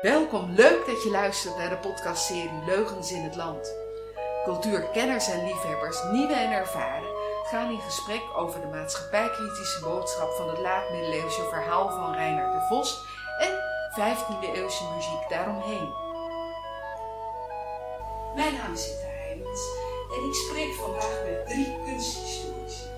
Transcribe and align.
Welkom, 0.00 0.50
leuk 0.54 0.86
dat 0.86 1.02
je 1.02 1.10
luistert 1.10 1.56
naar 1.56 1.68
de 1.68 1.76
podcastserie 1.76 2.64
Leugens 2.66 3.12
in 3.12 3.22
het 3.22 3.36
Land. 3.36 3.74
Cultuurkenners 4.44 5.28
en 5.28 5.44
liefhebbers, 5.44 6.02
nieuwe 6.10 6.34
en 6.34 6.52
ervaren, 6.52 7.08
gaan 7.50 7.70
in 7.70 7.80
gesprek 7.80 8.22
over 8.36 8.60
de 8.60 8.66
maatschappijkritische 8.66 9.80
boodschap 9.80 10.32
van 10.32 10.48
het 10.48 10.58
laat-middeleeuwse 10.58 11.42
verhaal 11.42 11.90
van 11.90 12.14
Reinhard 12.14 12.52
de 12.52 12.66
Vos 12.68 13.04
en 13.38 13.52
15e 13.90 14.54
eeuwse 14.54 14.84
muziek 14.94 15.28
daaromheen. 15.28 15.92
Mijn 18.34 18.54
naam 18.54 18.72
is 18.72 18.84
Sita 18.84 19.06
Heijmans 19.06 19.62
en 20.16 20.26
ik 20.28 20.34
spreek 20.34 20.74
vandaag 20.74 21.22
met 21.24 21.46
drie 21.46 21.78
kunsthistorici. 21.84 22.88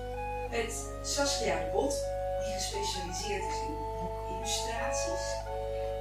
Met 0.49 0.89
Saskia 1.01 1.55
de 1.55 1.69
Bot, 1.71 2.05
die 2.43 2.53
gespecialiseerd 2.53 3.43
is 3.43 3.59
in 3.67 3.77
boekillustraties 3.99 5.51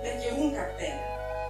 met 0.02 0.22
Jeroen 0.22 0.52
Carpelle, 0.52 1.00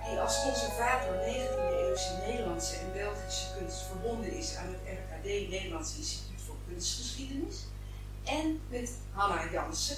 die 0.08 0.18
als 0.18 0.42
conservator 0.42 1.14
19e-eeuwse 1.14 2.12
Nederlandse 2.26 2.76
en 2.76 2.92
Belgische 2.92 3.46
kunst 3.58 3.82
verbonden 3.82 4.32
is 4.32 4.56
aan 4.56 4.66
het 4.66 4.98
RKD 4.98 5.24
Nederlands 5.24 5.96
Instituut 5.96 6.40
voor 6.46 6.56
Kunstgeschiedenis. 6.68 7.56
En 8.24 8.60
met 8.68 8.92
Hanna 9.12 9.50
Jansen, 9.52 9.96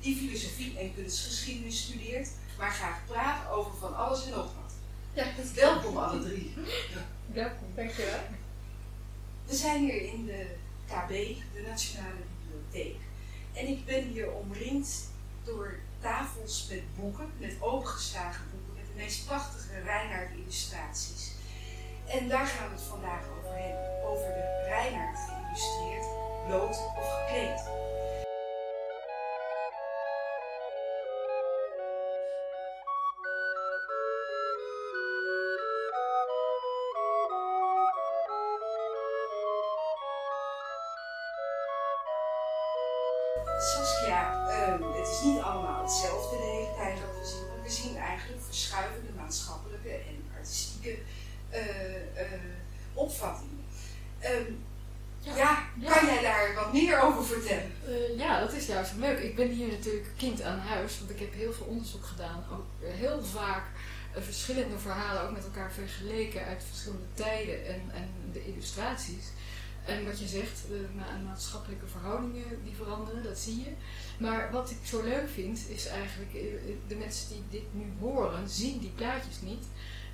die 0.00 0.16
filosofie 0.16 0.78
en 0.78 0.94
kunstgeschiedenis 0.94 1.82
studeert, 1.82 2.28
maar 2.58 2.70
graag 2.70 3.06
praat 3.06 3.50
over 3.50 3.76
van 3.76 3.96
alles 3.96 4.24
en 4.24 4.30
nog 4.30 4.38
wat. 4.54 4.72
Ja, 5.12 5.26
welkom 5.54 5.96
alle 5.96 6.22
drie. 6.22 6.54
Welkom, 7.26 7.66
dankjewel. 7.74 8.20
We 9.46 9.54
zijn 9.54 9.80
hier 9.80 10.02
in 10.02 10.26
de 10.26 10.46
KB, 10.86 11.08
de 11.54 11.64
Nationale 11.68 12.14
Bibliotheek. 12.42 12.96
En 13.52 13.66
ik 13.66 13.84
ben 13.84 14.04
hier 14.04 14.32
omringd 14.32 15.10
door 15.44 15.78
tafels 16.00 16.66
met 16.70 16.94
boeken, 16.96 17.32
met 17.38 17.56
opengeslagen 17.60 18.44
boeken, 18.50 18.74
met 18.74 18.86
de 18.86 19.02
meest 19.02 19.26
prachtige 19.26 19.80
Reinhard 19.84 20.30
illustraties. 20.34 21.32
En 22.06 22.28
daar 22.28 22.46
gaan 22.46 22.68
we 22.68 22.74
het 22.74 22.82
vandaag 22.82 23.24
over 23.38 23.56
hebben, 23.58 24.02
over 24.04 24.26
de 24.26 24.64
Reinhard 24.68 25.18
geïllustreerd, 25.18 26.06
bloot 26.46 26.76
of 26.98 27.08
gekleed. 27.18 27.89
Maatschappelijke 49.30 49.88
en 49.90 50.24
artistieke 50.36 50.98
eh, 51.50 51.96
eh, 51.96 52.40
opvattingen. 52.94 53.64
Ehm, 54.18 54.52
Ja. 55.22 55.36
ja, 55.36 55.66
Ja. 55.80 55.92
kan 55.92 56.06
jij 56.06 56.22
daar 56.22 56.54
wat 56.54 56.72
meer 56.72 57.00
over 57.00 57.24
vertellen? 57.24 57.72
Eh, 57.86 58.18
ja, 58.18 58.40
dat 58.40 58.52
is 58.52 58.66
juist 58.66 58.92
leuk. 58.96 59.18
Ik 59.18 59.36
ben 59.36 59.48
hier 59.48 59.68
natuurlijk 59.68 60.06
kind 60.16 60.42
aan 60.42 60.58
huis, 60.58 60.98
want 60.98 61.10
ik 61.10 61.18
heb 61.18 61.34
heel 61.34 61.52
veel 61.52 61.66
onderzoek 61.66 62.04
gedaan. 62.04 62.44
Ook 62.52 62.64
heel 62.82 63.22
vaak 63.24 63.62
verschillende 64.14 64.78
verhalen 64.78 65.22
ook 65.22 65.30
met 65.32 65.44
elkaar 65.44 65.72
vergeleken 65.72 66.44
uit 66.44 66.62
verschillende 66.68 67.06
tijden 67.14 67.66
en, 67.66 67.80
en 67.94 68.08
de 68.32 68.44
illustraties. 68.46 69.24
En 69.84 70.04
wat 70.04 70.18
je 70.20 70.26
zegt, 70.26 70.60
de 70.68 70.86
ma- 70.96 71.28
maatschappelijke 71.28 71.86
verhoudingen 71.86 72.64
die 72.64 72.74
veranderen, 72.76 73.22
dat 73.22 73.38
zie 73.38 73.60
je. 73.60 73.72
Maar 74.18 74.50
wat 74.52 74.70
ik 74.70 74.78
zo 74.82 75.02
leuk 75.02 75.28
vind, 75.28 75.68
is 75.68 75.86
eigenlijk, 75.86 76.34
eh, 76.34 76.74
de 76.88 76.94
mensen 76.94 77.28
die 77.28 77.42
dit 77.60 77.74
nu 77.74 77.92
horen, 78.00 78.48
zien 78.48 78.78
die 78.78 78.90
plaatjes 78.90 79.40
niet. 79.40 79.64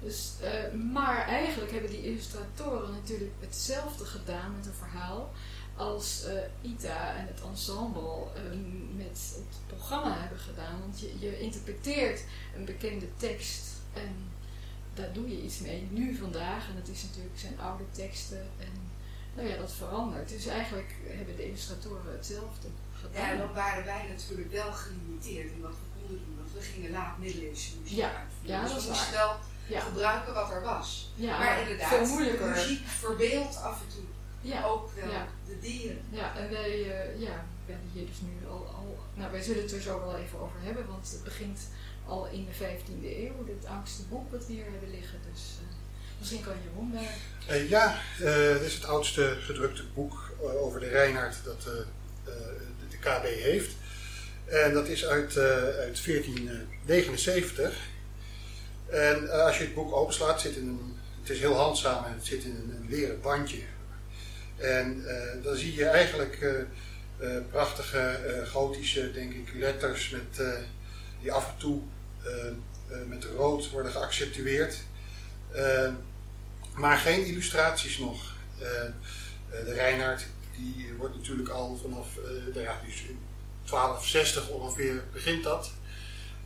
Dus, 0.01 0.33
eh, 0.41 0.73
maar 0.93 1.27
eigenlijk 1.27 1.73
hebben 1.73 1.91
die 1.91 2.03
illustratoren 2.05 2.93
natuurlijk 2.93 3.33
hetzelfde 3.41 4.05
gedaan 4.05 4.57
met 4.57 4.67
een 4.67 4.73
verhaal 4.73 5.33
als 5.77 6.25
eh, 6.25 6.71
Ita 6.71 7.17
en 7.17 7.27
het 7.27 7.41
ensemble 7.51 8.27
eh, 8.35 8.43
met 8.97 9.33
het 9.35 9.67
programma 9.67 10.19
hebben 10.19 10.39
gedaan. 10.39 10.81
Want 10.81 11.01
je, 11.01 11.19
je 11.19 11.41
interpreteert 11.41 12.25
een 12.57 12.65
bekende 12.65 13.07
tekst 13.17 13.67
en 13.93 14.15
daar 14.95 15.13
doe 15.13 15.29
je 15.29 15.43
iets 15.43 15.59
mee 15.59 15.89
nu 15.91 16.15
vandaag. 16.15 16.69
En 16.69 16.77
het 16.77 16.89
is 16.89 17.03
natuurlijk 17.03 17.39
zijn 17.39 17.61
oude 17.61 17.85
teksten 17.91 18.47
en 18.59 18.86
nou 19.37 19.49
ja, 19.49 19.57
dat 19.57 19.73
verandert. 19.73 20.29
Dus 20.29 20.47
eigenlijk 20.47 20.95
hebben 21.09 21.37
de 21.37 21.47
illustratoren 21.47 22.13
hetzelfde 22.13 22.69
Ja, 22.69 23.19
en 23.21 23.25
gedaan. 23.25 23.39
dan 23.39 23.53
waren 23.55 23.85
wij 23.85 24.07
natuurlijk 24.09 24.53
wel 24.53 24.73
gelimiteerd 24.73 25.51
in 25.53 25.61
wat 25.61 25.71
we 25.71 25.87
konden 26.01 26.25
doen. 26.25 26.37
Want 26.39 26.53
we 26.55 26.61
gingen 26.61 26.91
laat 26.91 27.19
middeleeuwse 27.19 27.71
muziek 27.83 27.99
Ja, 27.99 28.13
ja, 28.43 28.63
dus 28.63 28.73
dat 28.73 28.83
we 28.83 28.89
moesten 28.89 29.13
wel 29.13 29.37
Ja, 29.67 29.81
gebruiken 29.81 30.35
wat 30.35 30.51
er 30.51 30.63
was. 30.63 31.11
ja 31.15 31.39
maar 31.39 31.61
inderdaad, 31.61 31.89
veel 31.89 32.07
moeilijker. 32.07 32.49
muziek 32.51 32.87
verbeeldt 32.87 33.57
af 33.57 33.81
en 33.81 33.89
toe 33.95 34.05
Ja, 34.41 34.65
ook 34.65 34.91
wel 34.95 35.11
de 35.47 35.59
dieren. 35.61 36.01
Ja, 36.11 36.37
en 36.37 36.51
wij, 36.51 36.71
eh, 36.71 37.21
ja, 37.21 37.45
we 37.67 37.73
hebben 37.73 37.91
hier 37.93 38.07
dus 38.07 38.21
nu 38.21 38.49
al, 38.49 38.67
al... 38.67 38.99
Nou, 39.15 39.31
wij 39.33 39.43
zullen 39.43 39.63
het 39.63 39.73
er 39.73 39.81
zo 39.81 40.01
wel 40.01 40.17
even 40.17 40.39
over 40.39 40.61
hebben, 40.63 40.87
want 40.87 41.11
het 41.11 41.25
begint 41.25 41.61
al 42.07 42.27
in 42.27 42.45
de 42.45 42.53
15e 42.55 43.07
eeuw. 43.25 43.47
Het 43.57 43.67
oudste 43.67 44.03
boek 44.03 44.31
wat 44.31 44.47
we 44.47 44.53
hier 44.53 44.65
hebben 44.71 44.91
liggen. 44.91 45.19
Dus 45.33 45.43
eh, 45.61 45.66
misschien 46.19 46.43
kan 46.43 46.55
Jeroen 46.65 46.93
daar... 46.93 47.15
Eh, 47.47 47.69
ja, 47.69 47.99
eh, 48.21 48.53
dit 48.53 48.61
is 48.61 48.75
het 48.75 48.85
oudste 48.85 49.37
gedrukte 49.41 49.83
boek 49.95 50.33
eh, 50.39 50.63
over 50.63 50.81
de 50.81 50.89
Reinhard 50.89 51.37
dat 51.45 51.63
de, 51.63 51.85
de 52.91 52.97
KB 52.99 53.25
heeft. 53.25 53.75
En 54.45 54.73
dat 54.73 54.89
is 54.89 55.07
uit, 55.07 55.39
uit 55.79 56.05
1479. 56.05 57.77
En 58.87 59.31
als 59.31 59.59
je 59.59 59.65
het 59.65 59.75
boek 59.75 59.95
openslaat, 59.95 60.41
zit 60.41 60.57
in 60.57 60.95
het 61.21 61.31
is 61.31 61.41
heel 61.41 61.57
handzaam 61.57 62.05
en 62.05 62.13
het 62.13 62.25
zit 62.25 62.45
in 62.45 62.51
een, 62.51 62.77
een 62.81 62.89
leren 62.89 63.21
bandje. 63.21 63.63
En 64.57 65.05
dan 65.43 65.57
zie 65.57 65.75
je 65.75 65.87
eigenlijk 65.87 66.65
prachtige 67.51 68.45
gotische, 68.51 69.13
denk 69.13 69.33
ik, 69.33 69.55
letters 69.55 70.11
met, 70.11 70.47
die 71.21 71.33
af 71.33 71.49
en 71.49 71.57
toe 71.57 71.83
met 73.07 73.25
rood 73.25 73.71
worden 73.71 73.93
geaccentueerd. 73.93 74.77
Eh, 75.53 75.93
maar 76.75 76.97
geen 76.97 77.25
illustraties 77.25 77.99
nog. 77.99 78.35
Eh, 78.59 78.85
eh, 79.51 79.65
de 79.65 79.73
Reinhard 79.73 80.27
die 80.57 80.95
wordt 80.99 81.15
natuurlijk 81.15 81.49
al 81.49 81.79
vanaf 81.83 82.17
eh, 82.17 82.55
nou 82.55 82.61
ja, 82.61 82.81
dus 82.85 83.03
in 83.03 83.19
1260 83.65 84.49
ongeveer 84.49 85.03
begint 85.13 85.43
dat. 85.43 85.71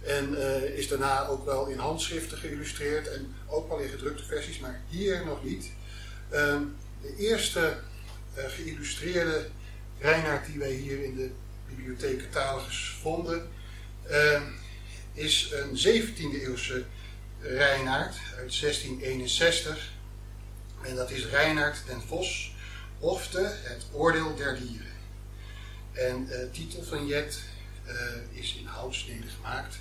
En 0.03 0.37
eh, 0.43 0.78
is 0.78 0.89
daarna 0.89 1.27
ook 1.27 1.44
wel 1.44 1.66
in 1.66 1.78
handschriften 1.78 2.39
geïllustreerd 2.39 3.09
en 3.09 3.34
ook 3.47 3.69
wel 3.69 3.78
in 3.78 3.89
gedrukte 3.89 4.25
versies, 4.25 4.59
maar 4.59 4.81
hier 4.89 5.25
nog 5.25 5.44
niet. 5.44 5.71
Ehm, 6.28 6.62
de 7.03 7.16
eerste 7.16 7.78
geïllustreerde 8.34 9.49
Reinhard 9.99 10.47
die 10.47 10.59
wij 10.59 10.72
hier 10.72 11.05
in 11.05 11.16
de 11.16 11.31
bibliotheek 11.69 12.22
Catalogus 12.22 12.99
vonden, 13.03 13.49
ehm, 14.06 14.43
is 15.12 15.53
een 15.53 15.77
17e 15.77 16.43
eeuwse 16.43 16.84
Reinhard 17.41 18.15
uit 18.37 18.61
1661. 18.61 19.93
En 20.83 20.95
dat 20.95 21.11
is 21.11 21.27
Reinhard 21.27 21.87
den 21.87 22.01
Vos, 22.01 22.55
ofte 22.99 23.56
het 23.62 23.87
oordeel 23.93 24.37
der 24.37 24.59
dieren. 24.59 24.87
En 25.93 26.31
eh, 26.31 26.51
titel 26.51 26.83
van 26.83 27.06
Jet 27.06 27.43
eh, 27.84 27.95
is 28.31 28.56
in 28.56 28.67
houtsnede 28.67 29.28
gemaakt. 29.28 29.77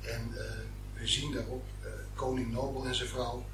En 0.00 0.30
eh, 0.36 0.44
we 0.94 1.06
zien 1.06 1.32
daarop 1.32 1.64
koning 2.14 2.52
Nobel 2.52 2.86
en 2.86 2.94
zijn 2.94 3.08
vrouw 3.08 3.44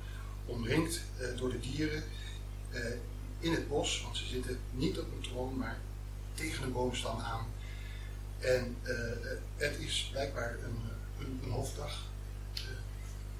omringd 0.47 1.01
door 1.37 1.51
de 1.51 1.61
dieren 1.61 2.03
in 3.39 3.53
het 3.53 3.69
bos. 3.69 4.03
Want 4.03 4.17
ze 4.17 4.27
zitten 4.27 4.59
niet 4.71 4.99
op 4.99 5.13
een 5.13 5.29
troon, 5.31 5.57
maar 5.57 5.79
tegen 6.35 6.65
een 6.65 6.73
boomstam 6.73 7.21
aan. 7.21 7.47
En 8.39 8.77
het 9.57 9.77
is 9.79 10.09
blijkbaar 10.13 10.57
een, 10.65 10.81
een, 11.19 11.41
een 11.45 11.51
hofdag. 11.51 12.13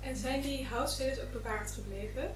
En 0.05 0.17
zijn 0.17 0.41
die 0.41 0.65
houtsneden 0.65 1.25
ook 1.25 1.33
bewaard 1.33 1.71
gebleven? 1.71 2.31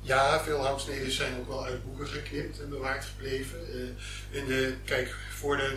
Ja, 0.00 0.42
veel 0.42 0.64
houtsneden 0.64 1.12
zijn 1.12 1.38
ook 1.38 1.46
wel 1.48 1.64
uit 1.64 1.84
boeken 1.84 2.06
geknipt 2.06 2.60
en 2.60 2.68
bewaard 2.68 3.04
gebleven. 3.04 3.58
Eh, 3.66 4.38
in 4.38 4.46
de, 4.46 4.74
kijk, 4.84 5.14
voor 5.30 5.56
de, 5.56 5.76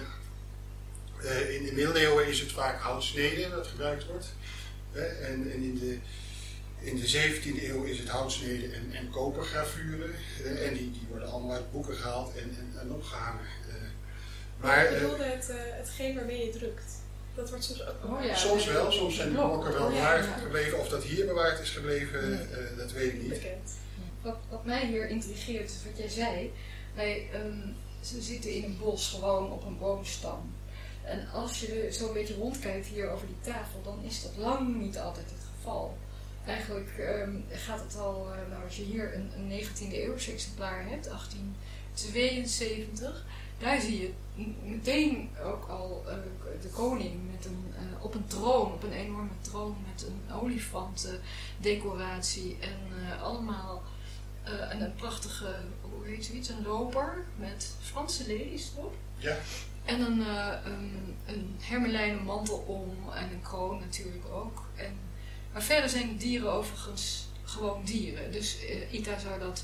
eh, 1.21 1.55
in 1.55 1.65
de 1.65 1.71
middeleeuwen 1.71 2.27
is 2.27 2.39
het 2.39 2.51
vaak 2.51 2.79
houtsnede 2.79 3.49
dat 3.49 3.67
gebruikt 3.67 4.05
wordt. 4.05 4.33
En, 4.91 5.51
en 5.51 5.63
in, 5.63 5.79
de, 5.79 5.97
in 6.79 6.95
de 6.95 7.07
17e 7.07 7.63
eeuw 7.63 7.83
is 7.83 7.99
het 7.99 8.09
houtsnede 8.09 8.67
en, 8.67 8.91
en 8.91 9.09
kopergravuren. 9.09 10.13
En 10.43 10.73
die, 10.73 10.91
die 10.91 11.07
worden 11.09 11.31
allemaal 11.31 11.55
uit 11.55 11.71
boeken 11.71 11.95
gehaald 11.95 12.35
en, 12.35 12.55
en, 12.59 12.79
en 12.79 12.91
opgehangen. 12.91 13.45
Eh, 13.69 13.75
maar 14.57 14.85
ik 14.85 14.99
bedoelde 14.99 15.23
het, 15.23 15.47
hetgeen 15.53 16.15
waarmee 16.15 16.45
je 16.45 16.51
drukt. 16.51 17.00
Dat 17.41 17.49
wordt 17.49 17.63
soms 17.65 17.87
ook 17.87 18.03
Oh 18.11 18.23
ja. 18.25 18.35
soms 18.35 18.65
wel, 18.65 18.91
soms 18.91 19.15
zijn 19.15 19.27
de 19.29 19.33
Blok. 19.33 19.47
blokken 19.47 19.73
wel 19.73 19.85
Oh 19.87 19.93
ja, 19.93 19.99
bewaard 19.99 20.25
ja. 20.25 20.31
gebleven. 20.37 20.79
Of 20.79 20.87
dat 20.89 21.03
hier 21.03 21.25
bewaard 21.25 21.59
is 21.59 21.69
gebleven, 21.69 22.29
Nee. 22.29 22.39
eh, 22.39 22.77
dat 22.77 22.91
weet 22.91 23.13
ik 23.13 23.21
niet. 23.21 23.29
bekend. 23.29 23.71
Wat, 24.21 24.37
wat 24.49 24.65
mij 24.65 24.85
hier 24.87 25.09
intrigeert 25.09 25.69
is 25.69 25.75
wat 25.85 25.97
jij 25.97 26.09
zei. 26.09 26.51
Wij, 26.95 27.27
ehm, 27.33 27.67
ze 28.01 28.21
zitten 28.21 28.53
in 28.53 28.63
een 28.63 28.77
bos 28.77 29.09
gewoon 29.09 29.51
op 29.51 29.65
een 29.65 29.77
boomstam. 29.77 30.53
En 31.03 31.27
als 31.33 31.59
je 31.59 31.89
zo 31.91 32.07
een 32.07 32.13
beetje 32.13 32.35
rondkijkt 32.35 32.87
hier 32.87 33.09
over 33.09 33.27
die 33.27 33.39
tafel, 33.53 33.81
dan 33.83 33.99
is 34.03 34.23
dat 34.23 34.31
lang 34.37 34.75
niet 34.81 34.97
altijd 34.97 35.25
het 35.29 35.43
geval. 35.57 35.97
Eigenlijk 36.45 36.89
ehm, 36.99 37.35
gaat 37.51 37.79
het 37.79 37.95
al, 37.97 38.27
eh, 38.31 38.37
nou, 38.51 38.63
als 38.63 38.75
je 38.75 38.83
hier 38.83 39.15
een, 39.15 39.31
een 39.35 39.47
19e 39.47 39.93
eeuwse 39.93 40.31
exemplaar 40.31 40.85
hebt, 40.89 41.09
1872, 41.09 43.25
daar 43.61 43.81
zie 43.81 44.01
je 44.01 44.13
meteen 44.63 45.29
ook 45.43 45.69
al 45.69 46.03
eh, 46.07 46.13
de 46.61 46.67
koning 46.67 47.31
met 47.31 47.45
een, 47.45 47.73
eh, 47.75 48.03
op 48.03 48.13
een 48.13 48.27
troon, 48.27 48.73
op 48.73 48.83
een 48.83 48.91
enorme 48.91 49.29
troon 49.41 49.75
met 49.91 50.05
een 50.07 50.21
olifantendecoratie 50.35 52.57
en 52.59 52.77
eh, 53.09 53.21
allemaal 53.23 53.83
eh, 54.43 54.79
een, 54.79 54.95
prachtige, 54.95 55.55
hoe 55.81 56.05
heet 56.05 56.25
zoiets, 56.25 56.49
een 56.49 56.63
loper 56.63 57.25
met 57.35 57.75
Franse 57.81 58.27
lelies 58.27 58.71
erop. 58.77 58.95
Ja. 59.17 59.37
En 59.85 60.01
een, 60.01 60.19
een, 60.65 61.15
een 61.25 61.55
hermelijnen 61.61 62.23
mantel 62.23 62.57
om 62.57 63.09
en 63.13 63.31
een 63.31 63.41
kroon 63.41 63.79
natuurlijk 63.79 64.25
ook. 64.31 64.65
En, 64.75 64.93
maar 65.53 65.63
verder 65.63 65.89
zijn 65.89 66.17
dieren 66.17 66.51
overigens 66.51 67.27
gewoon 67.43 67.83
dieren. 67.83 68.31
Dus 68.31 68.57
Ita 68.91 69.19
zou 69.19 69.39
dat 69.39 69.63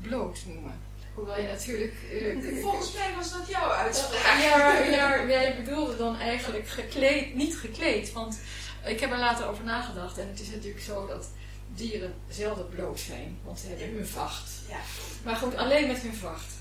bloot 0.00 0.42
noemen. 0.46 0.87
Hoewel 1.18 1.40
je 1.40 1.46
natuurlijk... 1.48 1.94
eh, 2.12 2.62
Volgens 2.66 2.92
mij 2.92 3.14
was 3.16 3.32
dat 3.32 3.48
jouw 3.48 3.70
uitspraak. 3.70 4.40
ja, 4.50 4.78
ja, 4.78 5.26
jij 5.26 5.56
bedoelde 5.64 5.96
dan 5.96 6.18
eigenlijk 6.18 6.68
gekleed, 6.68 7.34
niet 7.34 7.56
gekleed. 7.56 8.12
Want 8.12 8.38
ik 8.86 9.00
heb 9.00 9.10
er 9.12 9.18
later 9.18 9.46
over 9.48 9.64
nagedacht. 9.64 10.18
En 10.18 10.28
het 10.28 10.40
is 10.40 10.50
natuurlijk 10.50 10.84
zo 10.84 11.06
dat 11.06 11.28
dieren 11.74 12.14
zelden 12.28 12.68
bloot 12.68 13.00
zijn. 13.00 13.38
Want 13.44 13.58
ze 13.58 13.66
hebben 13.68 13.96
hun 13.96 14.06
vacht. 14.06 14.50
Ja. 14.68 14.78
Maar 15.24 15.36
goed, 15.36 15.56
alleen 15.56 15.86
met 15.86 15.98
hun 15.98 16.14
vacht. 16.14 16.52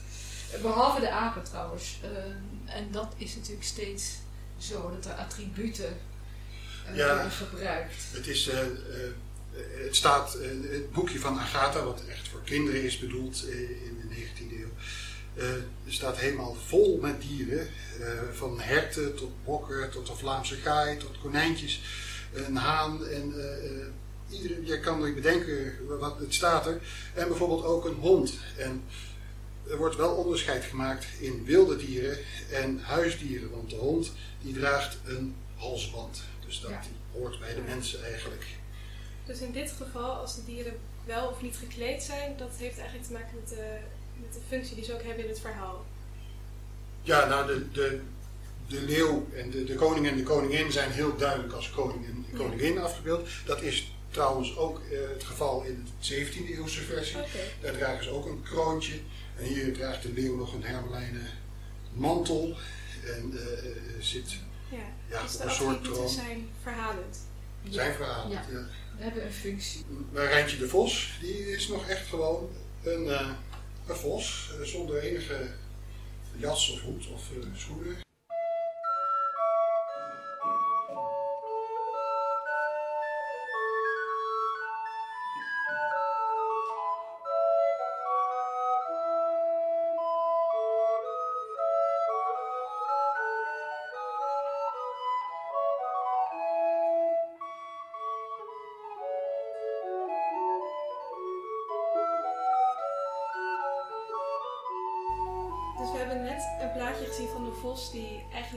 Behalve 0.61 0.99
de 0.99 1.09
apen 1.09 1.43
trouwens. 1.43 1.99
Eh, 2.03 2.75
en 2.75 2.87
dat 2.91 3.13
is 3.17 3.35
natuurlijk 3.35 3.65
steeds 3.65 4.15
zo. 4.57 4.89
Dat 4.95 5.05
er 5.05 5.13
attributen 5.17 5.97
eh, 6.87 6.95
Ja. 6.95 7.13
worden 7.13 7.31
gebruikt. 7.31 7.95
Het, 8.11 8.27
is, 8.27 8.47
eh, 8.47 8.59
eh, 8.61 8.67
het 9.85 9.95
staat, 9.95 10.33
het 10.71 10.91
boekje 10.91 11.19
van 11.19 11.39
Agatha, 11.39 11.83
wat 11.83 12.01
echt 12.09 12.27
voor 12.27 12.41
kinderen 12.43 12.83
is 12.83 12.99
bedoeld 12.99 13.45
eh, 13.49 13.59
in 13.59 13.96
de 13.96 13.96
19e 13.96 13.96
eeuw, 13.96 13.96
eh, 15.37 15.45
staat 15.87 16.17
helemaal 16.17 16.53
vol 16.65 16.97
met 17.01 17.21
dieren. 17.21 17.67
eh, 18.01 18.09
van 18.33 18.59
herten 18.59 19.15
tot 19.15 19.31
bokken, 19.45 19.89
tot 19.91 20.07
de 20.07 20.15
Vlaamse 20.15 20.55
gaai, 20.55 20.97
tot 20.97 21.19
konijntjes, 21.21 21.81
een 22.33 22.55
haan. 22.55 23.05
En 23.07 23.33
eh, 23.39 23.65
eh, 23.65 23.87
iedereen, 24.29 24.65
je 24.65 24.79
kan 24.79 25.01
je 25.01 25.13
bedenken 25.13 25.73
wat 25.99 26.19
het 26.19 26.33
staat 26.33 26.65
er. 26.65 26.81
En 27.13 27.27
bijvoorbeeld 27.27 27.63
ook 27.63 27.85
een 27.85 27.95
hond. 27.95 28.33
En 28.57 28.83
er 29.69 29.77
wordt 29.77 29.95
wel 29.95 30.15
onderscheid 30.15 30.63
gemaakt 30.63 31.05
in 31.19 31.45
wilde 31.45 31.75
dieren 31.77 32.17
en 32.51 32.79
huisdieren. 32.79 33.51
Want 33.51 33.69
de 33.69 33.75
hond 33.75 34.11
die 34.41 34.53
draagt 34.53 34.97
een 35.05 35.35
halsband. 35.55 36.21
Dus 36.45 36.59
dat 36.59 36.69
Ja. 36.71 36.81
hoort 37.13 37.39
bij 37.39 37.53
de 37.55 37.61
mensen 37.61 38.03
eigenlijk. 38.03 38.45
Dus 39.25 39.39
in 39.39 39.51
dit 39.51 39.71
geval, 39.71 40.15
als 40.15 40.35
de 40.35 40.43
dieren 40.45 40.73
wel 41.05 41.27
of 41.27 41.41
niet 41.41 41.55
gekleed 41.57 42.03
zijn, 42.03 42.37
dat 42.37 42.51
heeft 42.57 42.77
eigenlijk 42.77 43.07
te 43.07 43.13
maken 43.13 43.35
met 43.39 43.49
de, 43.49 43.77
met 44.21 44.33
de 44.33 44.39
functie 44.47 44.75
die 44.75 44.83
ze 44.83 44.93
ook 44.93 45.03
hebben 45.03 45.23
in 45.23 45.29
het 45.29 45.39
verhaal. 45.39 45.85
Ja, 47.01 47.25
nou 47.27 47.47
de, 47.47 47.71
de, 47.71 47.99
de 48.67 48.81
leeuw 48.81 49.27
en 49.35 49.49
de, 49.49 49.63
de 49.63 49.75
koning 49.75 50.07
en 50.07 50.15
de 50.17 50.23
koningin 50.23 50.71
zijn 50.71 50.91
heel 50.91 51.15
duidelijk 51.17 51.53
als 51.53 51.69
koning 51.71 52.05
en 52.05 52.25
Ja. 52.31 52.37
koningin 52.37 52.77
afgebeeld. 52.79 53.27
Dat 53.45 53.61
is 53.61 53.91
trouwens 54.11 54.57
ook 54.57 54.81
eh, 54.91 54.97
het 55.13 55.23
geval 55.23 55.63
in 55.63 55.87
de 55.99 56.25
17e 56.25 56.49
eeuwse 56.49 56.81
versie. 56.81 57.17
Daar 57.61 57.73
dragen 57.77 58.03
ze 58.03 58.09
ook 58.09 58.25
een 58.25 58.41
kroontje. 58.43 58.93
En 59.37 59.43
hier 59.45 59.73
draagt 59.73 60.01
de 60.01 60.11
leeuw 60.13 60.35
nog 60.35 60.53
een 60.53 60.63
hermelijnen 60.63 61.27
mantel. 61.93 62.57
En 63.05 63.31
eh, 63.37 63.69
eh, 63.69 63.75
zit 63.99 64.35
Ja. 64.69 64.77
ja, 65.09 65.21
dus 65.21 65.33
op 65.35 65.37
de 65.41 65.43
een 65.47 65.51
soort 65.55 65.83
troon. 65.83 66.09
zijn 66.09 66.49
verhalend. 66.61 67.17
Zijn 67.69 67.93
verhaal. 67.93 68.31
Ja, 68.31 68.45
Ja. 68.51 68.65
we 68.97 69.03
hebben 69.03 69.25
een 69.25 69.31
functie. 69.33 69.85
Maar 70.11 70.25
Rijntje 70.25 70.57
de 70.57 70.67
Vos, 70.67 71.17
die 71.21 71.51
is 71.51 71.67
nog 71.67 71.87
echt 71.87 72.07
gewoon 72.07 72.49
een, 72.83 73.07
eh, 73.07 73.29
een 73.89 73.95
vos. 73.95 74.51
eh, 74.59 74.65
zonder 74.65 74.99
enige 74.99 75.47
jas 76.37 76.71
of 76.71 76.81
hoed 76.81 77.07
of 77.07 77.31
eh, 77.31 77.47
schoenen. 77.55 78.06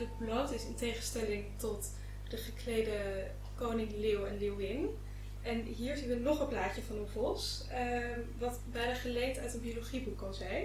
Eigenlijk 0.00 0.30
bloot 0.30 0.52
is 0.52 0.64
in 0.64 0.74
tegenstelling 0.74 1.44
tot 1.56 1.90
de 2.28 2.36
geklede 2.36 3.26
koning, 3.54 3.90
leeuw 3.96 4.24
en 4.24 4.38
leeuwin. 4.38 4.88
En 5.42 5.62
hier 5.62 5.96
zien 5.96 6.08
we 6.08 6.14
nog 6.14 6.40
een 6.40 6.48
plaatje 6.48 6.82
van 6.82 6.96
een 6.96 7.08
vos, 7.12 7.64
ehm, 7.70 8.20
wat 8.38 8.58
bijna 8.72 8.94
geleend 8.94 9.38
uit 9.38 9.54
een 9.54 9.60
biologieboek 9.60 10.18
kan 10.18 10.34
zijn. 10.34 10.64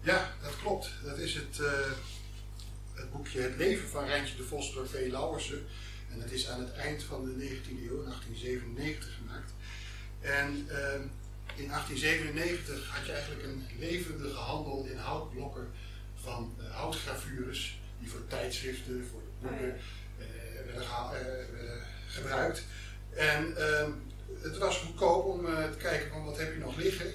Ja, 0.00 0.32
dat 0.42 0.56
klopt. 0.56 0.90
Dat 1.04 1.18
is 1.18 1.34
het, 1.34 1.60
eh, 1.60 1.90
het 2.94 3.12
boekje 3.12 3.40
Het 3.40 3.56
leven 3.56 3.88
van 3.88 4.04
Rijntje 4.04 4.36
de 4.36 4.42
Vos 4.42 4.74
door 4.74 4.88
V. 4.88 5.06
Lauwersen. 5.10 5.66
En 6.12 6.20
dat 6.20 6.30
is 6.30 6.48
aan 6.48 6.60
het 6.60 6.72
eind 6.72 7.02
van 7.02 7.24
de 7.24 7.30
19e 7.30 7.88
eeuw, 7.88 8.02
in 8.02 8.08
1897 8.08 9.14
gemaakt. 9.14 9.52
En 10.20 10.66
eh, 10.68 11.00
in 11.54 11.70
1897 11.70 12.88
had 12.88 13.06
je 13.06 13.12
eigenlijk 13.12 13.42
een 13.42 13.66
levendige 13.78 14.36
handel 14.36 14.84
in 14.84 14.96
houtblokken 14.96 15.70
van 16.14 16.54
eh, 16.58 16.74
houtgravures 16.74 17.79
die 18.00 18.10
voor 18.10 18.26
tijdschriften, 18.26 19.06
voor 19.10 19.20
de 19.20 19.46
boeken 19.48 19.74
eh, 20.18 20.24
werden 20.66 20.82
geha- 20.86 21.12
eh, 21.14 21.24
werden 21.54 21.82
gebruikt. 22.08 22.62
En 23.14 23.56
ehm, 23.56 23.90
het 24.42 24.58
was 24.58 24.76
goedkoop 24.78 25.24
om 25.24 25.46
eh, 25.46 25.70
te 25.70 25.76
kijken 25.76 26.10
van 26.10 26.24
wat 26.24 26.38
heb 26.38 26.52
je 26.52 26.58
nog 26.58 26.76
liggen. 26.76 27.06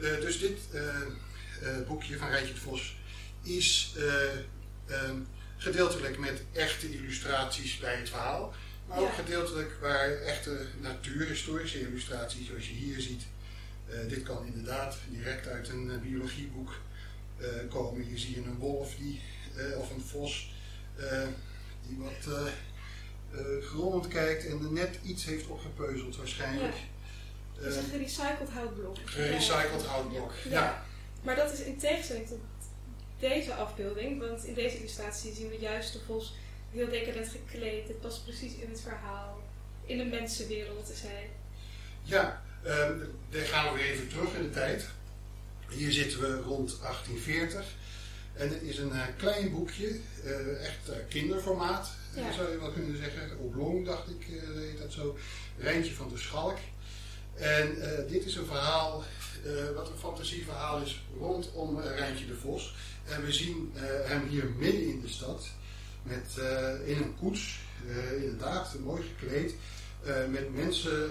Eh, 0.00 0.20
dus 0.20 0.38
dit 0.40 0.58
eh, 0.72 0.86
eh, 0.88 1.86
boekje 1.86 2.16
van 2.18 2.28
Rijntje 2.28 2.54
de 2.54 2.60
Vos 2.60 2.96
is 3.42 3.94
eh, 3.96 4.94
ehm, 4.96 5.16
gedeeltelijk 5.56 6.18
met 6.18 6.42
echte 6.52 6.92
illustraties 6.92 7.78
bij 7.78 7.94
het 7.94 8.08
verhaal. 8.08 8.54
Maar 8.88 8.98
ook 8.98 9.08
Ja. 9.08 9.14
gedeeltelijk 9.22 9.76
waar 9.80 10.10
echte 10.10 10.66
natuurhistorische 10.80 11.80
illustraties, 11.80 12.46
zoals 12.46 12.68
je 12.68 12.74
hier 12.74 13.00
ziet. 13.00 13.22
Eh, 13.88 13.98
dit 14.08 14.22
kan 14.22 14.46
inderdaad 14.46 14.96
direct 15.08 15.46
uit 15.46 15.68
een 15.68 15.90
eh, 15.90 15.98
biologieboek 15.98 16.72
eh, 17.38 17.46
komen. 17.68 18.02
Hier 18.02 18.18
zie 18.18 18.30
je 18.34 18.36
een 18.40 18.56
wolf 18.58 18.94
die, 18.94 19.20
eh, 19.60 19.78
of 19.78 19.90
een 19.90 20.00
vos 20.00 20.52
eh, 20.96 21.26
die 21.86 21.98
wat 21.98 22.34
eh 22.34 22.52
grommend 23.62 24.08
kijkt 24.08 24.46
en 24.46 24.52
er 24.52 24.72
net 24.72 24.98
iets 25.02 25.24
heeft 25.24 25.46
opgepeuzeld 25.46 26.16
waarschijnlijk. 26.16 26.74
Het 27.54 27.66
is 27.66 27.76
een 27.76 27.90
gerecycled 27.90 28.50
houtblok. 28.50 28.96
gerecycled 29.04 29.84
houtblok. 29.84 30.32
Ja. 30.44 30.50
ja. 30.50 30.84
Maar 31.22 31.36
dat 31.36 31.52
is 31.52 31.60
in 31.60 31.78
tegenstelling 31.78 32.26
tot 32.26 32.38
deze 33.18 33.54
afbeelding, 33.54 34.20
want 34.20 34.44
in 34.44 34.54
deze 34.54 34.78
illustratie 34.78 35.34
zien 35.34 35.48
we 35.48 35.58
juist 35.58 35.92
de 35.92 35.98
vos 36.06 36.34
heel 36.70 36.88
decadent 36.88 37.28
gekleed. 37.28 37.88
Het 37.88 38.00
past 38.00 38.24
precies 38.24 38.52
in 38.52 38.70
het 38.70 38.80
verhaal. 38.80 39.42
In 39.86 39.98
de 39.98 40.04
mensenwereld 40.04 40.90
is 40.90 41.00
hij. 41.00 41.30
Ja, 42.02 42.42
dan 43.30 43.42
gaan 43.42 43.72
we 43.72 43.78
weer 43.78 43.90
even 43.90 44.08
terug 44.08 44.34
in 44.34 44.42
de 44.42 44.50
tijd. 44.50 44.88
Hier 45.68 45.92
zitten 45.92 46.20
we 46.20 46.40
rond 46.40 46.78
1840. 46.80 47.64
En 48.40 48.48
het 48.48 48.62
is 48.62 48.78
een 48.78 48.92
eh, 48.92 49.02
klein 49.16 49.50
boekje, 49.50 50.00
eh, 50.24 50.66
echt 50.66 50.88
eh, 50.88 50.96
kinderformaat, 51.08 51.90
Ja. 52.14 52.32
zou 52.32 52.50
je 52.50 52.58
wel 52.58 52.70
kunnen 52.70 52.96
zeggen. 52.96 53.38
Oblong, 53.38 53.86
dacht 53.86 54.08
ik, 54.08 54.26
heet 54.54 54.78
dat 54.78 54.92
zo. 54.92 55.16
Rijntje 55.58 55.94
van 55.94 56.08
de 56.08 56.18
Schalk. 56.18 56.56
En 57.34 57.74
dit 58.08 58.24
is 58.24 58.34
een 58.34 58.46
verhaal, 58.46 59.04
wat 59.74 59.88
een 59.88 59.98
fantasieverhaal 59.98 60.80
is 60.82 61.02
rondom 61.18 61.80
Rijntje 61.80 62.26
de 62.26 62.36
Vos. 62.36 62.74
En 63.04 63.24
we 63.24 63.32
zien 63.32 63.72
hem 64.04 64.28
hier 64.28 64.44
midden 64.58 64.82
in 64.82 65.00
de 65.00 65.08
stad, 65.08 65.46
met, 66.02 66.40
in 66.84 66.96
een 66.96 67.16
koets, 67.18 67.58
inderdaad, 68.16 68.76
mooi 68.84 69.02
gekleed. 69.02 69.54
Met 70.30 70.54
mensen 70.54 71.10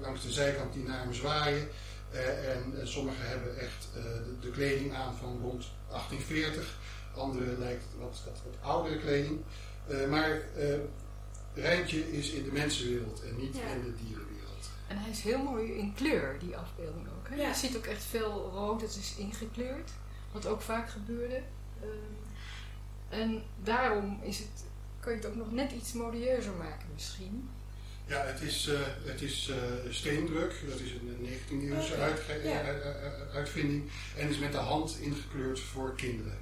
langs 0.00 0.22
de 0.22 0.32
zijkant 0.32 0.72
die 0.74 0.82
naar 0.84 1.00
hem 1.02 1.14
zwaaien. 1.14 1.68
Eh, 2.10 2.54
en 2.56 2.80
eh, 2.80 2.86
sommigen 2.86 3.28
hebben 3.28 3.58
echt 3.58 3.88
eh, 3.96 4.02
de, 4.02 4.36
de 4.40 4.50
kleding 4.50 4.94
aan 4.94 5.16
van 5.16 5.38
rond 5.42 5.64
1840. 5.88 6.78
Anderen 7.16 7.58
lijkt 7.58 7.84
wat, 7.98 8.22
wat, 8.24 8.40
wat 8.44 8.54
oudere 8.70 8.98
kleding. 8.98 9.40
Eh, 9.88 10.08
maar 10.08 10.30
eh 10.56 10.74
Rijntje 11.54 12.12
is 12.12 12.30
in 12.30 12.44
de 12.44 12.52
mensenwereld 12.52 13.22
en 13.22 13.36
niet 13.36 13.56
Ja. 13.56 13.62
in 13.62 13.82
de 13.82 13.94
dierenwereld. 13.94 14.70
En 14.88 14.98
hij 14.98 15.10
is 15.10 15.20
heel 15.20 15.38
mooi 15.42 15.72
in 15.72 15.94
kleur, 15.94 16.36
die 16.38 16.56
afbeelding 16.56 17.06
ook. 17.08 17.28
Hè? 17.28 17.34
Ja. 17.34 17.48
Je 17.48 17.54
ziet 17.54 17.76
ook 17.76 17.84
echt 17.86 18.02
veel 18.04 18.50
rood, 18.52 18.80
het 18.80 18.96
is 18.96 19.14
ingekleurd. 19.16 19.90
Wat 20.32 20.46
ook 20.46 20.60
vaak 20.60 20.90
gebeurde. 20.90 21.42
Ehm, 21.80 21.90
en 23.08 23.42
daarom 23.62 24.18
is 24.22 24.38
het, 24.38 24.64
kan 25.00 25.12
je 25.12 25.18
het 25.18 25.26
ook 25.28 25.34
nog 25.36 25.52
net 25.52 25.72
iets 25.72 25.92
modieuzer 25.92 26.52
maken 26.52 26.86
misschien. 26.94 27.48
Ja, 28.10 28.24
het 28.24 28.40
is, 28.40 28.66
eh, 28.68 28.78
het 29.04 29.22
is 29.22 29.48
eh, 29.48 29.56
steendruk. 29.92 30.54
Dat 30.68 30.80
is 30.80 30.92
een 30.92 31.16
19e 31.20 31.74
eeuwse 31.74 31.92
Oké, 31.92 32.02
uitge- 32.02 32.48
ja. 32.48 32.60
eh, 32.62 33.34
uitvinding. 33.34 33.90
En 34.16 34.28
is 34.28 34.38
met 34.38 34.52
de 34.52 34.58
hand 34.58 34.98
ingekleurd 35.00 35.60
voor 35.60 35.94
kinderen. 35.94 36.38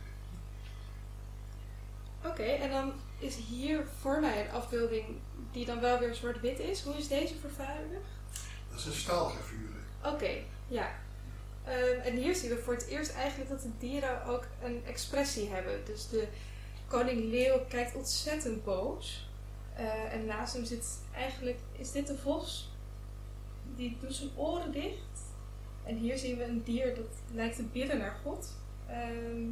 Oké, 2.24 2.42
en 2.42 2.70
dan 2.70 2.92
is 3.18 3.36
hier 3.48 3.84
voor 4.00 4.20
mij 4.20 4.40
een 4.46 4.50
afbeelding 4.50 5.04
die 5.52 5.64
dan 5.64 5.80
wel 5.80 5.98
weer 5.98 6.14
zwart-wit 6.14 6.58
is. 6.58 6.80
Hoe 6.82 6.96
is 6.96 7.08
deze 7.08 7.34
vervaardigd? 7.40 8.04
Dat 8.70 8.78
is 8.78 8.84
een 8.86 8.92
staalgravure. 8.92 9.78
Oké, 10.04 10.30
ja. 10.68 10.98
Ehm, 11.64 12.00
en 12.04 12.16
hier 12.16 12.34
zien 12.34 12.50
we 12.50 12.58
voor 12.58 12.74
het 12.74 12.86
eerst 12.86 13.12
eigenlijk 13.14 13.50
dat 13.50 13.62
de 13.62 13.70
dieren 13.78 14.24
ook 14.24 14.46
een 14.64 14.82
expressie 14.86 15.48
hebben. 15.48 15.80
Dus 15.84 16.08
de 16.08 16.26
koning 16.86 17.30
leeuw 17.30 17.64
kijkt 17.68 17.94
ontzettend 17.94 18.64
boos. 18.64 19.27
Eh, 19.78 20.12
en 20.12 20.24
naast 20.24 20.54
hem 20.54 20.64
zit 20.64 20.98
eigenlijk, 21.14 21.58
is 21.72 21.92
dit 21.92 22.06
de 22.06 22.16
vos? 22.18 22.70
Die 23.76 23.96
doet 24.00 24.14
zijn 24.14 24.30
oren 24.36 24.72
dicht. 24.72 25.20
En 25.84 25.96
hier 25.96 26.18
zien 26.18 26.36
we 26.36 26.44
een 26.44 26.62
dier 26.64 26.94
dat 26.94 27.06
lijkt 27.32 27.56
te 27.56 27.62
bidden 27.62 27.98
naar 27.98 28.18
God. 28.24 28.48
Ehm, 28.86 29.42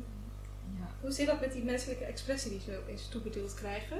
Ja. 0.78 0.88
hoe 1.00 1.10
zit 1.12 1.26
dat 1.26 1.40
met 1.40 1.52
die 1.52 1.64
menselijke 1.64 2.04
expressie 2.04 2.50
die 2.50 2.60
ze 2.60 2.80
is 2.86 3.08
toebedeeld 3.08 3.54
krijgen? 3.54 3.96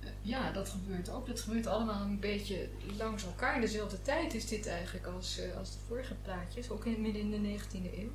Eh, 0.00 0.08
Ja, 0.22 0.52
dat 0.52 0.68
gebeurt 0.68 1.10
ook. 1.10 1.26
Dat 1.26 1.40
gebeurt 1.40 1.66
allemaal 1.66 2.02
een 2.02 2.20
beetje 2.20 2.68
langs 2.96 3.24
elkaar. 3.24 3.54
In 3.54 3.60
dezelfde 3.60 4.02
tijd 4.02 4.34
is 4.34 4.46
dit 4.48 4.66
eigenlijk 4.66 5.06
als, 5.06 5.38
eh, 5.38 5.56
als 5.56 5.72
de 5.72 5.78
vorige 5.86 6.14
plaatjes, 6.14 6.70
ook 6.70 6.84
in, 6.84 7.00
midden 7.00 7.22
in 7.22 7.30
de 7.30 7.38
19e 7.48 7.98
eeuw. 8.02 8.10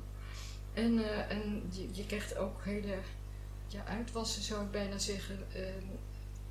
En, 0.72 0.98
en 1.28 1.62
je, 1.70 1.88
je 1.92 2.06
krijgt 2.06 2.36
ook 2.36 2.64
hele 2.64 2.96
ja, 3.66 3.84
uitwassen, 3.84 4.42
zou 4.42 4.64
ik 4.64 4.70
bijna 4.70 4.98
zeggen. 4.98 5.38
Eh, 5.52 5.62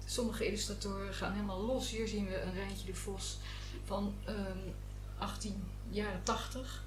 sommige 0.07 0.47
illustratoren 0.47 1.13
gaan 1.13 1.33
helemaal 1.33 1.61
los. 1.61 1.89
Hier 1.89 2.07
zien 2.07 2.27
we 2.27 2.41
een 2.41 2.53
Rijntje 2.53 2.85
de 2.85 2.95
Vos 2.95 3.37
van 3.85 4.13
ehm 4.25 4.69
18 5.17 5.63
jaren 5.89 6.23
80. 6.23 6.85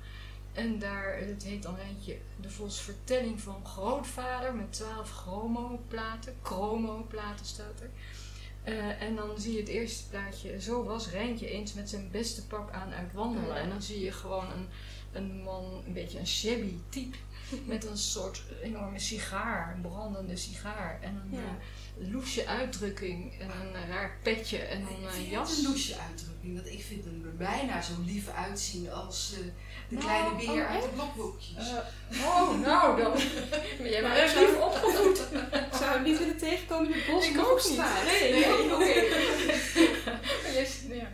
En 0.52 0.78
daar, 0.78 1.18
het 1.18 1.42
heet 1.42 1.62
dan 1.62 1.76
Rijntje 1.76 2.18
de 2.40 2.50
Vos 2.50 2.80
Vertelling 2.80 3.40
van 3.40 3.66
Grootvader 3.66 4.54
met 4.54 4.72
12 4.72 5.10
chromoplaten. 5.10 6.36
Chromoplaten 6.42 7.46
staat 7.46 7.80
er. 7.80 7.90
Eh, 8.62 9.02
en 9.02 9.16
dan 9.16 9.40
zie 9.40 9.52
je 9.52 9.58
het 9.58 9.68
eerste 9.68 10.08
plaatje. 10.08 10.60
Zo 10.60 10.84
was 10.84 11.10
Rijntje 11.10 11.50
eens 11.50 11.74
met 11.74 11.90
zijn 11.90 12.10
beste 12.10 12.46
pak 12.46 12.72
aan 12.72 12.92
uit 12.92 13.12
wandelen. 13.12 13.56
En 13.56 13.68
dan 13.68 13.82
zie 13.82 14.00
je 14.04 14.12
gewoon 14.12 14.46
een, 14.50 14.68
een 15.12 15.42
man, 15.42 15.82
een 15.86 15.92
beetje 15.92 16.18
een 16.18 16.26
shabby 16.26 16.74
type. 16.88 17.16
Met 17.64 17.87
een 17.87 17.99
soort 17.99 18.42
enorme 18.62 18.99
sigaar, 18.99 19.73
een 19.75 19.80
brandende 19.80 20.37
sigaar. 20.37 20.99
En 21.02 21.23
een 21.25 21.38
Ja. 21.38 21.45
eh, 22.04 22.12
loesje 22.12 22.47
uitdrukking. 22.47 23.33
En 23.40 23.47
een 23.61 23.75
eh, 23.83 23.88
raar 23.88 24.19
petje 24.23 24.59
en 24.59 24.80
een 24.80 25.09
eh, 25.09 25.30
jas. 25.30 25.59
een 25.59 25.64
loesje 25.64 25.95
uitdrukking, 26.09 26.54
want 26.54 26.66
ik 26.73 26.83
vind 26.88 27.04
hem 27.04 27.23
er 27.25 27.37
bijna 27.37 27.83
zo 27.83 27.92
lief 28.04 28.28
uitzien 28.28 28.92
als 28.92 29.35
de 29.88 29.95
Nou, 29.95 30.07
kleine 30.07 30.37
beer 30.37 30.64
oh, 30.64 30.71
uit 30.71 30.80
de 30.83 30.87
echt? 30.87 30.95
blokboekjes. 30.95 31.66
Oh, 32.25 32.61
nou 32.61 33.02
dan. 33.02 33.12
Maar 33.78 33.88
jij 33.88 34.02
Maar 34.02 34.14
bent 34.14 34.33
erg 34.33 34.35
lief 34.35 34.61
opgevoed. 34.61 35.19
Ik 35.52 35.75
zou 35.80 35.90
hem 35.95 36.02
niet 36.02 36.19
willen 36.19 36.38
tegenkomen 36.38 36.87
in 36.92 36.99
het 36.99 37.07
bos. 37.11 37.26
Ik 37.28 37.38
ook 37.38 37.69
niet. 37.69 37.78
Nee, 38.04 38.33
nee, 38.33 38.54
oké. 38.75 38.75
Maar 40.42 40.52
je- 40.52 40.87
ja. 40.88 41.09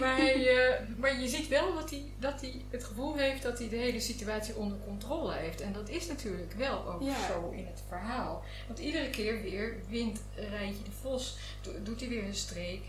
Maar, 0.00 0.16
hij, 0.16 0.86
maar 0.96 1.20
je 1.20 1.28
ziet 1.28 1.48
wel 1.48 1.74
dat 1.74 1.90
hij, 1.90 2.04
dat 2.18 2.40
hij 2.40 2.64
het 2.70 2.84
gevoel 2.84 3.16
heeft 3.16 3.42
dat 3.42 3.58
hij 3.58 3.68
de 3.68 3.76
hele 3.76 4.00
situatie 4.00 4.54
onder 4.54 4.78
controle 4.84 5.32
heeft. 5.34 5.60
En 5.60 5.72
dat 5.72 5.88
is 5.88 6.06
natuurlijk 6.06 6.52
wel 6.52 6.86
ook 6.92 7.02
Ja. 7.02 7.26
zo 7.26 7.50
in 7.50 7.66
het 7.66 7.82
verhaal. 7.88 8.44
Want 8.66 8.78
iedere 8.78 9.10
keer 9.10 9.42
weer 9.42 9.76
wint 9.88 10.20
Rijntje 10.34 10.82
de 10.84 10.90
Vos, 11.00 11.36
do- 11.62 11.82
doet 11.82 12.00
hij 12.00 12.08
weer 12.08 12.24
een 12.24 12.34
streek. 12.34 12.82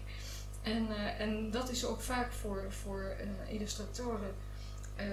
En, 0.61 0.87
eh, 0.89 1.19
en 1.19 1.51
dat 1.51 1.69
is 1.69 1.85
ook 1.85 2.01
vaak 2.01 2.31
voor, 2.31 2.65
voor 2.69 3.15
eh, 3.19 3.53
illustratoren 3.53 4.33
eh, 4.95 5.05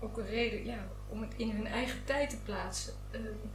ook 0.00 0.18
een 0.18 0.26
reden 0.28 0.64
ja, 0.66 0.86
om 1.08 1.20
het 1.22 1.32
in 1.36 1.50
hun 1.50 1.66
eigen 1.66 2.04
tijd 2.04 2.30
te 2.30 2.36
plaatsen. 2.44 2.92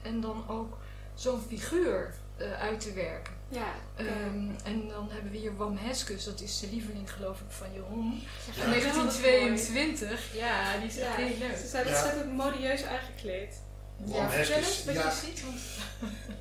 En 0.01 0.21
dan 0.21 0.47
ook 0.49 0.77
zo'n 1.15 1.41
figuur 1.47 2.13
eh, 2.37 2.61
uit 2.61 2.79
te 2.79 2.93
werken. 2.93 3.33
Ja, 3.49 3.73
Ehm, 3.95 4.49
en 4.63 4.87
dan 4.87 5.09
hebben 5.11 5.31
we 5.31 5.37
hier 5.37 5.55
Wam 5.55 5.77
Heskes, 5.77 6.23
dat 6.23 6.41
is 6.41 6.59
de 6.59 6.67
lieveling 6.71 7.11
geloof 7.11 7.39
ik 7.39 7.45
van 7.49 7.67
Jeroen. 7.73 8.13
ja. 8.45 8.53
Van 8.61 8.69
1922. 8.69 10.35
Ja, 10.35 10.77
die 10.77 10.87
is 10.87 10.97
echt 10.97 11.17
Ja, 11.17 11.23
heel 11.25 11.37
leuk. 11.37 11.57
Ze 11.57 11.67
zijn 11.67 11.87
Ja. 11.87 11.91
ontzettend 11.93 12.33
modieus 12.33 12.83
aangekleed. 12.83 13.61
Ja, 14.05 14.29
vertel 14.29 14.57
eens 14.57 14.85
wat 14.85 14.95
ja. 14.95 15.03
je 15.05 15.11
ziet. 15.25 15.43
Want, 15.45 15.59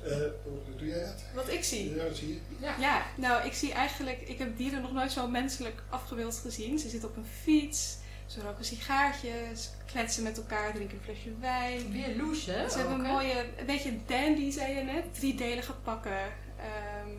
Eh, 0.03 0.13
hoe 0.43 0.75
doe 0.77 0.87
jij 0.87 0.99
dat? 0.99 1.23
Wat 1.33 1.49
ik 1.49 1.63
zie. 1.63 1.95
Ja, 1.95 2.03
dat 2.03 2.15
zie 2.17 2.27
je. 2.27 2.39
ja. 2.59 2.75
Ja, 2.79 3.05
nou, 3.15 3.45
ik 3.45 3.53
zie 3.53 3.73
eigenlijk, 3.73 4.21
ik 4.21 4.37
heb 4.37 4.57
dieren 4.57 4.81
nog 4.81 4.91
nooit 4.93 5.11
zo 5.11 5.27
menselijk 5.27 5.83
afgebeeld 5.89 6.35
gezien. 6.37 6.79
Ze 6.79 6.89
zitten 6.89 7.09
op 7.09 7.15
een 7.17 7.25
fiets, 7.43 7.97
ze 8.27 8.41
roken 8.41 8.65
sigaartjes, 8.65 9.69
kletsen 9.85 10.23
met 10.23 10.37
elkaar, 10.37 10.73
drinken 10.73 10.97
een 10.97 11.03
flesje 11.03 11.29
wijn. 11.39 11.91
Weer 11.91 12.15
loes, 12.17 12.45
hè? 12.45 12.69
Ze 12.69 12.77
hebben 12.77 12.95
een 12.95 13.11
mooie, 13.11 13.45
een 13.57 13.65
beetje 13.65 13.97
dandy, 14.05 14.51
zei 14.51 14.75
je 14.77 14.83
net, 14.83 15.03
driedelige 15.19 15.73
pakken. 15.83 16.21
Ehm, 16.57 17.09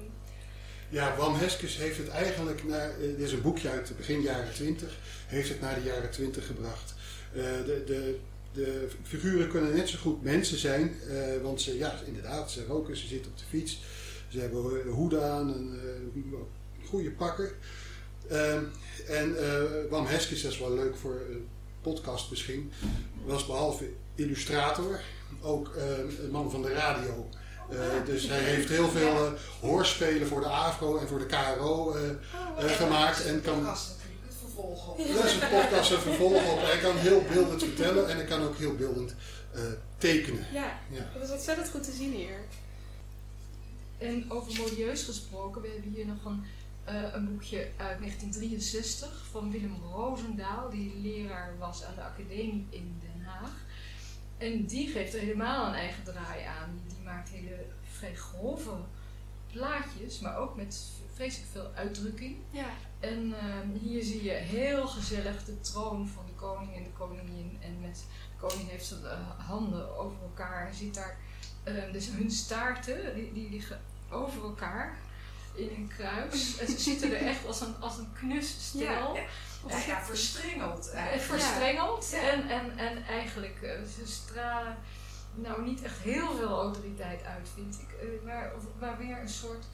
Ja, 0.90 1.16
Wam 1.16 1.34
Heskes 1.34 1.76
heeft 1.76 1.98
het 1.98 2.08
eigenlijk 2.08 2.64
naar, 2.64 2.90
eh, 2.90 2.96
dit 3.00 3.18
is 3.20 3.32
een 3.32 3.42
boekje 3.42 3.70
uit 3.70 3.86
de 3.86 3.94
begin 3.94 4.20
jaren 4.20 4.52
20, 4.54 4.96
heeft 5.26 5.48
het 5.48 5.60
naar 5.60 5.74
de 5.74 5.82
jaren 5.82 6.10
20 6.10 6.46
gebracht. 6.46 6.94
Eh, 7.32 7.42
de, 7.42 7.82
de, 7.86 8.18
de 8.52 8.88
figuren 9.02 9.48
kunnen 9.48 9.74
net 9.76 9.88
zo 9.88 9.98
goed 9.98 10.22
mensen 10.22 10.58
zijn, 10.58 10.94
eh, 11.08 11.42
want 11.42 11.60
ze, 11.60 11.76
ja, 11.78 11.94
inderdaad, 12.06 12.50
ze 12.50 12.64
roken, 12.64 12.96
ze 12.96 13.06
zitten 13.06 13.30
op 13.30 13.38
de 13.38 13.44
fiets, 13.48 13.80
ze 14.28 14.40
hebben 14.40 14.86
hoeden 14.90 15.30
aan, 15.32 15.54
en, 15.54 15.80
eh, 15.84 16.88
goede 16.88 17.10
pakken. 17.10 17.50
En 19.02 19.36
eh, 19.38 19.62
Wam 19.90 20.06
Heskes, 20.06 20.42
dat 20.42 20.52
is 20.52 20.58
wel 20.58 20.74
leuk 20.74 20.96
voor 20.96 21.20
een 21.30 21.48
podcast 21.82 22.30
misschien, 22.30 22.72
was 23.24 23.46
behalve 23.46 23.88
illustrator 24.14 25.00
ook 25.42 25.74
eh, 25.74 25.98
een 26.24 26.30
man 26.30 26.50
van 26.50 26.62
de 26.62 26.72
radio. 26.72 27.28
Eh, 27.70 27.78
dus 28.06 28.28
hij 28.28 28.40
heeft 28.40 28.68
heel 28.68 28.88
veel 28.88 29.32
hoorspelen 29.60 30.26
voor 30.26 30.40
de 30.40 30.46
AVRO 30.46 30.98
en 30.98 31.08
voor 31.08 31.18
de 31.18 31.26
KRO 31.26 31.92
eh, 31.94 32.10
eh, 32.10 32.70
gemaakt. 32.76 33.24
En 33.24 33.42
kan, 33.42 33.54
Podcast 33.54 33.88
natuurlijk, 33.88 34.26
het 34.26 34.34
vervolg 34.40 34.88
op. 34.88 34.98
dat 34.98 35.24
is 35.24 35.32
een 35.32 35.48
podcast 35.48 35.90
een 35.90 36.00
vervolg 36.00 36.52
op. 36.52 36.58
Hij 36.60 36.78
kan 36.78 36.96
heel 36.96 37.22
beeldend 37.32 37.62
vertellen 37.62 38.08
en 38.08 38.16
hij 38.16 38.24
kan 38.24 38.42
ook 38.42 38.56
heel 38.56 38.74
beeldend 38.76 39.14
eh, 39.52 39.62
tekenen. 39.98 40.46
ja, 40.52 40.80
Ja. 40.90 41.10
dat 41.14 41.22
is 41.22 41.30
ontzettend 41.30 41.68
goed 41.70 41.82
te 41.82 41.92
zien 41.92 42.12
hier. 42.12 42.38
En 43.98 44.24
over 44.30 44.60
modieus 44.60 45.02
gesproken, 45.02 45.62
we 45.62 45.68
hebben 45.68 45.92
hier 45.94 46.06
nog 46.06 46.24
een, 46.24 46.44
eh, 46.88 47.14
een 47.14 47.24
boekje 47.24 47.58
uit 47.58 47.98
1963 47.98 49.26
van 49.30 49.50
Willem 49.50 49.76
Roosendaal, 49.82 50.70
die 50.70 50.96
leraar 50.96 51.58
was 51.58 51.84
aan 51.84 51.94
de 51.94 52.02
academie 52.02 52.66
in 52.70 53.00
Den 53.00 53.24
Haag. 53.24 53.52
En 54.38 54.66
die 54.66 54.88
geeft 54.88 55.14
er 55.14 55.20
helemaal 55.20 55.66
een 55.66 55.74
eigen 55.74 56.04
draai 56.04 56.44
aan. 56.44 56.80
Die 56.86 57.02
maakt 57.04 57.28
hele 57.28 57.66
vrij 57.82 58.14
grove 58.14 58.70
plaatjes, 59.52 60.20
maar 60.20 60.36
ook 60.36 60.56
met 60.56 60.82
vreselijk 61.14 61.50
veel 61.50 61.70
uitdrukking. 61.74 62.36
Ja, 62.50 62.66
En 63.00 63.34
ehm, 63.38 63.68
hier 63.80 64.04
zie 64.04 64.24
je 64.24 64.30
heel 64.30 64.86
gezellig 64.86 65.44
de 65.44 65.60
troon 65.60 66.08
van 66.08 66.26
de 66.26 66.32
koning 66.32 66.76
en 66.76 66.82
de 66.82 66.92
koningin. 66.92 67.58
En 67.60 67.80
met 67.80 68.04
de 68.32 68.46
koning 68.46 68.68
heeft 68.68 68.86
zijn 68.86 69.04
eh, 69.04 69.46
handen 69.46 69.98
over 69.98 70.22
elkaar. 70.22 70.74
Zit 70.74 70.94
daar, 70.94 71.18
eh, 71.62 71.92
dus 71.92 72.10
hun 72.10 72.30
staarten, 72.30 73.14
die, 73.14 73.32
die 73.32 73.50
liggen 73.50 73.80
over 74.10 74.42
elkaar 74.42 74.98
in 75.58 75.68
een 75.76 75.90
kruis. 75.96 76.58
En 76.58 76.66
ze 76.66 76.78
zitten 76.78 77.10
er 77.20 77.26
echt 77.26 77.46
als 77.46 77.60
een, 77.60 77.74
als 77.80 77.98
een 77.98 78.12
knus 78.12 78.56
stel. 78.60 79.14
Ja, 79.14 79.22
Ja, 79.68 79.78
ja, 79.78 79.84
ja, 79.86 80.02
verstrengeld 80.04 80.90
eigenlijk. 80.90 81.22
verstrengeld 81.42 82.12
en, 82.12 82.48
en, 82.48 82.78
en 82.78 83.04
eigenlijk 83.04 83.62
eh, 83.62 83.70
ze 83.96 84.06
stralen 84.06 84.76
nou 85.34 85.62
niet 85.64 85.82
echt 85.82 85.98
heel 85.98 86.36
veel 86.36 86.58
autoriteit 86.60 87.24
uit, 87.24 87.48
vind 87.54 87.74
ik. 87.80 87.92
eh, 88.00 88.24
maar, 88.24 88.52
of- 88.56 88.80
maar 88.80 88.98
weer 88.98 89.18
een 89.20 89.28
soort 89.28 89.64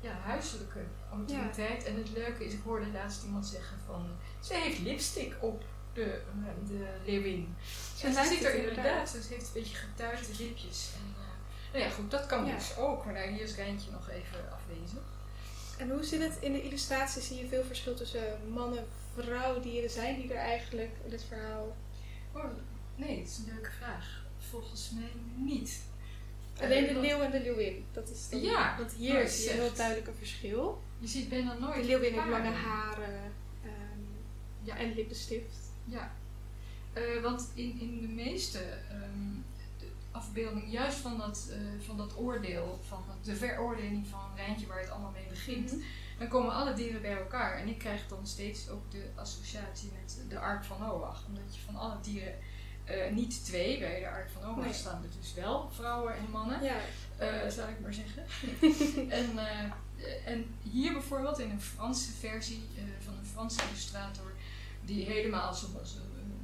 ja, 0.00 0.12
huiselijke 0.24 0.80
autoriteit. 1.10 1.84
En 1.84 1.96
het 1.96 2.10
leuke 2.10 2.44
is, 2.44 2.52
ik 2.52 2.60
hoorde 2.64 2.86
laatst 2.92 3.22
iemand 3.24 3.46
zeggen 3.46 3.76
van 3.86 4.02
eh, 4.04 4.46
ze 4.46 4.54
heeft 4.54 4.78
lipstick 4.78 5.34
op 5.40 5.62
de, 5.92 6.04
eh, 6.04 6.68
de 6.68 6.86
leeuwin. 7.04 7.56
Ze 7.96 8.12
ziet 8.12 8.38
het 8.38 8.42
er 8.44 8.54
inderdaad, 8.54 9.08
ze 9.08 9.16
heeft 9.28 9.46
een 9.46 9.52
beetje 9.52 9.76
getuigde 9.76 10.32
lipjes. 10.44 10.90
En, 10.96 11.14
eh, 11.22 11.72
nou 11.72 11.84
ja, 11.84 11.90
goed, 11.90 12.10
dat 12.10 12.26
kan 12.26 12.46
Ja. 12.46 12.54
dus 12.54 12.76
ook. 12.76 13.04
Maar 13.04 13.14
nou, 13.14 13.28
hier 13.30 13.40
is 13.42 13.54
Rijntje 13.54 13.90
nog 13.90 14.08
even 14.10 14.52
afwezig. 14.52 15.02
En 15.78 15.90
hoe 15.90 16.04
zit 16.04 16.20
het 16.22 16.36
in 16.40 16.52
de 16.52 16.62
illustratie? 16.62 17.22
Zie 17.22 17.36
je 17.38 17.46
veel 17.48 17.64
verschil 17.64 17.94
tussen 17.94 18.52
mannen, 18.52 18.86
vrouwen, 19.14 19.62
dieren? 19.62 19.90
Zijn 19.90 20.20
die 20.20 20.30
er 20.32 20.38
eigenlijk 20.38 20.90
in 21.04 21.10
dit 21.10 21.24
verhaal? 21.28 21.76
Oh, 22.32 22.44
nee, 22.96 23.18
dat 23.18 23.26
is 23.28 23.38
een 23.38 23.52
leuke 23.54 23.70
vraag. 23.78 24.24
Volgens 24.50 24.90
mij 24.94 25.10
niet. 25.36 25.80
Alleen 26.60 26.86
de 26.86 27.00
leeuw 27.00 27.20
en 27.20 27.30
de 27.30 27.40
leeuwin. 27.40 27.84
Dat 27.92 28.08
is 28.10 28.28
dan, 28.28 28.40
Ja, 28.42 28.76
want 28.78 28.92
hier 28.92 29.28
zie 29.28 29.44
je 29.44 29.50
heel 29.50 29.74
duidelijk 29.74 30.06
een 30.06 30.14
verschil. 30.14 30.82
Je 30.98 31.08
ziet 31.08 31.28
bijna 31.28 31.58
nooit. 31.58 31.74
De 31.74 31.84
leeuwin 31.84 32.12
heeft 32.12 32.24
paarden. 32.30 32.52
lange 32.52 32.56
haren 32.56 33.32
ehm, 33.64 34.00
Ja. 34.62 34.76
en 34.76 34.94
lippenstift. 34.94 35.56
Ja. 35.84 36.12
Eh, 36.92 37.22
want 37.22 37.50
in, 37.54 37.80
in 37.80 38.00
de 38.00 38.06
meeste 38.08 38.58
ehm, 38.90 39.32
de 40.14 40.20
afbeeldingen, 40.20 40.70
juist 40.70 40.96
van 40.98 41.18
dat, 41.18 41.48
eh, 41.50 41.58
van 41.86 41.96
dat 41.96 42.16
oordeel, 42.16 42.80
van 42.88 43.04
de 43.22 43.36
veroordeling 43.36 44.06
van 44.06 44.20
Rijntje 44.36 44.66
waar 44.66 44.80
het 44.80 44.90
allemaal 44.90 45.10
mee 45.10 45.26
begint, 45.28 45.72
Mhm. 45.72 45.80
dan 46.18 46.28
komen 46.28 46.52
alle 46.54 46.72
dieren 46.72 47.02
bij 47.02 47.16
elkaar. 47.16 47.58
En 47.58 47.68
ik 47.68 47.78
krijg 47.78 48.08
dan 48.08 48.26
steeds 48.26 48.68
ook 48.68 48.90
de 48.90 49.10
associatie 49.14 49.92
met 50.02 50.20
de 50.28 50.38
Ark 50.38 50.64
van 50.64 50.80
Noach. 50.80 51.26
Omdat 51.26 51.54
je 51.56 51.60
van 51.60 51.76
alle 51.76 51.96
dieren, 52.02 52.34
eh, 52.84 53.12
niet 53.12 53.44
twee, 53.44 53.78
bij 53.78 54.00
de 54.00 54.08
Ark 54.08 54.30
van 54.30 54.42
Noach 54.42 54.64
Nee. 54.64 54.72
staan 54.72 55.02
er 55.02 55.08
dus 55.20 55.34
wel 55.34 55.70
vrouwen 55.72 56.16
en 56.16 56.30
mannen, 56.30 56.62
Ja, 56.62 56.76
eh 57.16 57.48
zou 57.50 57.70
ik 57.70 57.80
maar 57.80 57.94
zeggen. 57.94 58.24
en, 59.20 59.38
en 60.24 60.46
hier 60.62 60.92
bijvoorbeeld 60.92 61.38
in 61.38 61.50
een 61.50 61.60
Franse 61.60 62.12
versie 62.12 62.68
van 63.04 63.14
een 63.18 63.26
Franse 63.26 63.60
illustrator, 63.68 64.32
die 64.84 65.04
helemaal 65.04 65.54
zo- 65.54 65.66
zo- 65.84 65.98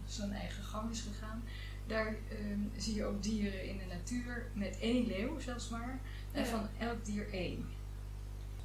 zijn 0.07 0.33
eigen 0.33 0.65
gang 0.65 0.91
is 0.91 1.01
gegaan. 1.01 1.43
Daar 1.91 2.07
ehm, 2.07 2.61
zie 2.77 2.95
je 2.95 3.05
ook 3.05 3.23
dieren 3.23 3.65
in 3.65 3.79
de 3.79 3.85
natuur 3.95 4.47
met 4.53 4.77
één 4.81 5.07
leeuw 5.07 5.39
zelfs 5.41 5.69
maar. 5.69 5.99
En 6.33 6.43
Ja. 6.45 6.49
van 6.49 6.69
elk 6.79 7.05
dier 7.05 7.29
één. 7.33 7.69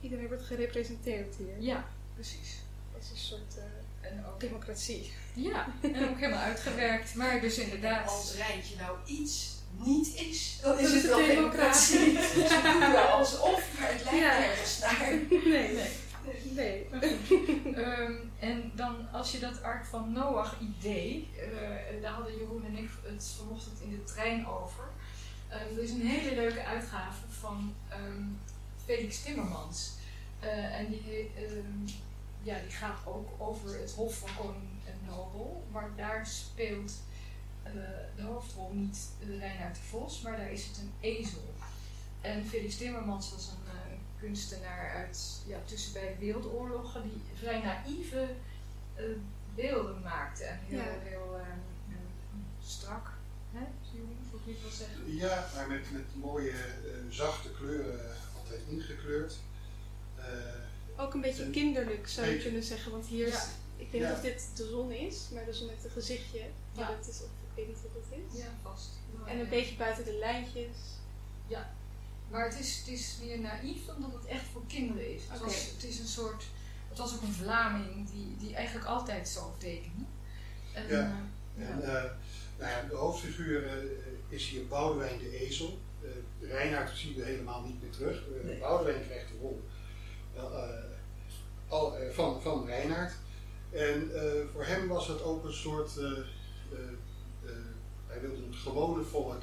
iedereen 0.02 0.28
wordt 0.28 0.44
gerepresenteerd 0.44 1.36
hier. 1.36 1.56
Ja, 1.62 1.86
precies. 2.14 2.56
Dat 2.94 3.02
is 3.04 3.10
een 3.10 3.18
soort 3.18 3.58
eh, 3.58 4.10
En 4.12 4.26
ook, 4.26 4.40
democratie. 4.40 5.12
ja, 5.34 5.68
en 5.82 6.10
ook 6.10 6.20
helemaal 6.20 6.44
uitgewerkt. 6.44 7.16
Maar 7.16 7.42
dus 7.42 7.58
inderdaad. 7.58 8.08
Als 8.10 8.36
Rijntje 8.36 8.76
nou 8.76 8.98
iets 9.06 9.54
niet 9.86 10.16
is, 10.16 10.60
dan 10.62 10.80
is 10.80 10.94
het 10.94 11.06
wel 11.06 11.18
democratie. 11.18 12.00
democratie. 12.00 12.48
Ze 12.48 12.60
doen 12.64 12.92
wel 12.92 13.06
alsof, 13.08 13.80
maar 13.80 13.92
het 13.92 14.04
lijkt 14.04 14.20
Ja. 14.20 14.40
nergens 14.40 14.80
naar. 14.80 15.10
Nee, 15.30 15.74
Nee. 15.74 15.90
Nee. 16.44 16.88
Ehm, 17.76 18.14
en 18.40 18.72
dan 18.76 19.12
als 19.12 19.32
je 19.32 19.40
dat 19.40 19.64
Ark 19.64 19.86
van 19.86 20.12
Noach 20.12 20.60
idee, 20.60 21.30
eh, 21.40 22.02
daar 22.02 22.14
hadden 22.14 22.38
Jeroen 22.38 22.66
en 22.66 22.78
ik 22.78 22.90
het 23.04 23.36
vanochtend 23.38 23.82
in 23.82 23.90
de 23.90 24.04
trein 24.04 24.48
over. 24.48 24.84
Eh, 25.48 25.78
er 25.78 25.84
is 25.84 25.92
een 25.92 26.08
hele 26.08 26.36
leuke 26.36 26.64
uitgave 26.64 27.28
van 27.30 27.74
ehm, 27.90 28.24
Felix 28.86 29.24
Timmermans. 29.24 29.94
Eh, 30.40 30.80
en 30.80 30.90
die, 30.90 31.32
ehm, 31.36 31.94
ja, 32.44 32.60
die 32.60 32.72
gaat 32.72 32.98
ook 33.06 33.30
over 33.38 33.80
het 33.80 33.92
Hof 33.92 34.18
van 34.18 34.30
Koning 34.38 34.76
Nobel. 35.08 35.64
Maar 35.72 35.90
daar 35.96 36.28
speelt 36.28 36.94
eh, 37.64 37.74
de 38.16 38.22
hoofdrol 38.22 38.72
niet 38.74 39.10
uh, 39.20 39.40
Reinhard 39.40 39.76
de 39.76 39.82
Vos, 39.82 40.22
maar 40.22 40.38
daar 40.38 40.52
is 40.52 40.66
het 40.66 40.78
een 40.78 40.94
ezel. 41.00 41.54
En 42.22 42.46
Felix 42.46 42.78
Timmermans 42.78 43.32
was 43.32 43.48
een 43.48 43.65
kunstenaar 44.26 44.96
uit 44.96 45.42
ja, 45.48 45.58
tussen 45.66 45.94
beide 45.94 46.20
wereldoorlogen 46.20 47.02
die 47.04 47.22
vrij 47.40 47.62
naïeve 47.62 48.28
eh, 48.96 49.04
beelden 49.56 50.02
maakte. 50.02 50.44
En 50.44 50.60
heel, 50.66 50.78
Ja. 50.78 50.84
heel 51.04 51.36
eh, 51.36 51.48
eh, 51.50 51.96
strak. 52.64 53.08
Hè? 53.52 53.64
Zou 53.92 54.42
ik 54.42 54.46
niet 54.46 54.62
wel 54.62 54.72
zeggen? 54.72 55.16
Ja, 55.16 55.48
maar 55.56 55.68
met, 55.68 55.92
met 55.92 56.04
mooie 56.16 56.50
eh, 56.52 56.92
zachte 57.10 57.50
kleuren 57.52 58.00
altijd 58.40 58.62
ingekleurd. 58.70 59.36
Eh, 60.16 60.24
Ook 60.98 61.14
een 61.14 61.22
beetje 61.22 61.50
kinderlijk 61.50 62.08
zou 62.08 62.28
je 62.28 62.38
kunnen 62.42 62.64
zeggen, 62.64 62.92
want 62.92 63.06
hier 63.06 63.28
is, 63.28 63.34
Ja. 63.34 63.44
ik 63.78 63.92
weet 63.92 64.02
niet 64.02 64.10
Ja. 64.10 64.12
of 64.16 64.22
dit 64.22 64.50
de 64.56 64.68
zon 64.68 64.92
is, 64.92 65.30
maar 65.34 65.46
dus 65.46 65.62
met 65.62 65.84
een 65.84 65.90
gezichtje. 65.92 66.42
Ja. 66.72 66.88
dat 66.92 67.08
is, 67.08 67.22
of, 67.22 67.26
ik 67.28 67.56
weet 67.56 67.68
niet 67.68 67.82
wat 67.82 67.94
dat 67.94 68.18
is. 68.34 68.40
Ja, 68.42 68.48
vast. 68.64 68.90
En 69.26 69.40
een 69.40 69.50
beetje 69.50 69.76
buiten 69.76 70.06
de 70.06 70.14
lijntjes. 70.18 70.78
Maar 72.36 72.46
het 72.50 72.60
is, 72.60 72.78
het 72.78 72.88
is 72.88 73.18
meer 73.24 73.40
naïef 73.40 73.86
dan 73.86 74.02
dat 74.02 74.14
het 74.14 74.26
echt 74.26 74.44
voor 74.54 74.62
kinderen 74.68 75.14
is. 75.16 75.22
Het, 75.30 75.40
was, 75.42 75.72
het 75.76 75.84
is 75.84 76.00
een 76.00 76.08
soort. 76.08 76.44
Het 76.90 76.98
was 76.98 77.16
ook 77.16 77.22
een 77.22 77.34
Vlaming 77.34 78.10
die, 78.12 78.36
die 78.40 78.56
eigenlijk 78.56 78.88
altijd 78.88 79.28
zo 79.28 79.56
tekende. 79.58 80.06
En, 80.74 80.88
Ja. 80.88 81.18
eh, 81.58 81.70
En 81.70 81.82
eh, 81.82 82.04
nou 82.60 82.72
ja, 82.72 82.82
de 82.90 82.96
hoofdfiguur 82.96 83.68
eh, 83.68 83.74
is 84.30 84.50
hier 84.50 84.68
Boudewijn 84.68 85.20
de 85.20 85.40
Ezel. 85.40 85.80
Uh, 86.04 86.50
Reinhard 86.50 86.98
zien 86.98 87.16
we 87.16 87.24
helemaal 87.24 87.62
niet 87.62 87.82
meer 87.82 87.92
terug. 87.92 88.24
Nee. 88.44 88.60
Boudewijn 88.60 89.06
krijgt 89.06 89.28
de 89.28 89.38
rol 89.42 89.62
al, 91.68 91.98
eh, 91.98 92.14
van, 92.14 92.42
van 92.42 92.66
Reinhard. 92.66 93.14
En 93.72 94.16
eh, 94.16 94.32
voor 94.54 94.66
hem 94.66 94.88
was 94.88 95.08
het 95.08 95.22
ook 95.24 95.44
een 95.46 95.54
soort. 95.54 95.98
eh, 95.98 96.04
eh, 96.06 96.18
eh, 97.46 97.52
hij 98.08 98.22
wilde 98.22 98.46
het 98.48 98.56
gewone 98.56 99.04
volk 99.04 99.42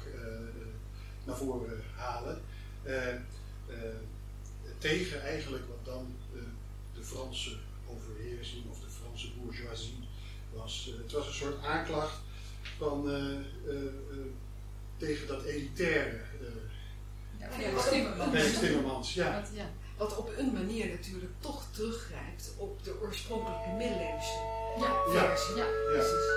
naar 1.25 1.35
voren 1.37 1.83
halen. 1.95 2.41
Eh, 2.83 3.13
eh, 3.13 3.15
tegen 4.77 5.21
eigenlijk 5.21 5.63
wat 5.67 5.85
dan 5.85 6.15
eh, 6.35 6.41
de 6.93 7.03
Franse 7.03 7.55
overheersing 7.89 8.63
of 8.69 8.79
de 8.79 8.89
Franse 9.01 9.27
bourgeoisie 9.37 9.93
was. 10.53 10.89
Eh, 10.93 11.01
het 11.03 11.11
was 11.11 11.27
een 11.27 11.33
soort 11.33 11.63
aanklacht 11.63 12.17
van, 12.77 13.09
eh, 13.09 13.15
eh, 13.15 13.85
eh, 13.85 14.17
tegen 14.97 15.27
dat 15.27 15.43
elitaire 15.43 16.19
uh, 16.41 16.47
ja, 17.39 17.45
Ja, 17.45 17.51
Felix 17.79 18.59
Timmermans. 18.59 19.13
Ja. 19.13 19.39
Wat- 19.41 19.49
ja. 19.53 19.69
Wat 19.97 20.17
op 20.17 20.33
een 20.37 20.53
manier 20.53 20.87
natuurlijk 20.89 21.31
toch 21.39 21.65
teruggrijpt 21.71 22.53
op 22.57 22.83
de 22.83 23.01
oorspronkelijke 23.01 23.69
middeleeuwse 23.77 24.51
Ja, 24.79 24.85
Ja. 24.85 25.11
versie. 25.27 25.55
Ja, 25.55 25.65
Ja. 25.65 25.71
precies. 25.93 26.27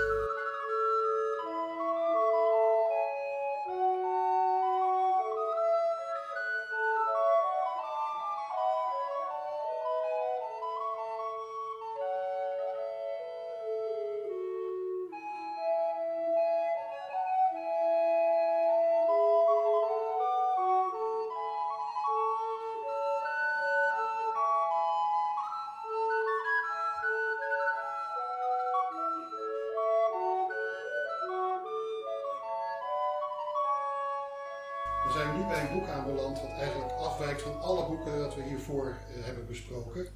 We 35.33 35.39
nu 35.39 35.47
bij 35.47 35.61
een 35.61 35.79
boek 35.79 35.89
aanbeland 35.89 36.41
wat 36.41 36.51
eigenlijk 36.51 36.93
afwijkt 36.93 37.43
van 37.43 37.61
alle 37.61 37.87
boeken 37.87 38.19
dat 38.19 38.35
we 38.35 38.43
hiervoor 38.43 38.87
eh, 38.87 39.25
hebben 39.25 39.47
besproken. 39.47 40.07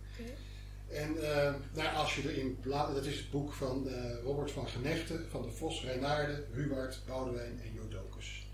En 0.89 1.37
eh, 1.37 1.55
nou, 1.73 1.97
als 1.97 2.17
je 2.17 2.33
erin 2.33 2.59
bladert, 2.61 2.97
dat 2.97 3.05
is 3.05 3.17
het 3.17 3.31
boek 3.31 3.53
van 3.53 3.89
eh, 3.89 4.23
Robert 4.23 4.51
van 4.51 4.69
Genechten, 4.69 5.27
van 5.31 5.43
de 5.43 5.51
Vos, 5.51 5.85
Reinaarde, 5.85 6.45
Huward, 6.53 7.01
Boudewijn 7.07 7.61
en 7.63 7.73
Jodocus. 7.73 8.49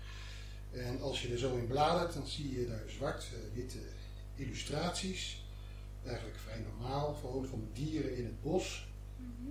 En 0.71 1.01
als 1.01 1.21
je 1.21 1.31
er 1.31 1.37
zo 1.37 1.55
in 1.55 1.67
bladert, 1.67 2.13
dan 2.13 2.27
zie 2.27 2.59
je 2.59 2.67
daar 2.67 2.83
zwart-witte 2.87 3.79
illustraties. 4.35 5.45
Eigenlijk 6.05 6.37
vrij 6.37 6.59
normaal, 6.59 7.13
gewoon 7.13 7.45
van 7.45 7.67
dieren 7.73 8.17
in 8.17 8.25
het 8.25 8.41
bos. 8.41 8.87
Mhm. 9.15 9.49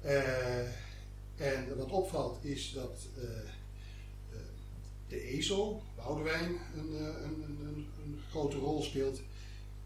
Eh, 0.00 0.58
en 1.36 1.76
wat 1.76 1.90
opvalt 1.90 2.44
is 2.44 2.72
dat 2.72 3.06
eh, 3.16 3.24
eh, 3.24 3.48
de 5.08 5.22
ezel, 5.22 5.82
Boudewijn, 5.96 6.58
een, 6.76 6.96
eh, 6.96 7.04
een, 7.04 7.42
een, 7.42 7.58
een, 7.60 7.86
een 8.02 8.20
grote 8.30 8.56
rol 8.56 8.82
speelt. 8.82 9.20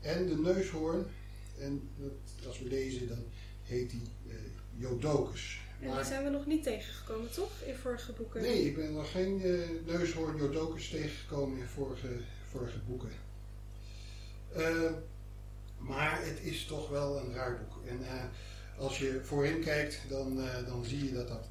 En 0.00 0.26
de 0.26 0.36
neushoorn. 0.36 1.06
En 1.58 1.88
dat, 1.96 2.46
als 2.46 2.58
we 2.58 2.68
lezen, 2.68 3.08
dan 3.08 3.24
heet 3.62 3.90
die 3.90 4.02
eh, 4.28 4.34
Jodocus. 4.76 5.60
En 5.80 5.86
die 5.86 5.94
Maar, 5.94 6.04
zijn 6.04 6.24
we 6.24 6.30
nog 6.30 6.46
niet 6.46 6.62
tegengekomen, 6.62 7.32
toch? 7.32 7.50
In 7.66 7.74
vorige 7.74 8.12
boeken. 8.12 8.42
nee, 8.42 8.64
ik 8.64 8.76
ben 8.76 8.92
nog 8.92 9.10
geen 9.10 9.42
eh, 9.42 9.58
neushoorn 9.86 10.36
Jodocus 10.36 10.88
tegengekomen 10.88 11.58
in 11.58 11.66
vorige, 11.66 12.08
vorige 12.50 12.78
boeken. 12.78 13.10
Maar 15.78 16.24
het 16.24 16.40
is 16.42 16.64
toch 16.64 16.88
wel 16.88 17.18
een 17.18 17.34
raar 17.34 17.58
boek. 17.58 17.86
En 17.86 18.00
als 18.78 18.98
je 18.98 19.20
voorin 19.22 19.60
kijkt, 19.60 20.00
dan, 20.08 20.36
dan 20.66 20.84
zie 20.84 21.04
je 21.04 21.12
dat 21.12 21.28
dat 21.28 21.48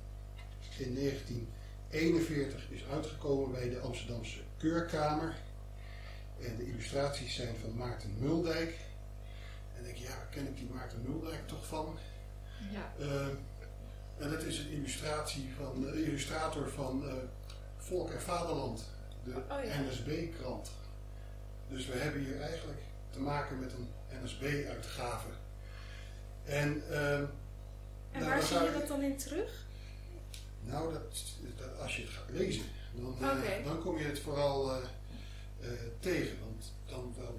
in 0.77 1.47
1941 1.91 2.69
is 2.69 2.83
uitgekomen 2.93 3.51
bij 3.51 3.69
de 3.69 3.79
Amsterdamse 3.79 4.39
Keurkamer. 4.57 5.35
En 6.41 6.57
de 6.57 6.65
illustraties 6.67 7.35
zijn 7.35 7.55
van 7.61 7.75
Maarten 7.77 8.15
Muldijk. 8.19 8.75
En 9.77 9.83
denk 9.83 9.95
je, 9.95 10.03
ja, 10.03 10.27
ken 10.31 10.47
ik 10.47 10.55
die 10.57 10.69
Maarten 10.73 11.01
Muldijk 11.07 11.47
toch 11.47 11.65
van? 11.67 11.97
Ja. 12.71 12.93
Eh, 13.05 13.27
en 14.17 14.29
dat 14.31 14.43
is 14.43 14.59
een 14.59 14.69
illustratie 14.69 15.49
van 15.57 15.81
de 15.81 16.03
illustrator 16.03 16.69
van 16.69 17.07
eh, 17.07 17.13
Volk 17.77 18.11
en 18.11 18.21
Vaderland, 18.21 18.83
de 19.23 19.31
Oh 19.49 19.63
ja. 19.65 19.79
NSB-krant. 19.81 20.71
Dus 21.69 21.85
we 21.87 21.97
hebben 21.97 22.21
hier 22.21 22.41
eigenlijk 22.41 22.79
te 23.09 23.19
maken 23.19 23.59
met 23.59 23.73
een 23.73 23.89
NSB-uitgave. 24.23 25.27
En, 26.43 26.83
eh, 26.89 27.13
En 27.19 27.29
nou, 28.11 28.25
waar 28.25 28.41
zie 28.43 28.59
je 28.59 28.65
ik- 28.65 28.73
dat 28.73 28.87
dan 28.87 29.01
in 29.01 29.17
terug? 29.17 29.65
Nou, 30.65 30.93
dat, 30.93 31.23
dat- 31.57 31.79
als 31.79 31.95
je 31.95 32.01
het 32.01 32.11
gaat 32.11 32.29
lezen, 32.29 32.63
dan, 32.95 33.15
eh, 33.59 33.65
dan 33.65 33.81
kom 33.81 33.97
je 33.97 34.03
het 34.03 34.19
vooral 34.19 34.71
eh, 34.71 34.77
eh, 35.61 35.69
tegen. 35.99 36.37
Want 36.39 36.73
dan, 36.85 37.13
dan, 37.17 37.35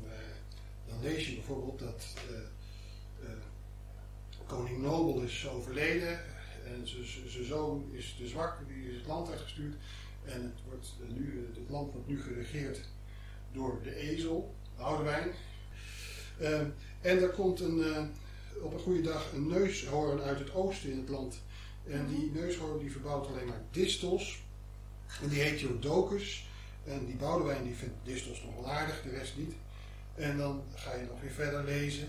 dan 0.88 1.00
lees 1.02 1.28
je 1.28 1.34
bijvoorbeeld 1.34 1.78
dat 1.78 2.04
koning 4.46 4.82
Nobel 4.82 5.22
is 5.22 5.48
overleden 5.48 6.18
en 6.64 6.88
zijn- 6.88 7.44
zoon 7.44 7.88
is 7.92 8.16
de 8.18 8.26
zwakke, 8.28 8.66
die 8.66 8.88
is 8.90 8.96
het 8.96 9.06
land 9.06 9.30
uitgestuurd. 9.30 9.74
En 10.24 10.42
het, 10.42 10.58
wordt, 10.68 10.92
nu, 11.08 11.48
het 11.54 11.70
land 11.70 11.92
wordt 11.92 12.08
nu 12.08 12.22
geregeerd 12.22 12.80
door 13.52 13.80
de 13.82 13.94
ezel, 13.94 14.54
Boudewijn. 14.76 15.30
Ehm, 16.38 16.66
en 17.00 17.22
er 17.22 17.28
komt 17.30 17.60
een, 17.60 18.10
op 18.62 18.72
een 18.72 18.78
goede 18.80 19.00
dag 19.00 19.32
een 19.32 19.46
neushoorn 19.46 20.20
uit 20.20 20.38
het 20.38 20.54
oosten 20.54 20.90
in 20.90 20.98
het 20.98 21.08
land. 21.08 21.40
En 21.86 22.06
die 22.06 22.30
neushoorn 22.30 22.78
die 22.78 22.92
verbouwt 22.92 23.26
alleen 23.26 23.46
maar 23.46 23.62
distels. 23.70 24.42
En 25.22 25.28
die 25.28 25.40
heet 25.40 25.60
Jodocus. 25.60 26.46
En 26.84 27.06
die 27.06 27.16
Boudewijn 27.16 27.64
die 27.64 27.74
vindt 27.74 27.94
distels 28.02 28.42
nog 28.42 28.54
wel 28.54 28.70
aardig, 28.70 29.02
de 29.02 29.10
rest 29.10 29.36
niet. 29.36 29.54
En 30.14 30.36
dan 30.36 30.62
ga 30.74 30.94
je 30.94 31.06
nog 31.06 31.20
weer 31.20 31.30
verder 31.30 31.64
lezen. 31.64 32.08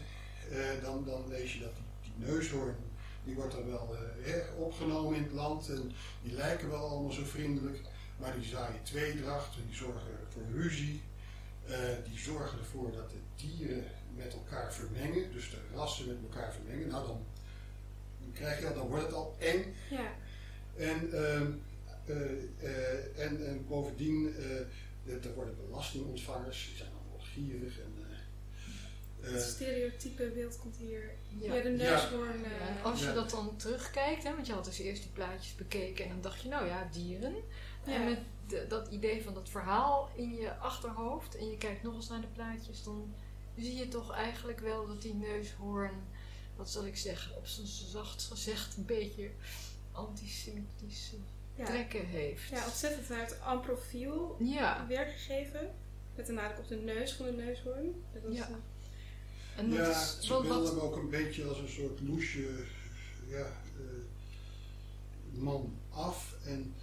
Eh, 0.51 0.81
dan, 0.81 1.03
dan 1.05 1.27
lees 1.27 1.53
je 1.53 1.59
dat 1.59 1.73
die, 2.01 2.11
neushoorn, 2.15 2.75
die 3.23 3.35
wordt 3.35 3.51
dan 3.51 3.65
wel 3.65 3.97
eh, 4.25 4.33
opgenomen 4.57 5.15
in 5.15 5.23
het 5.23 5.31
land. 5.31 5.69
En 5.69 5.91
die 6.21 6.33
lijken 6.33 6.69
wel 6.69 6.87
allemaal 6.87 7.11
zo 7.11 7.23
vriendelijk. 7.23 7.79
Maar 8.17 8.35
die 8.35 8.49
zaaien 8.49 8.83
tweedracht 8.83 9.55
die 9.67 9.75
zorgen 9.75 10.11
voor 10.29 10.43
ruzie. 10.51 11.01
Eh, 11.67 11.77
die 12.09 12.19
zorgen 12.19 12.59
ervoor 12.59 12.91
dat 12.91 13.09
de 13.09 13.45
dieren 13.47 13.83
met 14.15 14.33
elkaar 14.33 14.73
vermengen. 14.73 15.31
Dus 15.31 15.49
de 15.49 15.57
rassen 15.75 16.07
met 16.07 16.17
elkaar 16.21 16.53
vermengen. 16.53 16.87
Nou 16.87 17.07
dan 17.07 17.25
krijg 18.33 18.59
je, 18.59 18.73
dan 18.73 18.87
wordt 18.87 19.03
het 19.05 19.13
al 19.13 19.35
eng. 19.39 19.73
Ja, 19.89 20.11
En, 20.75 21.11
ehm, 21.13 21.51
eh, 22.05 22.31
eh, 22.59 23.19
en, 23.25 23.47
en 23.47 23.65
bovendien, 23.67 24.35
eh, 25.05 25.13
er 25.25 25.33
worden 25.35 25.55
belastingontvangers, 25.65 26.65
die 26.67 26.77
zijn 26.77 26.89
wel 27.09 27.19
gierig. 27.19 27.79
En, 27.79 27.93
eh, 29.21 29.31
het 29.31 29.41
stereotype 29.41 30.31
beeld 30.35 30.57
komt 30.59 30.75
hier. 30.77 31.11
Ja, 31.39 31.53
Ja. 31.53 31.61
de 31.61 31.69
neushoorn. 31.69 32.39
Ja, 32.39 32.77
eh, 32.77 32.85
als 32.85 32.99
je 32.99 33.05
Ja. 33.05 33.13
dat 33.13 33.29
dan 33.29 33.55
terugkijkt, 33.57 34.23
hè, 34.23 34.33
want 34.33 34.47
je 34.47 34.53
had 34.53 34.65
dus 34.65 34.79
eerst 34.79 35.01
die 35.01 35.11
plaatjes 35.11 35.55
bekeken 35.55 36.03
en 36.05 36.09
dan 36.11 36.21
dacht 36.21 36.41
je, 36.41 36.49
nou 36.49 36.67
ja, 36.67 36.87
dieren. 36.91 37.35
Ja. 37.85 37.93
En 37.93 38.05
met 38.09 38.19
de- 38.47 38.65
dat 38.67 38.87
idee 38.87 39.23
van 39.23 39.33
dat 39.33 39.49
verhaal 39.49 40.09
in 40.15 40.35
je 40.35 40.55
achterhoofd 40.57 41.35
en 41.37 41.49
je 41.49 41.57
kijkt 41.57 41.83
nog 41.83 41.95
eens 41.95 42.09
naar 42.09 42.21
de 42.21 42.27
plaatjes, 42.27 42.83
dan 42.83 43.13
zie 43.57 43.75
je 43.75 43.87
toch 43.87 44.13
eigenlijk 44.13 44.59
wel 44.59 44.87
dat 44.87 45.01
die 45.01 45.13
neushoorn, 45.13 46.03
wat 46.55 46.69
zal 46.69 46.85
ik 46.85 46.97
zeggen, 46.97 47.35
op 47.37 47.47
zijn 47.47 47.67
zacht 47.67 48.23
gezegd 48.23 48.77
een 48.77 48.85
beetje 48.85 49.29
antisemitische 49.91 51.15
ja. 51.55 51.65
trekken 51.65 52.05
heeft. 52.05 52.49
ja, 52.49 52.65
ontzettend 52.65 53.11
uit 53.11 53.39
aan 53.41 53.61
profiel 53.61 54.35
Ja, 54.39 54.85
weergegeven. 54.87 55.71
Met 56.15 56.29
een 56.29 56.35
nadruk 56.35 56.59
op 56.59 56.67
de 56.67 56.75
neus 56.75 57.13
van 57.13 57.25
de 57.25 57.31
neushoorn. 57.31 58.03
Dat 58.13 58.21
was 58.23 58.35
Ja. 58.35 58.47
een- 58.47 58.61
en 59.55 59.69
dat 59.69 59.79
ja, 59.79 59.89
is 60.01 60.17
ze 60.19 60.33
hem 60.33 60.79
ook 60.79 60.95
een 60.95 61.09
beetje 61.09 61.43
als 61.47 61.57
een 61.59 61.69
soort 61.69 62.01
loesje 62.01 62.63
ja, 63.27 63.45
eh, 63.77 63.83
man 65.31 65.77
af. 65.89 66.35
En 66.45 66.73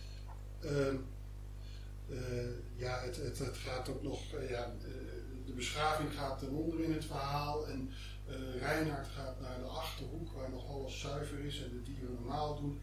ehm, 0.61 0.97
eh, 2.09 2.17
ja, 2.77 3.01
het, 3.01 3.17
het, 3.17 3.39
het 3.39 3.57
gaat 3.57 3.89
ook 3.89 4.03
nog, 4.03 4.33
eh, 4.35 4.51
ja, 4.51 4.65
eh, 4.65 4.91
de 5.47 5.53
beschaving 5.53 6.13
gaat 6.15 6.39
ten 6.39 6.51
onder 6.51 6.81
in 6.81 6.93
het 6.93 7.05
verhaal. 7.05 7.67
En 7.69 7.91
eh 8.31 8.61
Reinhard 8.61 9.07
gaat 9.09 9.41
naar 9.41 9.59
de 9.59 9.65
achterhoek 9.65 10.33
waar 10.33 10.51
nog 10.51 10.69
alles 10.69 11.01
zuiver 11.01 11.39
is 11.39 11.63
en 11.63 11.71
de 11.71 11.83
dieren 11.83 12.15
normaal 12.15 12.61
doen. 12.61 12.81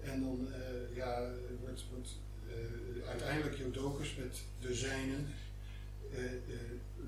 En 0.00 0.20
dan 0.20 0.52
eh, 0.52 0.96
ja, 0.96 1.30
wordt, 1.60 1.84
wordt 1.90 2.16
eh, 2.48 3.08
uiteindelijk 3.08 3.56
Jodocus 3.56 4.14
met 4.14 4.40
de 4.60 4.74
zijnen 4.74 5.26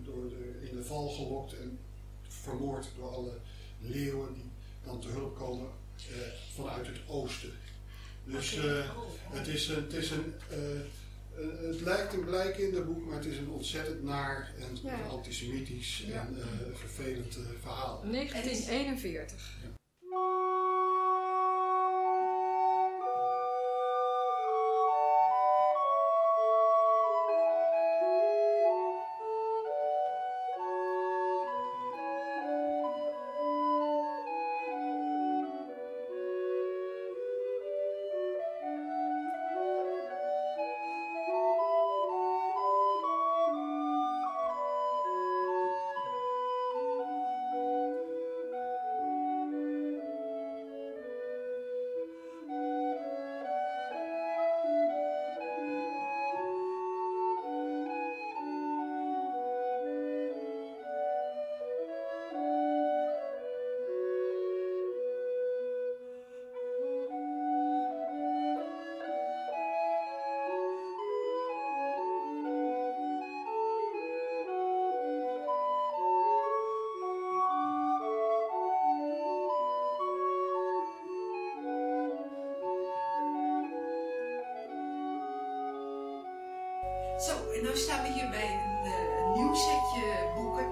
door 0.05 0.29
de, 0.29 0.69
in 0.71 0.77
de 0.77 0.85
val 0.85 1.09
gelokt 1.09 1.59
en 1.59 1.79
vermoord 2.29 2.89
door 2.97 3.15
alle 3.15 3.39
leeuwen 3.81 4.35
die 4.35 4.51
dan 4.85 5.01
te 5.01 5.09
hulp 5.09 5.37
komen 5.37 5.69
vanuit 6.55 6.87
het 6.87 7.01
oosten. 7.07 7.53
Dus 8.25 8.59
het, 9.31 9.47
is 9.47 9.69
een, 9.69 9.83
het, 9.83 9.93
is 9.93 10.11
een, 10.11 10.35
eh, 11.39 11.69
het 11.71 11.81
lijkt 11.81 12.13
een 12.13 12.25
blijk 12.25 12.57
in 12.59 12.71
de 12.75 12.83
boek, 12.83 13.05
maar 13.07 13.17
het 13.17 13.25
is 13.27 13.37
een 13.39 13.51
ontzettend 13.51 14.03
naar 14.03 14.55
en 14.59 14.79
Ja. 14.83 15.01
antisemitisch 15.09 16.05
Ja. 16.07 16.21
en 16.27 16.37
eh, 16.41 16.47
vervelend 16.75 17.37
eh, 17.37 17.43
verhaal. 17.61 18.03
1941. 18.11 19.59
Zo, 87.21 87.51
en 87.51 87.63
nu 87.63 87.77
staan 87.77 88.03
we 88.03 88.13
hier 88.13 88.31
bij 88.31 88.53
een, 88.53 88.85
eh, 88.85 89.35
nieuw 89.37 89.55
setje 89.55 90.33
boeken 90.35 90.65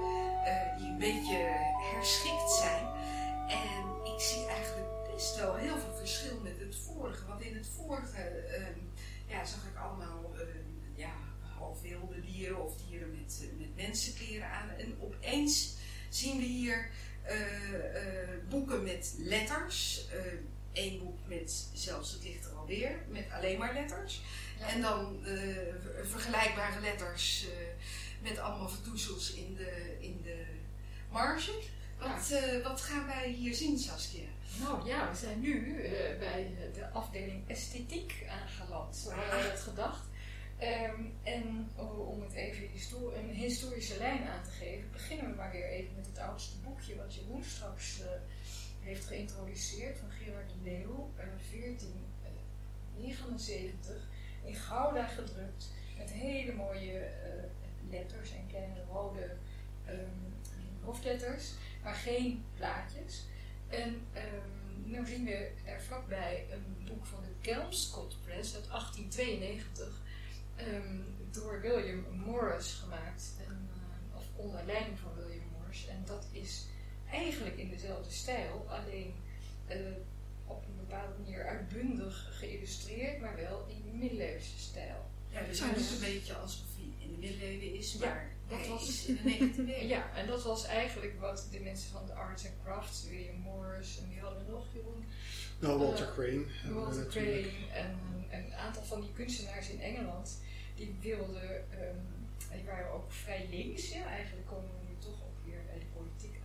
eh, 0.45 0.77
die 0.79 0.89
een 0.89 0.99
beetje 0.99 1.37
herschikt 1.93 2.51
zijn. 2.51 2.87
En 3.49 4.13
ik 4.15 4.21
zie 4.21 4.47
eigenlijk 4.47 5.15
best 5.15 5.37
wel 5.37 5.55
heel 5.55 5.79
veel 5.79 5.97
verschil 5.97 6.41
met 6.43 6.59
het 6.59 6.77
vorige. 6.77 7.27
Want 7.27 7.41
in 7.41 7.57
het 7.57 7.67
vorige 7.67 8.23
ehm, 8.23 8.79
ja, 9.27 9.45
zag 9.45 9.67
ik 9.67 9.77
allemaal 9.77 10.35
ehm, 10.35 10.69
ja, 10.95 11.13
half 11.59 11.81
wilde 11.81 12.21
dieren 12.21 12.65
of 12.65 12.77
dieren 12.77 13.11
met, 13.11 13.41
eh, 13.43 13.59
met 13.59 13.77
mensenkleren 13.77 14.51
aan. 14.51 14.69
En 14.71 14.97
opeens 15.01 15.77
zien 16.09 16.39
we 16.39 16.45
hier 16.45 16.91
boeken 18.49 18.83
met 18.83 19.15
letters. 19.19 20.09
Eén 20.73 20.99
boek 20.99 21.19
met, 21.27 21.69
zelfs 21.73 22.13
het 22.13 22.23
ligt 22.23 22.45
er 22.45 22.53
alweer, 22.57 22.99
met 23.09 23.25
alleen 23.37 23.59
maar 23.59 23.75
letters. 23.75 24.21
En 24.61 24.81
dan 24.81 25.25
eh, 25.25 25.33
ver- 25.83 26.07
vergelijkbare 26.07 26.81
letters 26.81 27.47
eh, 27.49 27.57
met 28.23 28.39
allemaal 28.39 28.69
vertoezels 28.69 29.33
in 29.35 29.55
de, 29.55 29.97
in 30.01 30.21
de 30.23 30.45
marge. 31.11 31.53
Wat, 31.99 32.31
eh, 32.31 32.63
wat 32.65 32.81
gaan 32.81 33.07
wij 33.07 33.31
hier 33.31 33.55
zien, 33.55 33.79
Saskia? 33.79 34.27
Nou 34.61 34.87
ja, 34.87 35.11
we 35.11 35.17
zijn 35.17 35.41
nu 35.41 35.75
bij 36.19 36.51
de 36.75 36.89
afdeling 36.93 37.49
esthetiek 37.49 38.27
aangeland, 38.31 38.97
zo 38.97 39.11
hadden 39.11 39.43
we 39.43 39.49
dat 39.51 39.61
gedacht. 39.61 40.07
Ehm, 40.59 41.01
en 41.23 41.71
oh, 41.77 42.09
om 42.09 42.23
het 42.23 42.33
even 42.33 42.69
histo- 42.73 43.13
een 43.13 43.31
historische 43.35 43.99
lijn 43.99 44.29
aan 44.29 44.43
te 44.43 44.51
geven, 44.51 44.91
beginnen 44.93 45.31
we 45.31 45.37
maar 45.37 45.51
weer 45.53 45.69
even 45.69 45.95
met 45.97 46.07
het 46.07 46.19
oudste 46.19 46.57
boekje 46.57 46.97
wat 46.97 47.15
Jeroen 47.15 47.45
straks 47.45 48.01
heeft 48.89 49.07
geïntroduceerd 49.07 49.99
van 49.99 50.11
Gerard 50.11 50.51
de 50.51 50.57
Leeuw, 50.63 51.13
eh 51.17 51.25
1479, 51.51 54.09
in 54.45 54.55
Gouda 54.55 55.07
gedrukt, 55.07 55.71
met 55.99 56.11
hele 56.11 56.53
mooie 56.53 56.99
eh, 56.99 57.45
letters 57.91 58.33
en 58.33 58.47
kleine 58.47 58.85
rode 58.91 59.37
ehm, 59.85 60.09
hoofdletters, 60.85 61.53
maar 61.83 61.95
geen 61.95 62.45
plaatjes. 62.55 63.27
En 63.69 63.89
um, 63.89 64.03
nu 64.85 65.07
zien 65.07 65.25
we 65.25 65.51
er 65.65 65.81
vlakbij 65.81 66.47
een 66.51 66.77
boek 66.87 67.07
van 67.07 67.23
de 67.23 67.35
Kelmscott 67.41 68.17
Press 68.25 68.55
uit 68.55 68.69
1892 68.69 70.03
ehm, 70.57 71.01
door 71.31 71.61
William 71.61 72.05
Morris 72.11 72.73
gemaakt. 72.73 73.35
En, 73.47 73.69
eh, 73.73 74.17
of 74.17 74.25
onder 74.37 74.65
leiding 74.65 74.99
van 74.99 75.15
William 75.15 75.47
Morris. 75.53 75.87
En 75.87 76.03
dat 76.05 76.27
is 76.31 76.67
eigenlijk 77.13 77.57
in 77.57 77.71
dezelfde 77.71 78.11
stijl, 78.13 78.67
alleen 78.69 79.15
eh, 79.67 79.77
op 80.47 80.65
een 80.65 80.77
bepaalde 80.77 81.13
manier 81.23 81.47
uitbundig 81.47 82.29
geïllustreerd, 82.39 83.21
maar 83.21 83.37
wel 83.37 83.67
in 83.69 83.99
middeleeuwse 83.99 84.59
stijl. 84.59 85.07
Ja, 85.31 85.43
dus 85.43 85.61
het 85.61 85.77
is 85.77 85.89
dus- 85.89 85.93
een 85.93 86.13
beetje 86.15 86.35
alsof 86.35 86.65
hij 86.77 87.07
in 87.07 87.13
de 87.15 87.19
middeleeuwen 87.27 87.75
is, 87.75 87.93
Ja, 87.93 87.99
maar 87.99 88.31
dat 88.49 88.59
hij 88.59 88.69
was- 88.69 88.89
is 88.89 89.07
in 89.07 89.15
de 89.23 89.23
19e 89.31 89.81
eeuw. 89.81 89.87
Ja, 89.95 90.11
en 90.15 90.27
dat 90.27 90.43
was 90.43 90.65
eigenlijk 90.67 91.21
wat 91.21 91.49
de 91.51 91.61
mensen 91.61 91.91
van 91.91 92.07
de 92.07 92.13
Arts 92.13 92.45
and 92.47 92.55
Crafts, 92.65 93.05
William 93.09 93.37
Morris 93.37 93.99
en 94.03 94.09
wie 94.09 94.21
hadden 94.21 94.45
we 94.47 94.51
nog, 94.53 94.65
Jeroen? 94.75 95.05
Nou, 95.59 95.79
Walter 95.79 96.07
Eh, 96.07 96.13
Crane. 96.15 96.75
Walter. 96.75 97.07
Crane 97.07 97.49
en 97.75 97.91
een, 98.31 98.45
een 98.45 98.55
aantal 98.55 98.83
van 98.83 99.01
die 99.01 99.13
kunstenaars 99.13 99.69
in 99.71 99.81
Engeland, 99.81 100.41
die 100.75 100.97
wilden, 101.01 101.71
ehm, 101.71 101.97
die 102.55 102.65
waren 102.65 102.93
ook 102.93 103.13
vrij 103.13 103.47
links, 103.51 103.93
ja, 103.93 104.05
eigenlijk 104.07 104.47
komen 104.47 104.71
we 104.81 104.87
nu 104.89 104.95
toch 104.99 105.13
ook 105.23 105.39
weer 105.45 105.61
bij 105.67 105.79
de 105.79 105.87
politiek 105.97 106.41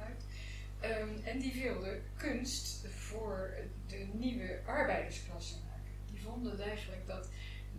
Ehm, 0.84 1.10
en 1.24 1.40
die 1.40 1.54
wilde 1.64 2.02
kunst 2.18 2.88
voor 2.88 3.54
de 3.88 4.08
nieuwe 4.14 4.60
arbeidersklasse 4.66 5.56
maken. 5.70 5.92
Die 6.12 6.22
vonden 6.22 6.60
eigenlijk 6.60 7.08
dat 7.08 7.30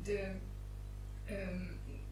de 0.02 0.32
ehm, 1.24 1.66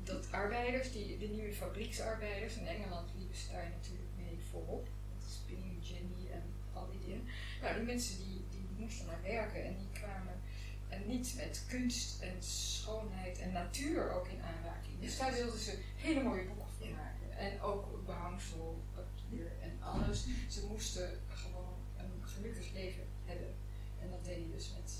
dat 0.04 0.32
arbeiders, 0.32 0.92
die, 0.92 1.18
de 1.18 1.26
nieuwe 1.26 1.52
fabrieksarbeiders, 1.52 2.56
in 2.56 2.66
Engeland 2.66 3.10
liepen 3.18 3.36
ze 3.36 3.52
daar 3.52 3.70
natuurlijk 3.70 4.10
mee 4.16 4.38
voorop. 4.50 4.88
Dat 5.14 5.28
is 5.28 5.34
Spinning 5.34 5.78
Jenny 5.80 6.30
en 6.32 6.42
al 6.72 6.90
die 6.90 7.00
dingen. 7.00 7.24
Nou, 7.60 7.74
die 7.74 7.84
mensen 7.84 8.16
die, 8.18 8.44
die 8.50 8.66
moesten 8.76 9.06
maar 9.06 9.22
werken 9.22 9.64
en 9.64 9.76
die 9.76 10.00
kwamen 10.00 10.40
en 10.88 11.06
niet 11.06 11.34
met 11.36 11.64
kunst 11.68 12.22
en 12.22 12.42
schoonheid 12.42 13.38
en 13.38 13.52
natuur 13.52 14.10
ook 14.10 14.28
in 14.28 14.42
aanraking. 14.42 15.00
Dus 15.00 15.18
daar 15.18 15.32
wilden 15.32 15.58
ze 15.58 15.78
hele 15.96 16.22
mooie 16.22 16.44
boeken 16.44 16.66
voor 16.78 16.88
maken. 16.88 17.38
En 17.38 17.60
ook 17.60 18.06
behangsel, 18.06 18.82
papier 18.94 19.52
alles. 19.84 20.26
Ze 20.48 20.66
moesten 20.70 21.10
gewoon 21.28 21.74
een 21.96 22.22
gelukkig 22.22 22.72
leven 22.72 23.04
hebben. 23.24 23.54
En 24.00 24.10
dat 24.10 24.24
deden 24.24 24.50
dus 24.50 24.70
met 24.80 24.92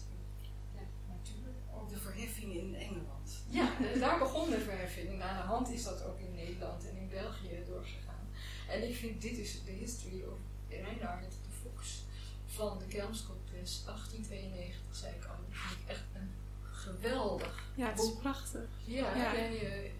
ja, 0.74 0.80
natuur. 1.08 1.48
Ook 1.74 1.88
de 1.88 1.98
verheffing 1.98 2.54
in 2.54 2.74
Engeland. 2.74 3.42
Ja, 3.48 3.78
en 3.92 4.00
daar 4.00 4.18
begon 4.18 4.50
de 4.50 4.60
verheffing. 4.60 5.08
En 5.08 5.22
aan 5.22 5.36
de 5.36 5.42
hand 5.42 5.68
is 5.68 5.84
dat 5.84 6.04
ook 6.04 6.18
in 6.18 6.34
Nederland 6.34 6.88
en 6.88 6.96
in 6.96 7.08
België 7.08 7.62
doorgegaan. 7.66 8.26
En 8.68 8.88
ik 8.88 8.94
vind 8.96 9.22
dit 9.22 9.38
is 9.38 9.64
de 9.64 9.70
history 9.70 10.22
of 10.22 10.38
Reinhard 10.68 11.30
de 11.30 11.52
Fox 11.62 12.02
van 12.46 12.78
de 12.78 12.86
Kelmscott 12.86 13.44
Press 13.44 13.84
1892, 13.84 14.96
zei 14.96 15.14
ik 15.14 15.24
al. 15.24 15.36
Die 15.48 15.56
vind 15.58 15.80
ik 15.80 15.88
echt 15.88 16.04
een 16.14 16.30
geweldig 16.62 17.64
Ja, 17.74 17.88
het 17.88 17.98
is 17.98 18.08
boek. 18.08 18.20
prachtig. 18.20 18.68
Ja, 18.84 19.34
eh, 19.34 19.90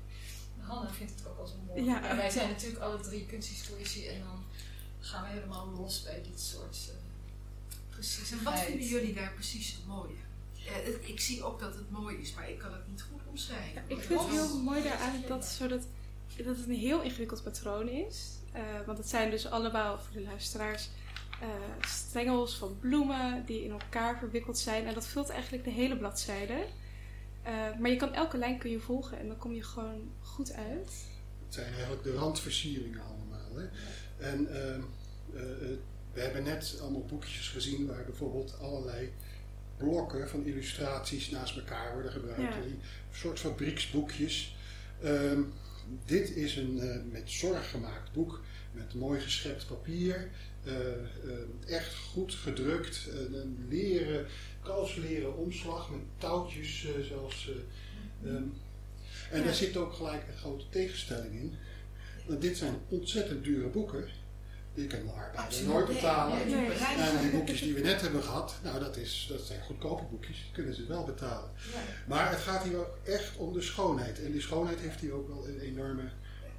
Hanna 0.58 0.90
vindt 0.90 1.12
het 1.14 1.28
ook 1.28 1.38
als 1.38 1.52
een 1.52 1.64
mooi. 1.66 1.84
Ja. 1.84 2.00
Maar 2.00 2.16
wij 2.16 2.30
zijn 2.30 2.48
natuurlijk 2.48 2.82
alle 2.82 3.00
drie 3.00 3.26
kunsthistorici 3.26 4.06
en 4.08 4.20
dan 4.20 4.41
gaan 5.02 5.22
we 5.22 5.28
helemaal 5.28 5.68
los 5.76 6.02
bij 6.02 6.22
dit 6.30 6.40
soort 6.40 6.78
uh, 6.88 6.94
precies. 7.90 8.30
En 8.30 8.42
wat 8.42 8.60
vinden 8.60 8.86
jullie 8.86 9.14
daar 9.14 9.32
precies 9.32 9.72
het 9.72 9.86
mooie? 9.86 10.20
Ik 11.00 11.20
zie 11.20 11.44
ook 11.44 11.60
dat 11.60 11.74
het 11.74 11.90
mooi 11.90 12.16
is, 12.16 12.34
maar 12.34 12.50
ik 12.50 12.58
kan 12.58 12.72
het 12.72 12.88
niet 12.88 13.02
goed 13.02 13.20
omschrijven. 13.28 13.82
Ik 13.86 14.00
vind 14.00 14.20
het 14.20 14.30
heel 14.30 14.58
mooi 14.58 14.82
daaraan 14.82 15.22
dat, 15.28 15.44
zodat, 15.44 15.86
dat 16.36 16.56
het 16.56 16.68
een 16.68 16.74
heel 16.74 17.02
ingewikkeld 17.02 17.42
patroon 17.42 17.88
is. 17.88 18.30
Eh, 18.52 18.62
want 18.86 18.98
het 18.98 19.08
zijn 19.08 19.30
dus 19.30 19.46
allemaal, 19.46 19.98
voor 19.98 20.12
de 20.12 20.22
luisteraars, 20.22 20.88
eh, 21.40 21.48
strengels 21.86 22.56
van 22.56 22.78
bloemen 22.80 23.46
die 23.46 23.64
in 23.64 23.70
elkaar 23.70 24.18
verwikkeld 24.18 24.58
zijn. 24.58 24.86
En 24.86 24.94
dat 24.94 25.06
vult 25.06 25.28
eigenlijk 25.28 25.64
de 25.64 25.70
hele 25.70 25.96
bladzijde. 25.96 26.66
Eh, 27.42 27.52
maar 27.78 27.90
je 27.90 27.96
kan 27.96 28.14
elke 28.14 28.38
lijn 28.38 28.58
kun 28.58 28.70
je 28.70 28.80
volgen 28.80 29.18
en 29.18 29.26
dan 29.26 29.38
kom 29.38 29.52
je 29.52 29.62
gewoon 29.62 30.10
goed 30.20 30.52
uit. 30.52 30.90
Het 31.44 31.54
zijn 31.54 31.72
eigenlijk 31.72 32.02
de 32.02 32.14
randversieringen? 32.14 33.00
En 34.22 34.48
ehm, 34.54 34.80
eh, 35.34 35.42
eh, 35.42 35.78
we 36.12 36.20
hebben 36.20 36.42
net 36.42 36.78
allemaal 36.82 37.04
boekjes 37.04 37.48
gezien 37.48 37.86
waar 37.86 38.04
bijvoorbeeld 38.04 38.58
allerlei 38.60 39.12
blokken 39.76 40.28
van 40.28 40.44
illustraties 40.44 41.30
naast 41.30 41.56
elkaar 41.56 41.92
worden 41.92 42.12
gebruikt. 42.12 42.40
Ja. 42.54 42.60
Die 42.60 42.78
soort 43.12 43.40
fabrieksboekjes. 43.40 44.56
Ehm, 45.02 45.40
dit 46.04 46.30
is 46.36 46.56
een 46.56 46.78
eh, 46.80 46.96
met 47.10 47.30
zorg 47.30 47.70
gemaakt 47.70 48.12
boek 48.12 48.40
met 48.72 48.94
mooi 48.94 49.20
geschept 49.20 49.66
papier. 49.66 50.30
eh, 50.64 50.92
eh, 50.92 50.96
echt 51.66 51.94
goed 51.94 52.34
gedrukt. 52.34 53.08
eh, 53.08 53.38
een 53.40 53.66
leren, 53.68 54.26
kalfsleren 54.62 55.36
omslag 55.36 55.90
met 55.90 56.00
touwtjes 56.18 56.84
eh, 56.86 57.04
zelfs. 57.04 57.50
eh, 57.50 58.30
ehm, 58.30 58.42
en 59.30 59.44
daar 59.44 59.54
zit 59.54 59.76
ook 59.76 59.92
gelijk 59.92 60.22
een 60.28 60.36
grote 60.38 60.68
tegenstelling 60.70 61.32
in. 61.34 61.54
Want 62.26 62.40
dit 62.40 62.56
zijn 62.56 62.74
ontzettend 62.88 63.44
dure 63.44 63.68
boeken. 63.68 64.08
Die 64.74 64.86
kan 64.86 65.06
de 65.06 65.12
arbeider 65.12 65.64
nooit 65.64 65.86
betalen. 65.86 66.36
Nee, 66.36 66.44
nee, 66.46 66.54
Nee. 66.54 66.68
bereid. 66.68 66.98
En 66.98 67.20
die 67.20 67.30
boekjes 67.30 67.60
die 67.60 67.74
we 67.74 67.80
net 67.80 68.00
hebben 68.00 68.22
gehad, 68.22 68.54
nou 68.62 68.80
dat, 68.80 68.96
is, 68.96 69.26
dat 69.28 69.40
zijn 69.40 69.62
goedkope 69.62 70.04
boekjes, 70.04 70.36
die 70.42 70.52
kunnen 70.52 70.74
ze 70.74 70.86
wel 70.86 71.04
betalen. 71.04 71.50
Ja. 71.72 71.78
Maar 72.06 72.30
het 72.30 72.38
gaat 72.38 72.62
hier 72.64 72.76
ook 72.78 72.98
echt 73.04 73.36
om 73.36 73.52
de 73.52 73.60
schoonheid. 73.60 74.22
En 74.24 74.32
die 74.32 74.40
schoonheid 74.40 74.78
heeft 74.80 75.00
hier 75.00 75.12
ook 75.12 75.28
wel 75.28 75.48
een 75.48 75.60
enorme 75.60 76.02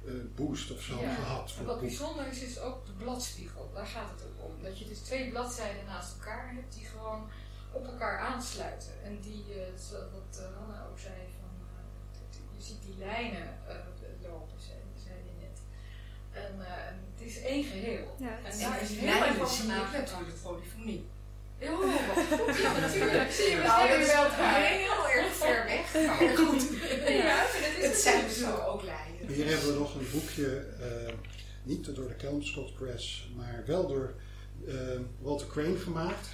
eh, 0.06 0.12
boost 0.34 0.70
of 0.70 0.82
zo 0.82 1.00
Ja. 1.00 1.14
gehad. 1.14 1.52
Voor 1.52 1.64
wat 1.66 1.80
bijzonder 1.80 2.26
is, 2.26 2.42
is 2.42 2.58
ook 2.58 2.86
de 2.86 2.92
bladspiegel. 2.92 3.70
Daar 3.74 3.86
gaat 3.86 4.10
het 4.10 4.22
ook 4.28 4.44
om. 4.44 4.62
Dat 4.62 4.78
je 4.78 4.84
dus 4.88 4.98
twee 4.98 5.30
bladzijden 5.30 5.84
naast 5.86 6.14
elkaar 6.14 6.52
hebt 6.54 6.74
die 6.74 6.84
gewoon 6.86 7.28
op 7.72 7.86
elkaar 7.86 8.18
aansluiten. 8.18 8.92
En 9.04 9.20
die, 9.20 9.44
zoals 9.88 10.04
wat 10.12 10.38
eh, 10.40 10.56
Hanna 10.58 10.86
ook 10.90 10.98
zei, 10.98 11.14
van, 11.40 11.48
je 12.56 12.62
ziet 12.62 12.82
die 12.82 12.98
lijnen 12.98 13.58
lopen, 14.22 14.60
zei, 14.60 14.78
zei 15.04 15.14
die 15.24 15.46
net. 15.48 15.58
En 16.34 16.52
eh, 16.60 16.88
en 16.88 16.94
het 17.14 17.26
is 17.28 17.40
één 17.42 17.64
geheel. 17.64 18.16
Ja, 18.18 18.28
En 18.28 18.44
het 18.44 18.60
daar 18.60 18.82
is 18.82 18.88
heel 18.88 19.22
erg 19.24 19.60
ik 19.60 19.66
nagedacht. 19.66 19.92
natuurlijk 19.92 20.42
polyfonie. 20.42 21.04
Oh, 21.62 21.80
wat 21.80 22.40
goed. 22.40 22.56
Ja, 22.56 22.78
natuurlijk. 22.86 23.30
Zie 23.32 23.50
je, 23.50 23.56
we 23.56 23.62
Nou, 23.62 24.04
zijn 24.04 24.16
elkaar. 24.16 24.60
heel 24.60 25.08
erg 25.08 25.32
ver 25.34 25.64
weg, 25.64 25.94
maar 26.06 26.36
goed. 26.36 26.62
Ja, 27.08 27.42
dat 27.42 27.54
is 27.78 27.86
Het 27.86 27.96
zijn 27.96 28.24
dus 28.28 28.44
ook 28.66 28.82
lijnen. 28.82 29.34
Hier 29.34 29.46
hebben 29.46 29.72
we 29.72 29.78
nog 29.78 29.94
een 29.94 30.06
boekje, 30.12 30.56
eh, 30.80 31.12
niet 31.62 31.94
door 31.94 32.08
de 32.08 32.14
Kelmscott 32.14 32.74
Press, 32.74 33.28
maar 33.36 33.62
wel 33.66 33.86
door 33.86 34.14
eh, 34.68 34.74
Walter 35.20 35.46
Crane 35.46 35.78
gemaakt. 35.78 36.28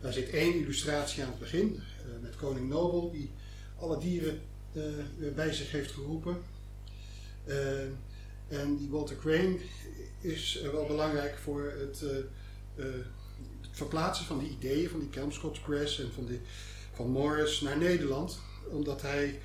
Daar 0.00 0.12
zit 0.12 0.30
één 0.30 0.54
illustratie 0.54 1.22
aan 1.22 1.28
het 1.30 1.38
begin, 1.38 1.82
eh, 1.98 2.22
met 2.22 2.36
koning 2.36 2.68
Nobel, 2.68 3.10
die 3.10 3.30
alle 3.78 3.98
dieren 3.98 4.40
eh, 4.74 4.82
bij 5.34 5.52
zich 5.52 5.70
heeft 5.70 5.90
geroepen. 5.92 6.42
En 8.48 8.76
die 8.76 8.90
Walter 8.90 9.16
Crane 9.16 9.58
is 10.20 10.60
eh, 10.60 10.70
wel 10.70 10.86
belangrijk 10.86 11.38
voor 11.38 11.72
het, 11.78 12.02
eh, 12.02 12.16
eh, 12.18 12.94
het 13.60 13.70
verplaatsen 13.70 14.26
van 14.26 14.38
de 14.38 14.48
ideeën 14.48 14.88
van 14.88 15.00
die 15.00 15.08
Kelmscott 15.08 15.62
Press 15.62 16.00
en 16.00 16.12
van, 16.12 16.26
die, 16.26 16.40
van 16.92 17.10
Morris 17.10 17.60
naar 17.60 17.78
Nederland. 17.78 18.40
Omdat 18.70 19.02
hij 19.02 19.40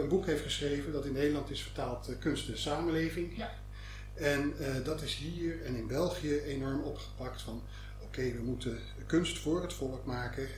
een 0.00 0.08
boek 0.08 0.26
heeft 0.26 0.42
geschreven 0.42 0.92
dat 0.92 1.04
in 1.04 1.12
Nederland 1.12 1.50
is 1.50 1.62
vertaald 1.62 2.18
Kunst 2.18 2.48
en 2.48 2.58
Samenleving. 2.58 3.36
Ja. 3.36 3.50
En 4.14 4.54
dat 4.84 5.02
is 5.02 5.14
hier 5.14 5.64
en 5.64 5.76
in 5.76 5.86
België 5.86 6.38
enorm 6.38 6.80
opgepakt 6.80 7.42
van 7.42 7.62
oké, 8.02 8.32
we 8.32 8.42
moeten 8.42 8.78
kunst 9.06 9.38
voor 9.38 9.62
het 9.62 9.72
volk 9.72 10.04
maken. 10.04 10.48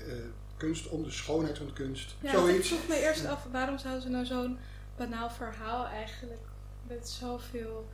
kunst 0.56 0.88
om 0.88 1.02
de 1.02 1.10
schoonheid 1.10 1.58
van 1.58 1.66
de 1.66 1.72
kunst. 1.72 2.14
Ja, 2.20 2.32
want 2.32 2.48
ik 2.48 2.50
Zoiets. 2.50 2.68
vroeg 2.68 2.88
me 2.88 3.02
eerst 3.02 3.26
af, 3.26 3.46
waarom 3.52 3.78
zouden 3.78 4.02
ze 4.02 4.08
nou 4.08 4.24
zo'n 4.24 4.58
banaal 4.96 5.30
verhaal 5.30 5.86
eigenlijk 5.86 6.40
met 6.88 7.08
zoveel 7.08 7.88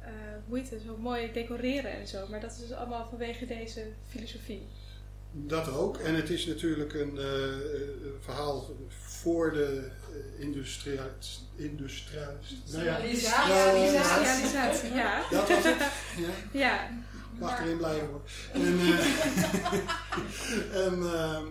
eh 0.00 0.10
moeite, 0.46 0.80
zo 0.86 0.96
mooi 0.96 1.32
decoreren 1.32 1.92
en 1.92 2.08
zo. 2.08 2.26
Maar 2.28 2.40
dat 2.40 2.50
is 2.50 2.58
dus 2.58 2.72
allemaal 2.72 3.06
vanwege 3.08 3.46
deze 3.46 3.86
filosofie. 4.08 4.66
Dat 5.32 5.68
ook. 5.68 5.96
En 5.96 6.14
het 6.14 6.30
is 6.30 6.46
natuurlijk 6.46 6.94
een 6.94 7.18
eh, 7.18 7.24
eh, 7.24 7.60
verhaal 8.20 8.76
voor 8.88 9.52
de 9.52 9.90
uh, 10.10 10.40
industria... 10.44 11.06
industria 11.56 12.32
nou 12.72 12.84
ja, 12.84 12.96
Industrialisatie. 12.96 14.94
Ja. 14.94 15.22
dat 15.30 15.48
was 15.48 15.64
het. 15.64 15.76
Ja. 16.16 16.58
Ja, 16.58 16.88
Mag 17.40 17.60
erin 17.60 17.76
blijven 17.76 18.06
hoor. 18.06 18.20
En, 18.52 18.78
eh, 18.80 19.04
en 20.86 20.92
ehm, 20.92 21.04
eh, 21.04 21.36
eh, 21.36 21.42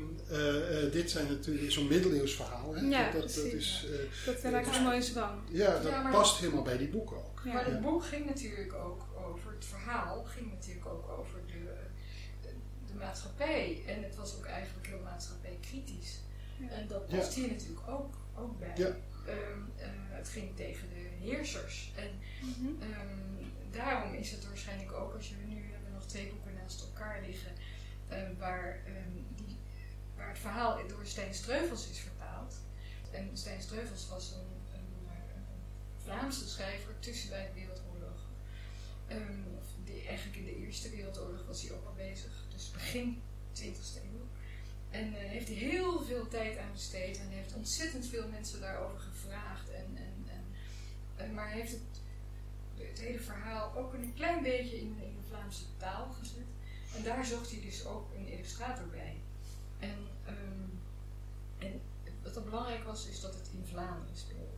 dit 0.92 1.12
zijn 1.12 1.28
natuurlijk 1.28 1.72
zo'n 1.72 1.88
middeleeuws 1.88 2.36
verhaal. 2.36 2.76
Hè? 2.76 2.82
Ja, 2.82 3.04
dat, 3.04 3.22
dat, 3.22 3.22
dat 3.22 3.50
precies. 3.50 3.84
is, 3.84 3.86
eh, 3.92 4.26
dat 4.26 4.52
raakt 4.52 4.76
een 4.76 4.84
mooie 4.84 5.02
zwang. 5.02 5.40
ja, 5.52 5.74
dat 5.80 5.92
Ja, 5.92 6.02
maar- 6.02 6.12
past 6.12 6.40
helemaal 6.40 6.64
bij 6.64 6.78
die 6.78 6.88
boeken 6.88 7.18
ook. 7.18 7.42
Ja. 7.46 7.54
Maar 7.54 7.66
het 7.66 7.82
boek 7.82 8.04
ging 8.06 8.26
natuurlijk 8.26 8.74
ook 8.74 9.06
over, 9.28 9.52
het 9.52 9.66
verhaal 9.66 10.24
ging 10.24 10.52
natuurlijk 10.52 10.86
ook 10.86 11.10
over 11.20 11.40
de, 11.48 11.74
de, 12.42 12.50
de 12.88 12.94
maatschappij. 12.94 13.84
En 13.88 14.04
het 14.04 14.16
was 14.16 14.36
ook 14.38 14.46
eigenlijk 14.46 14.88
heel 14.88 15.00
maatschappijkritisch. 15.04 16.20
Ja. 16.58 16.70
En 16.70 16.88
dat 16.88 17.04
Ja. 17.08 17.18
past 17.18 17.34
hier 17.34 17.48
natuurlijk 17.48 17.88
ook, 17.88 18.14
ook 18.38 18.60
bij. 18.60 18.74
Ja. 18.76 18.86
Ehm, 19.26 19.38
eh, 19.78 19.88
het 20.10 20.30
ging 20.30 20.56
tegen 20.56 20.88
de 20.90 21.26
heersers. 21.26 21.92
En 21.96 22.10
Mhm. 22.42 22.82
ehm, 22.82 23.46
daarom 23.72 24.14
is 24.14 24.32
het 24.32 24.48
waarschijnlijk 24.48 24.92
ook, 24.92 25.14
als 25.14 25.30
je 25.30 25.36
nu 25.48 25.56
hebben 25.72 25.94
nog 25.94 26.06
twee 26.06 26.28
boeken 26.28 26.54
naast 26.54 26.82
elkaar 26.82 27.22
liggen, 27.28 27.52
eh, 28.08 28.22
ehm, 28.22 28.32
waar 28.38 28.80
het 30.30 30.40
verhaal 30.40 30.88
door 30.88 31.06
Stijn 31.06 31.34
Streuvels 31.34 31.90
is 31.90 32.00
vertaald. 32.00 32.56
En 33.12 33.30
Stijn 33.34 33.62
Streuvels 33.62 34.08
was 34.08 34.32
een, 34.32 34.78
een, 34.80 34.88
Vlaamse 36.04 36.50
schrijver 36.50 37.00
tussen 37.00 37.30
beide 37.30 37.54
wereldoorlogen. 37.54 38.30
Ehm, 39.08 39.58
of 39.60 39.66
die, 39.84 40.08
eigenlijk 40.08 40.38
in 40.38 40.46
de 40.46 40.58
Eerste 40.58 40.90
Wereldoorlog 40.90 41.46
was 41.46 41.62
hij 41.62 41.72
ook 41.76 41.86
al 41.86 41.94
bezig, 41.94 42.32
dus 42.52 42.72
begin 42.72 43.22
20e 43.54 43.64
eeuw. 43.64 44.28
En 44.90 45.16
eh, 45.16 45.30
heeft 45.30 45.48
hij 45.48 45.58
heel 45.58 46.04
veel 46.04 46.28
tijd 46.28 46.58
aan 46.58 46.72
besteed 46.72 47.20
en 47.20 47.30
heeft 47.30 47.54
ontzettend 47.54 48.08
veel 48.08 48.28
mensen 48.28 48.62
daarover 48.62 49.00
gevraagd. 49.00 49.70
En, 49.70 49.98
en, 49.98 50.46
en, 51.16 51.34
maar 51.34 51.52
heeft 51.52 51.72
het, 51.72 52.02
het 52.76 53.00
hele 53.00 53.20
verhaal 53.20 53.76
ook 53.76 53.94
een 53.94 54.14
klein 54.16 54.44
beetje 54.44 54.80
in 54.80 54.96
de 54.98 55.28
Vlaamse 55.28 55.64
taal 55.78 56.16
gezet. 56.20 56.48
En 56.96 57.04
daar 57.04 57.26
zocht 57.26 57.52
hij 57.52 57.62
dus 57.62 57.86
ook 57.86 58.14
een 58.16 58.28
illustrator 58.28 58.88
bij. 58.88 59.18
En, 59.80 59.98
ehm, 60.26 60.68
en 61.58 61.82
wat 62.24 62.36
er 62.36 62.44
belangrijk 62.44 62.84
was, 62.84 63.08
is 63.08 63.22
dat 63.22 63.34
het 63.34 63.50
in 63.54 63.66
Vlaanderen 63.66 64.16
speelde. 64.18 64.58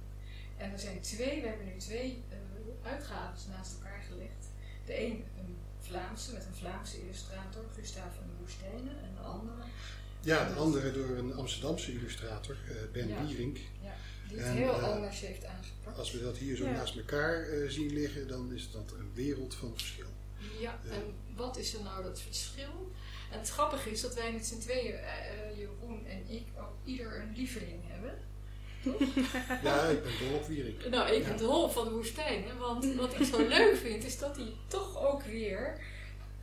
En 0.57 0.71
er 0.71 0.79
zijn 0.79 1.01
twee, 1.01 1.41
we 1.41 1.47
hebben 1.47 1.65
nu 1.65 1.77
twee 1.77 2.23
uh, 2.29 2.91
uitgaves 2.91 3.45
naast 3.47 3.73
elkaar 3.73 4.01
gelegd. 4.09 4.45
De 4.85 5.01
een 5.05 5.23
een 5.37 5.57
Vlaamse, 5.79 6.33
met 6.33 6.45
een 6.45 6.55
Vlaamse 6.55 7.01
illustrator, 7.01 7.63
Gustav 7.75 8.15
van 8.15 8.25
de 8.27 8.33
Woestijnen, 8.39 9.03
en 9.03 9.13
de 9.15 9.21
andere 9.21 9.61
Ja, 10.21 10.47
de 10.47 10.53
andere 10.53 10.91
door 10.91 11.09
een 11.17 11.33
Amsterdamse 11.33 11.91
illustrator, 11.93 12.57
eh, 12.67 12.75
Ben 12.91 13.07
Ja. 13.07 13.23
Bierink. 13.25 13.57
die 14.27 14.37
het 14.37 14.47
En, 14.47 14.53
heel 14.53 14.73
eh, 14.79 14.83
anders 14.83 15.19
heeft 15.19 15.45
aangepakt. 15.45 15.97
Als 15.97 16.11
we 16.11 16.21
dat 16.21 16.37
hier 16.37 16.55
zo 16.55 16.63
Ja. 16.65 16.71
naast 16.71 16.95
elkaar 16.95 17.47
zien 17.67 17.93
liggen, 17.93 18.27
dan 18.27 18.53
is 18.53 18.71
dat 18.71 18.91
een 18.97 19.11
wereld 19.13 19.55
van 19.55 19.71
verschil. 19.77 20.05
Ja, 20.59 20.79
Ja. 20.83 20.91
en 20.91 21.13
wat 21.35 21.57
is 21.57 21.73
er 21.73 21.83
nou 21.83 22.03
dat 22.03 22.19
verschil? 22.21 22.91
En 23.31 23.39
het 23.39 23.49
grappige 23.49 23.91
is 23.91 24.01
dat 24.01 24.15
wij 24.15 24.31
met 24.33 24.45
z'n 24.45 24.59
tweeën, 24.59 24.93
eh, 24.93 25.01
eh, 25.49 25.57
Jeroen 25.57 26.05
en 26.05 26.23
ik, 26.27 26.45
ook 26.59 26.73
ieder 26.85 27.19
een 27.21 27.33
lieveling 27.35 27.81
hebben. 27.87 28.17
Ja, 29.63 29.83
ik 29.83 30.03
ben 30.03 30.11
dol 30.19 30.37
op 30.37 30.47
Wierink. 30.47 30.85
Nou, 30.89 31.11
ik 31.11 31.21
Ja. 31.21 31.27
ben 31.27 31.37
de 31.37 31.43
hol 31.43 31.69
van 31.69 31.83
de 31.85 31.91
woestijn. 31.91 32.43
Hè? 32.43 32.57
Want 32.57 32.95
wat 32.95 33.19
ik 33.19 33.25
zo 33.25 33.47
leuk 33.57 33.75
vind, 33.77 34.03
is 34.03 34.17
dat 34.19 34.35
hij 34.35 34.53
toch 34.67 34.99
ook 35.07 35.23
weer 35.23 35.79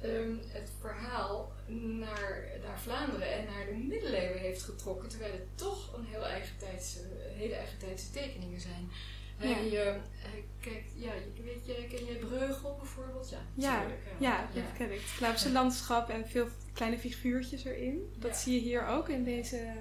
ehm, 0.00 0.34
het 0.48 0.70
verhaal 0.80 1.52
naar, 1.66 2.48
naar 2.64 2.80
Vlaanderen 2.80 3.32
en 3.32 3.44
naar 3.44 3.66
de 3.66 3.72
middeleeuwen 3.88 4.38
heeft 4.40 4.62
getrokken. 4.62 5.08
Terwijl 5.08 5.32
het 5.32 5.46
toch 5.58 5.94
een 5.96 6.04
heel 6.04 6.26
eigentijdse, 6.26 6.98
hele 7.36 7.54
eigentijdse 7.54 8.10
tekeningen 8.10 8.60
zijn. 8.60 8.90
Hij, 9.38 9.86
eh, 9.86 9.94
hij 10.12 10.44
kijkt, 10.60 10.90
ja, 10.94 11.12
je 11.34 11.42
weet 11.42 11.66
je, 11.66 11.86
ken 11.96 12.04
jij 12.04 12.14
Breugel 12.16 12.76
bijvoorbeeld? 12.76 13.28
Ja, 13.30 13.38
Ja, 13.54 13.72
natuurlijk, 13.76 14.00
ja, 14.18 14.48
dat 14.54 14.62
ken 14.76 14.92
ik. 14.92 15.00
Het 15.00 15.08
Vlaamse 15.08 15.52
landschap 15.52 16.08
en 16.08 16.28
veel 16.28 16.48
kleine 16.72 16.98
figuurtjes 16.98 17.64
erin. 17.64 18.12
Dat 18.18 18.30
Ja. 18.30 18.36
zie 18.36 18.54
je 18.54 18.60
hier 18.60 18.86
ook 18.86 19.08
in 19.08 19.24
deze 19.24 19.72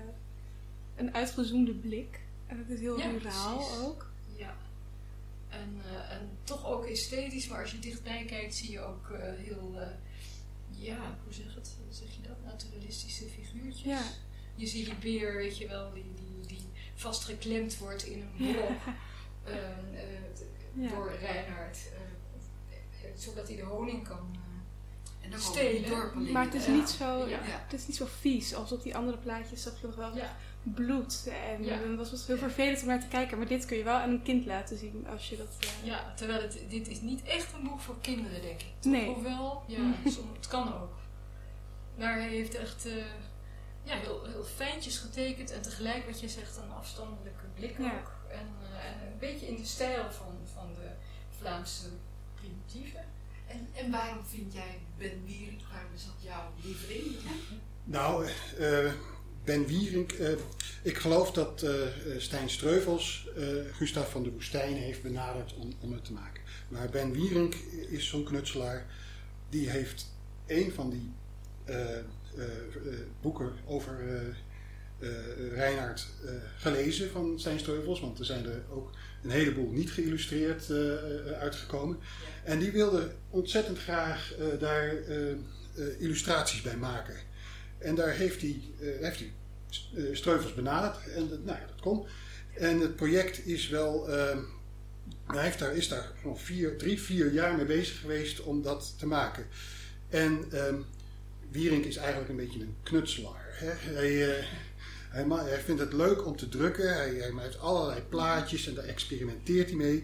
een 0.95 1.13
uitgezoomde 1.13 1.73
blik. 1.73 2.19
En 2.47 2.57
het 2.57 2.69
is 2.69 2.79
heel 2.79 2.97
Ja, 2.99 3.09
ruraal 3.09 3.55
precies. 3.57 3.77
ook. 3.79 4.09
Ja. 4.35 4.55
En, 5.49 5.81
eh, 5.85 6.11
en 6.15 6.29
toch 6.43 6.65
ook 6.65 6.85
esthetisch, 6.85 7.47
maar 7.47 7.61
als 7.61 7.71
je 7.71 7.79
dichtbij 7.79 8.25
kijkt 8.25 8.55
zie 8.55 8.71
je 8.71 8.79
ook 8.79 9.09
eh, 9.09 9.19
heel, 9.37 9.79
ja, 10.69 11.17
hoe 11.23 11.33
zeg, 11.33 11.55
het, 11.55 11.75
hoe 11.85 11.93
zeg 11.93 12.07
je 12.15 12.27
dat, 12.27 12.37
naturalistische 12.45 13.25
figuurtjes. 13.25 13.83
Ja. 13.83 14.01
Je 14.55 14.67
ziet 14.67 14.85
die 14.85 14.95
beer, 14.95 15.35
weet 15.35 15.57
je 15.57 15.67
wel, 15.67 15.93
die, 15.93 16.03
die, 16.15 16.47
die 16.47 16.65
vastgeklemd 16.95 17.77
wordt 17.77 18.03
in 18.05 18.21
een 18.21 18.53
blok 18.53 18.69
Ja. 20.73 20.89
door 20.89 21.11
Reinhard, 21.19 21.77
eh, 21.77 23.07
eh, 23.09 23.11
zodat 23.17 23.47
hij 23.47 23.55
de 23.57 23.63
honing 23.63 24.07
kan 24.07 24.17
eh, 24.33 25.25
En 25.25 25.31
dan 25.31 25.39
Stelen. 25.39 26.31
Maar 26.31 26.43
het 26.45 26.53
is, 26.53 26.65
Ja. 26.65 26.71
niet 26.71 26.89
zo, 26.89 27.27
Ja. 27.27 27.37
het 27.41 27.73
is 27.73 27.87
niet 27.87 27.95
zo 27.95 28.05
vies 28.19 28.55
als 28.55 28.71
op 28.71 28.83
die 28.83 28.95
andere 28.95 29.17
plaatjes. 29.17 29.61
zag 29.63 29.81
je 29.81 29.87
nog 29.87 29.95
wel 29.95 30.15
Ja. 30.15 30.35
bloed. 30.63 31.29
En 31.51 31.63
Ja. 31.63 31.77
dan 31.79 31.95
was 31.95 32.11
het 32.11 32.25
heel 32.27 32.37
vervelend 32.37 32.81
om 32.81 32.87
naar 32.87 32.99
te 32.99 33.07
kijken. 33.07 33.37
Maar 33.37 33.47
dit 33.47 33.65
kun 33.65 33.77
je 33.77 33.83
wel 33.83 33.95
aan 33.97 34.09
een 34.09 34.21
kind 34.23 34.45
laten 34.45 34.77
zien 34.77 35.07
als 35.11 35.29
je 35.29 35.37
dat... 35.37 35.47
eh, 35.59 35.85
Ja, 35.87 36.13
terwijl 36.15 36.41
het, 36.41 36.59
dit 36.69 36.87
is 36.87 37.01
niet 37.01 37.23
echt 37.23 37.53
een 37.53 37.63
boek 37.63 37.79
voor 37.79 37.95
kinderen, 38.01 38.41
denk 38.41 38.61
ik. 38.61 38.67
toch? 38.79 38.91
Nee. 38.91 39.05
Hoewel, 39.13 39.63
ja, 39.67 39.77
som- 40.15 40.33
het 40.35 40.47
kan 40.47 40.73
ook. 40.81 40.95
Maar 41.97 42.13
hij 42.13 42.29
heeft 42.29 42.55
echt 42.55 42.85
eh, 42.85 42.93
ja, 43.83 43.95
heel, 43.95 44.25
heel 44.25 44.43
fijntjes 44.43 44.97
getekend 44.97 45.51
en 45.51 45.61
tegelijk, 45.61 46.05
wat 46.05 46.19
je 46.19 46.29
zegt, 46.29 46.57
een 46.57 46.71
afstandelijke 46.71 47.43
blik 47.55 47.77
Ja. 47.77 47.85
ook. 47.99 48.11
En, 48.31 48.47
eh, 48.61 48.85
en 48.85 49.11
een 49.11 49.19
beetje 49.19 49.47
in 49.47 49.55
de 49.55 49.65
stijl 49.65 50.11
van, 50.11 50.35
van 50.53 50.67
de 50.75 50.89
Vlaamse 51.39 51.87
primitieven. 52.35 53.05
En, 53.47 53.67
en 53.73 53.91
waarom 53.91 54.25
vind 54.25 54.53
jij 54.53 54.79
Ben 54.97 55.23
Wierink, 55.25 55.61
waarom 55.71 55.93
is 55.95 56.05
dat 56.05 56.23
jouw 56.23 56.51
lieveling? 56.63 57.15
Nou, 57.83 58.27
eh, 58.57 58.91
Ben 59.43 59.65
Wierink, 59.65 60.11
eh, 60.11 60.33
ik 60.81 60.97
geloof 60.97 61.31
dat 61.31 61.61
eh, 61.61 61.83
eh, 61.87 62.19
Stijn 62.21 62.49
Streuvels 62.49 63.27
eh 63.37 63.43
Gustav 63.71 64.11
van 64.11 64.23
de 64.23 64.31
Woestijn 64.31 64.75
heeft 64.75 65.03
benaderd 65.03 65.53
om, 65.55 65.73
om 65.79 65.91
het 65.91 66.05
te 66.05 66.13
maken. 66.13 66.43
Maar 66.67 66.89
Ben 66.89 67.11
Wierink 67.11 67.53
is 67.89 68.07
zo'n 68.07 68.23
knutselaar, 68.23 68.85
die 69.49 69.69
heeft 69.69 70.05
een 70.47 70.71
van 70.71 70.89
die 70.89 71.11
eh, 71.65 71.97
eh, 71.97 72.03
eh, 72.37 72.99
boeken 73.21 73.51
over 73.65 73.99
eh, 74.99 75.09
Reinhard 75.53 76.07
eh, 76.25 76.31
gelezen 76.57 77.09
van 77.11 77.39
Stijn 77.39 77.59
Streuvels, 77.59 77.99
want 77.99 78.19
er 78.19 78.25
zijn 78.25 78.45
er 78.45 78.61
ook 78.69 78.91
een 79.23 79.29
heleboel 79.29 79.71
niet 79.71 79.91
geïllustreerd 79.91 80.69
eh, 80.69 80.77
uitgekomen. 81.39 81.97
En 82.43 82.59
die 82.59 82.71
wilde 82.71 83.11
ontzettend 83.29 83.79
graag 83.79 84.33
daar 84.59 84.93
illustraties 85.99 86.61
bij 86.61 86.77
maken. 86.77 87.15
En 87.77 87.95
daar 87.95 88.09
heeft 88.11 88.41
hij, 88.41 88.61
heeft 88.79 89.19
hij 89.19 89.31
Streuvels 90.13 90.53
benaderd 90.53 91.07
en 91.07 91.29
dat- 91.29 91.43
nou 91.43 91.57
ja, 91.59 91.65
dat 91.67 91.81
kon. 91.81 92.05
En 92.55 92.79
het 92.79 92.95
project 92.95 93.45
is 93.45 93.69
wel, 93.69 94.09
eh, 94.09 94.37
hij 95.25 95.43
heeft 95.43 95.59
daar, 95.59 95.75
is 95.75 95.87
daar 95.87 96.11
nog 96.23 96.41
vier, 96.41 96.77
drie, 96.77 97.01
vier 97.01 97.31
jaar 97.33 97.55
mee 97.55 97.65
bezig 97.65 97.99
geweest 97.99 98.41
om 98.41 98.61
dat 98.61 98.93
te 98.97 99.05
maken. 99.05 99.45
En 100.09 100.45
ehm 100.51 100.75
Wierink 101.51 101.85
is 101.85 101.95
eigenlijk 101.95 102.29
een 102.29 102.35
beetje 102.35 102.59
een 102.59 102.75
knutselaar. 102.83 103.45
Hè? 103.49 103.71
Hij, 103.93 104.45
hij, 105.09 105.59
vindt 105.65 105.81
het 105.81 105.93
leuk 105.93 106.25
om 106.25 106.35
te 106.35 106.49
drukken. 106.49 106.93
Hij, 106.93 107.09
hij 107.15 107.31
heeft 107.37 107.59
allerlei 107.59 108.01
plaatjes 108.01 108.67
en 108.67 108.73
daar 108.73 108.83
experimenteert 108.83 109.67
hij 109.67 109.77
mee. 109.77 110.03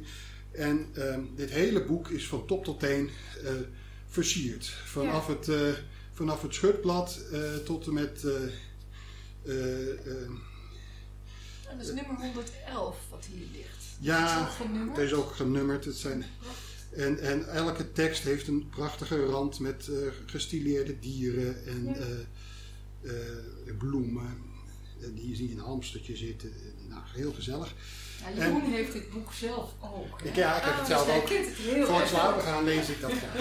En 0.52 0.88
ehm, 0.94 1.22
dit 1.36 1.50
hele 1.50 1.84
boek 1.86 2.10
is 2.10 2.28
van 2.28 2.46
top 2.48 2.64
tot 2.64 2.80
teen 2.80 3.10
eh, 3.44 3.52
versierd. 4.08 4.66
Vanaf, 4.86 5.28
het, 5.28 5.48
eh, 5.50 5.60
vanaf 6.14 6.42
het 6.42 6.54
schutblad 6.54 7.20
eh, 7.32 7.56
tot 7.56 7.88
en 7.88 7.94
met. 7.94 8.24
eh, 8.24 8.32
eh, 9.46 9.90
eh, 9.90 10.22
En 11.70 11.78
dat 11.78 11.88
is 11.88 11.94
nummer 11.94 12.16
111 12.16 12.98
wat 13.10 13.26
hier 13.32 13.46
ligt. 13.54 13.84
ja, 14.00 14.50
het 14.90 14.98
is 15.06 15.14
ook 15.14 15.32
genummerd. 15.32 15.86
Het 15.86 15.96
zijn, 15.96 16.26
en, 16.92 17.20
en 17.20 17.48
elke 17.50 17.92
tekst 17.92 18.24
heeft 18.24 18.48
een 18.48 18.70
prachtige 18.70 19.26
rand 19.26 19.60
met 19.60 19.88
eh, 19.88 19.96
gestileerde 20.26 21.00
dieren 21.00 21.66
en 21.66 21.86
Ja. 21.86 21.94
bloemen. 23.78 24.43
En 25.04 25.16
hier 25.16 25.36
zie 25.36 25.48
je 25.50 25.54
een 25.56 25.60
hamstertje 25.62 26.16
zitten. 26.16 26.52
Nou, 26.90 27.02
heel 27.14 27.34
gezellig. 27.34 27.74
Ja, 28.36 28.44
Jeroen 28.46 28.72
heeft 28.72 28.94
dit 28.94 29.10
boek 29.10 29.34
zelf 29.34 29.74
ook. 29.82 30.22
hè? 30.22 30.28
Ik- 30.28 30.36
ja, 30.36 30.58
ik 30.58 30.64
heb 30.64 30.72
Ah, 30.74 30.78
het 30.80 30.88
dus 30.88 30.96
zelf 30.96 31.08
hij 31.08 31.18
ook. 31.18 31.30
het 31.30 31.48
heel 31.56 31.86
Voor 31.86 32.00
het 32.00 32.08
slapen 32.10 32.42
gaan 32.44 32.64
lees 32.64 32.90
ik 32.90 33.02
dat 33.02 33.12
graag. 33.12 33.36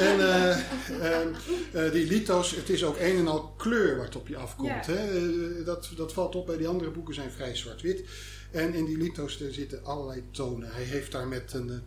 En 0.00 0.20
eh, 0.20 0.50
eh, 0.90 1.86
eh, 1.86 1.92
die 1.92 2.06
lito's, 2.06 2.50
het 2.56 2.68
is 2.68 2.84
ook 2.84 2.96
een 2.98 3.16
en 3.16 3.28
al 3.28 3.54
kleur 3.56 3.96
wat 3.96 4.16
op 4.16 4.28
je 4.28 4.36
afkomt. 4.36 4.68
Ja. 4.86 4.92
Hè? 4.92 5.28
Eh, 5.58 5.64
dat, 5.66 5.90
dat 5.96 6.12
valt 6.12 6.34
op 6.34 6.46
bij 6.46 6.56
die 6.56 6.68
andere 6.68 6.90
boeken 6.90 7.14
zijn 7.14 7.30
vrij 7.30 7.56
zwart-wit. 7.56 8.04
En 8.50 8.74
in 8.74 8.84
die 8.84 8.96
lito's 8.98 9.40
er 9.40 9.54
zitten 9.54 9.84
allerlei 9.84 10.22
tonen. 10.30 10.72
Hij 10.72 10.82
heeft 10.82 11.12
daar 11.12 11.28
met 11.28 11.52
een, 11.52 11.82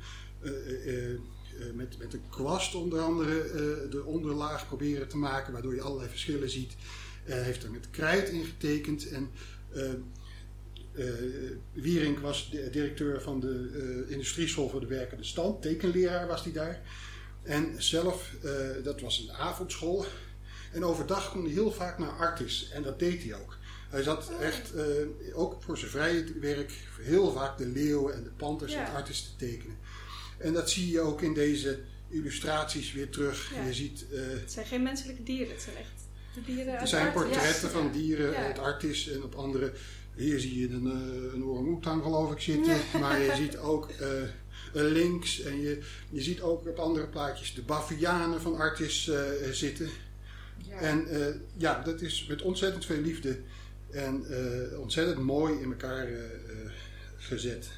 met, 1.74 1.98
met 1.98 2.14
een 2.14 2.24
kwast 2.30 2.76
onder 2.76 3.00
andere 3.02 3.88
de 3.90 4.04
onderlaag 4.06 4.68
proberen 4.68 5.08
te 5.08 5.18
maken, 5.18 5.54
waardoor 5.54 5.76
je 5.76 5.82
allerlei 5.82 6.10
verschillen 6.10 6.50
ziet. 6.50 6.74
Hij 7.24 7.42
heeft 7.44 7.64
er 7.64 7.72
met 7.72 7.90
krijt 7.90 8.30
in 8.30 8.46
getekend. 8.46 9.10
En 9.10 9.30
eh, 9.74 9.90
eh, 10.94 11.14
Wierink 11.74 12.20
was 12.20 12.50
de- 12.52 12.70
directeur 12.70 13.22
van 13.22 13.40
de 13.40 13.70
eh, 14.08 14.12
industrieschool 14.12 14.70
voor 14.70 14.80
de 14.80 14.88
werkende 14.88 15.24
stand. 15.24 15.62
Tekenleraar 15.62 16.28
was 16.28 16.44
hij 16.44 16.54
daar. 16.54 16.82
En 17.44 17.76
zelf, 17.84 18.32
eh, 18.44 18.52
dat 18.84 19.02
was 19.02 19.20
een 19.20 19.32
avondschool. 19.32 20.06
En 20.72 20.84
overdag 20.86 21.32
kon 21.32 21.44
hij 21.44 21.52
heel 21.54 21.72
vaak 21.72 21.98
naar 22.00 22.10
Artis. 22.12 22.70
En 22.74 22.84
dat 22.84 23.00
deed 23.00 23.24
hij 23.24 23.34
ook. 23.36 23.58
Hij 23.90 24.04
zat 24.04 24.32
echt, 24.42 24.74
eh, 24.74 24.86
ook 25.34 25.62
voor 25.64 25.78
zijn 25.78 25.92
vrije 25.92 26.40
werk, 26.40 26.72
heel 27.02 27.32
vaak 27.32 27.58
de 27.58 27.66
leeuwen 27.68 28.14
en 28.16 28.24
de 28.24 28.30
panters 28.30 28.72
Ja. 28.74 28.88
en 28.88 28.94
Artis 28.94 29.22
te 29.24 29.36
tekenen. 29.46 29.78
En 30.38 30.54
dat 30.54 30.70
zie 30.70 30.92
je 30.92 31.00
ook 31.00 31.22
in 31.22 31.34
deze 31.34 31.80
illustraties 32.10 32.94
weer 32.94 33.10
terug. 33.10 33.52
Ja. 33.56 33.64
Je 33.66 33.74
ziet... 33.74 34.06
eh, 34.12 34.20
Het 34.40 34.52
zijn 34.52 34.66
geen 34.66 34.84
menselijke 34.84 35.24
dieren, 35.24 35.54
het 35.54 35.62
zijn 35.62 35.76
echt 35.76 35.92
de 36.34 36.42
dieren 36.46 36.80
er 36.80 36.88
zijn 36.88 37.14
portretten 37.14 37.68
Ja. 37.68 37.74
van 37.74 37.92
dieren 37.92 38.32
Ja. 38.32 38.46
uit 38.46 38.60
Artis 38.60 39.10
en 39.10 39.24
op 39.24 39.36
andere. 39.36 39.74
Hier 40.16 40.40
zie 40.40 40.60
je 40.60 40.70
een, 40.70 40.86
eh, 40.92 41.34
een 41.34 41.44
orang-oetang 41.44 42.04
geloof 42.04 42.32
ik 42.32 42.40
zitten. 42.40 42.78
Maar 43.00 43.20
je 43.22 43.36
ziet 43.36 43.58
ook 43.58 43.90
eh, 43.90 44.08
een 44.74 44.86
links 44.86 45.42
en 45.42 45.62
je, 45.62 45.82
je 46.10 46.22
ziet 46.22 46.42
ook 46.42 46.68
op 46.68 46.78
andere 46.80 47.08
plaatjes 47.08 47.54
de 47.54 47.62
bavianen 47.62 48.42
van 48.42 48.56
Artis 48.56 49.08
eh, 49.10 49.22
zitten. 49.52 49.90
Ja. 50.70 50.78
En 50.78 51.08
eh, 51.08 51.36
ja, 51.58 51.82
dat 51.82 52.02
is 52.02 52.26
met 52.30 52.42
ontzettend 52.42 52.86
veel 52.86 53.02
liefde 53.02 53.40
en 53.92 54.26
eh, 54.30 54.80
ontzettend 54.80 55.20
mooi 55.20 55.60
in 55.60 55.70
elkaar 55.72 56.08
gezet. 57.18 57.70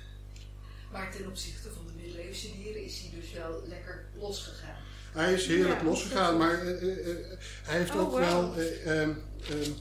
Maar 0.91 1.11
ten 1.11 1.27
opzichte 1.27 1.69
van 1.75 1.85
de 1.85 1.91
middeleeuwse 2.01 2.47
dieren 2.57 2.83
is 2.83 2.99
hij 2.99 3.19
dus 3.19 3.31
wel 3.33 3.63
lekker 3.67 4.05
losgegaan. 4.19 4.77
Hij 5.15 5.33
is 5.33 5.47
heerlijk 5.47 5.79
Ja, 5.79 5.85
losgegaan, 5.85 6.37
maar 6.37 6.61
eh, 6.61 6.81
eh, 6.81 7.09
eh, 7.09 7.15
hij 7.63 7.77
heeft 7.77 7.91
Oh, 7.95 8.01
ook 8.01 8.11
wow. 8.11 8.19
wel 8.19 8.55
eh, 8.55 9.01
ehm, 9.01 9.09
ehm, 9.49 9.71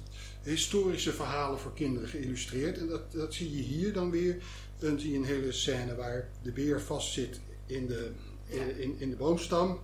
historische 0.43 1.13
verhalen 1.13 1.59
voor 1.59 1.75
kinderen 1.75 2.09
geïllustreerd. 2.09 2.79
En 2.79 2.87
dat, 2.87 3.13
dat 3.13 3.35
zie 3.35 3.57
je 3.57 3.63
hier 3.63 3.93
dan 3.93 4.11
weer. 4.11 4.37
Dan 4.79 5.01
zie 5.01 5.11
je 5.13 5.19
een 5.19 5.25
hele 5.25 5.53
scène 5.53 5.95
waar 5.95 6.29
de 6.43 6.53
beer 6.53 6.81
vastzit 6.81 7.41
in 7.67 7.87
de, 7.87 8.11
Ja. 8.49 8.63
in, 8.79 8.95
in 8.99 9.11
de 9.11 9.17
boomstam. 9.17 9.81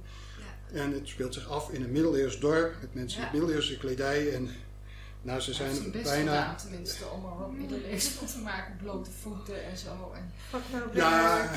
Ja. 0.72 0.78
En 0.80 0.92
het 0.92 1.08
speelt 1.08 1.34
zich 1.34 1.48
af 1.48 1.70
in 1.70 1.82
een 1.82 1.92
middeleeuws 1.92 2.40
dorp 2.40 2.74
met 2.80 2.94
mensen 2.94 3.20
met 3.20 3.32
middeleeuwse 3.32 3.78
kledij. 3.78 4.32
En 4.34 4.48
nou, 5.22 5.40
ze 5.40 5.52
zijn 5.54 5.90
best 5.92 6.04
bijna... 6.04 6.40
gedaan, 6.40 6.56
tenminste, 6.56 7.04
om 7.08 7.24
er 7.24 7.38
wat 7.38 7.50
middeleeuws 7.52 8.08
van 8.08 8.26
te 8.26 8.38
maken. 8.38 8.76
Blote 8.82 9.10
voeten 9.22 9.64
en 9.70 9.76
zo. 9.76 10.12
En, 10.14 10.32
nou 10.72 10.84
Ja, 10.92 11.50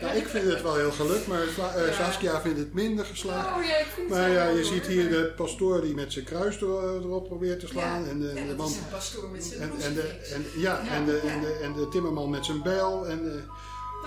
ja, 0.00 0.10
ik 0.20 0.26
vind 0.26 0.44
het 0.52 0.62
wel 0.62 0.76
heel 0.76 0.92
gelukt, 0.92 1.26
maar 1.26 1.42
Sla- 1.54 1.74
eh, 1.74 1.86
Ja. 1.86 1.92
Saskia 2.04 2.40
vindt 2.40 2.58
het 2.58 2.72
minder 2.74 3.04
geslaagd. 3.04 3.56
Oh 3.56 3.64
ja, 3.64 3.76
ik 3.76 3.86
vind 3.94 4.08
het 4.10 4.18
Maar 4.18 4.30
ja, 4.30 4.44
je 4.48 4.64
ziet 4.64 4.86
hier 4.86 5.08
de 5.08 5.32
pastoor 5.36 5.80
die 5.80 5.94
met 5.94 6.12
zijn 6.12 6.24
kruis 6.24 6.56
er- 6.60 6.94
erop 7.02 7.26
probeert 7.26 7.60
te 7.60 7.66
slaan. 7.66 8.02
Ja. 8.04 8.08
En 8.10 8.20
de, 8.20 8.26
Ja, 8.26 8.34
de 8.40 8.46
dat 8.46 8.56
man 8.56 8.70
is 8.70 8.76
een 8.76 8.88
pastoor 8.90 9.28
met 9.28 9.44
zijn 9.44 9.60
En, 9.60 9.70
en, 9.80 9.94
de, 9.94 10.02
en, 10.34 10.44
ja, 10.56 10.80
Ja. 10.84 10.90
en, 10.92 11.04
de, 11.06 11.20
Ja. 11.24 11.30
en, 11.32 11.40
de, 11.40 11.58
en 11.62 11.72
de 11.72 11.88
timmerman 11.88 12.30
met 12.30 12.44
zijn 12.44 12.62
bijl. 12.62 13.06
En 13.06 13.18
eh, 13.18 13.42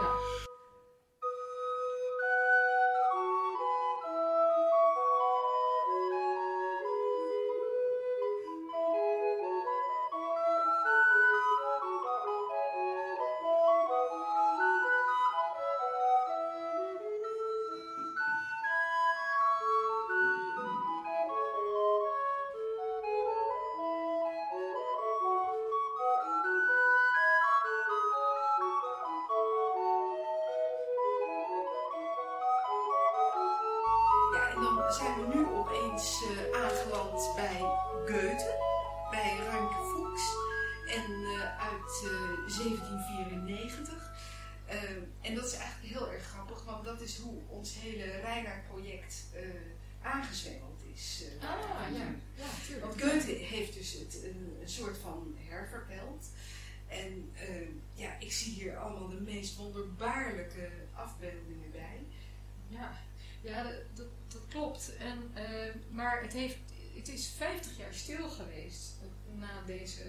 na 69.45 69.55
deze 69.66 70.05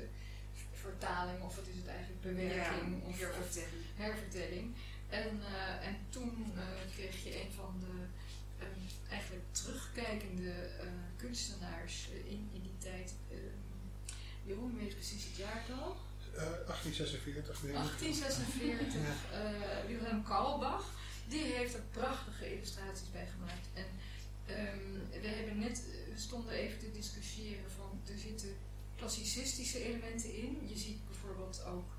vertaling, 0.85 1.39
of 1.41 1.55
wat 1.55 1.67
is 1.67 1.75
het 1.81 1.87
eigenlijk, 1.87 2.21
bewerking 2.21 2.91
Ja, 3.19 3.29
of, 3.29 3.57
hervertelling. 3.95 4.67
En, 5.09 5.29
eh, 5.53 5.87
en 5.87 5.95
toen 6.09 6.51
eh, 6.55 6.63
kreeg 6.95 7.23
je 7.23 7.41
een 7.41 7.51
van 7.61 7.73
de 7.79 7.95
eh, 8.59 9.11
eigenlijk 9.11 9.45
terugkijkende 9.51 10.51
eh, 10.51 10.87
kunstenaars 11.17 12.07
in, 12.33 12.49
in 12.53 12.61
die 12.61 12.77
tijd. 12.77 13.13
eh, 13.31 13.37
Jeroen 14.45 14.77
weet 14.77 14.95
precies 14.95 15.23
het 15.23 15.35
jaartal. 15.35 15.95
Eh, 16.35 16.41
1846, 16.67 17.63
nee. 17.63 17.73
1846, 17.73 18.95
eh, 19.31 19.87
Wilhelm 19.87 20.23
Kaulbach, 20.23 20.85
die 21.27 21.43
heeft 21.43 21.73
er 21.73 21.81
prachtige 21.91 22.53
illustraties 22.55 23.11
bij 23.11 23.27
gemaakt. 23.35 23.67
En 23.73 23.85
ehm, 24.45 25.21
we 25.21 25.27
hebben 25.27 25.59
net, 25.59 25.83
we 26.13 26.19
stonden 26.19 26.53
even 26.53 26.79
te 26.79 26.91
discussiëren 26.91 27.71
van, 27.77 28.01
er 28.13 28.17
zitten 28.19 28.55
klassicistische 29.07 29.83
elementen 29.85 30.35
in. 30.35 30.57
Je 30.67 30.77
ziet 30.77 31.05
bijvoorbeeld 31.07 31.63
ook 31.65 31.89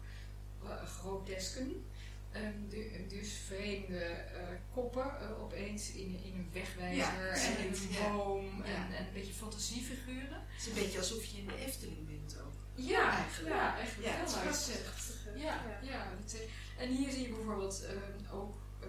uh, 0.64 0.82
grotesken. 0.82 1.84
Ehm, 2.32 2.68
de- 2.68 3.04
dus 3.08 3.32
vreemde 3.46 3.98
eh, 4.04 4.46
koppen 4.72 5.20
eh, 5.20 5.42
opeens 5.42 5.90
in, 5.92 6.18
in 6.24 6.32
een 6.34 6.48
wegwijzer 6.52 6.96
Ja, 6.96 7.28
en 7.28 7.58
in 7.58 7.72
een 7.72 8.12
boom 8.12 8.44
Ja. 8.56 8.64
En, 8.64 8.94
en 8.96 9.06
een 9.06 9.12
beetje 9.12 9.32
fantasiefiguren. 9.32 10.40
Het 10.46 10.60
is 10.60 10.66
een 10.66 10.74
beetje 10.74 10.98
alsof 10.98 11.24
je 11.24 11.38
in 11.38 11.46
de 11.46 11.56
Efteling 11.66 12.06
bent 12.06 12.36
ook. 12.40 12.52
Ja, 12.74 13.10
eigenlijk. 13.16 13.54
Ja, 13.54 13.76
eigenlijk 13.76 14.08
Ja, 14.08 14.16
wel 14.24 14.42
het 14.44 14.54
is. 14.54 15.42
Ja, 15.42 15.78
ja. 15.82 16.10
eh, 16.34 16.82
en 16.82 16.96
hier 16.96 17.10
zie 17.10 17.22
je 17.22 17.28
bijvoorbeeld 17.34 17.84
eh, 17.84 18.34
ook 18.34 18.56
eh, 18.80 18.88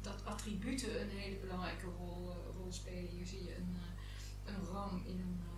dat 0.00 0.24
attributen 0.24 1.00
een 1.00 1.10
hele 1.10 1.36
belangrijke 1.36 1.86
rol, 1.86 2.30
eh, 2.30 2.56
rol 2.56 2.72
spelen. 2.72 3.08
Hier 3.10 3.26
zie 3.26 3.44
je 3.44 3.54
een, 3.56 3.76
eh, 4.46 4.54
een 4.54 4.64
ram 4.72 5.02
in 5.06 5.18
eh, 5.20 5.24
een 5.24 5.53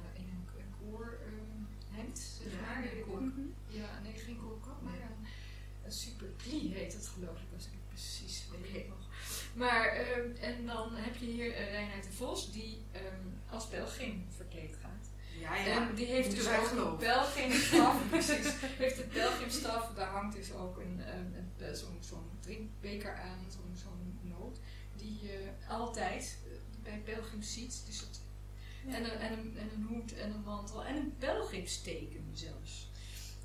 zeg 2.04 2.52
Ja, 2.52 2.60
maar. 2.60 2.88
koor. 3.06 3.20
Mhm. 3.20 3.40
Ja, 3.68 4.00
nee, 4.02 4.12
geen 4.12 4.38
koorkap, 4.40 4.82
maar 4.82 4.92
een, 4.94 5.26
een 5.84 5.92
superplie 5.92 6.74
heet 6.74 6.92
het 6.92 7.06
geloof 7.06 7.36
ik, 7.38 7.46
als 7.54 7.64
ik 7.66 7.72
precies 7.88 8.44
weet 8.72 8.88
nog. 8.88 8.98
Maar, 9.54 9.86
ehm, 9.86 10.30
en 10.40 10.66
dan 10.66 10.94
heb 10.94 11.16
je 11.16 11.26
hier 11.26 11.46
uh, 11.46 11.70
Reinhard 11.70 12.02
de 12.04 12.12
Vos, 12.12 12.52
die 12.52 12.82
ehm, 12.92 13.26
als 13.50 13.66
pelgrim 13.66 14.24
verkleed 14.36 14.76
gaat. 14.82 15.08
Ja, 15.40 15.56
En 15.66 15.94
die 15.94 16.06
heeft 16.06 16.30
dus 16.30 16.46
ook 16.48 16.70
een 16.70 16.96
pelgrimstaf, 16.96 18.02
precies, 18.10 18.52
heeft 18.60 19.02
een 19.02 19.08
pelgrimstaf, 19.08 19.92
daar 19.94 20.08
hangt 20.08 20.36
dus 20.36 20.52
ook 20.52 20.76
een, 20.78 21.00
een, 21.16 21.34
een- 21.36 21.52
eh, 21.66 21.72
zo'n 21.74 21.96
zo'n 22.00 22.30
drinkbeker 22.40 23.14
aan, 23.20 23.38
zo'n 23.50 23.76
zo'n 23.76 24.18
noot, 24.22 24.58
die 24.96 25.18
je 25.22 25.48
altijd 25.68 26.38
eh, 26.44 26.58
bij 26.82 26.98
pelgrims 27.04 27.52
ziet. 27.52 27.82
Dus 27.86 28.00
dat, 28.00 28.20
en, 28.88 29.04
een, 29.04 29.18
en, 29.18 29.32
een, 29.38 29.56
en 29.58 29.70
een 29.74 29.86
hoed 29.88 30.14
en 30.14 30.30
een 30.34 30.40
mantel 30.44 30.84
en 30.84 30.96
een 30.96 31.14
pelgrimsteken 31.18 32.30
zelfs. 32.32 32.88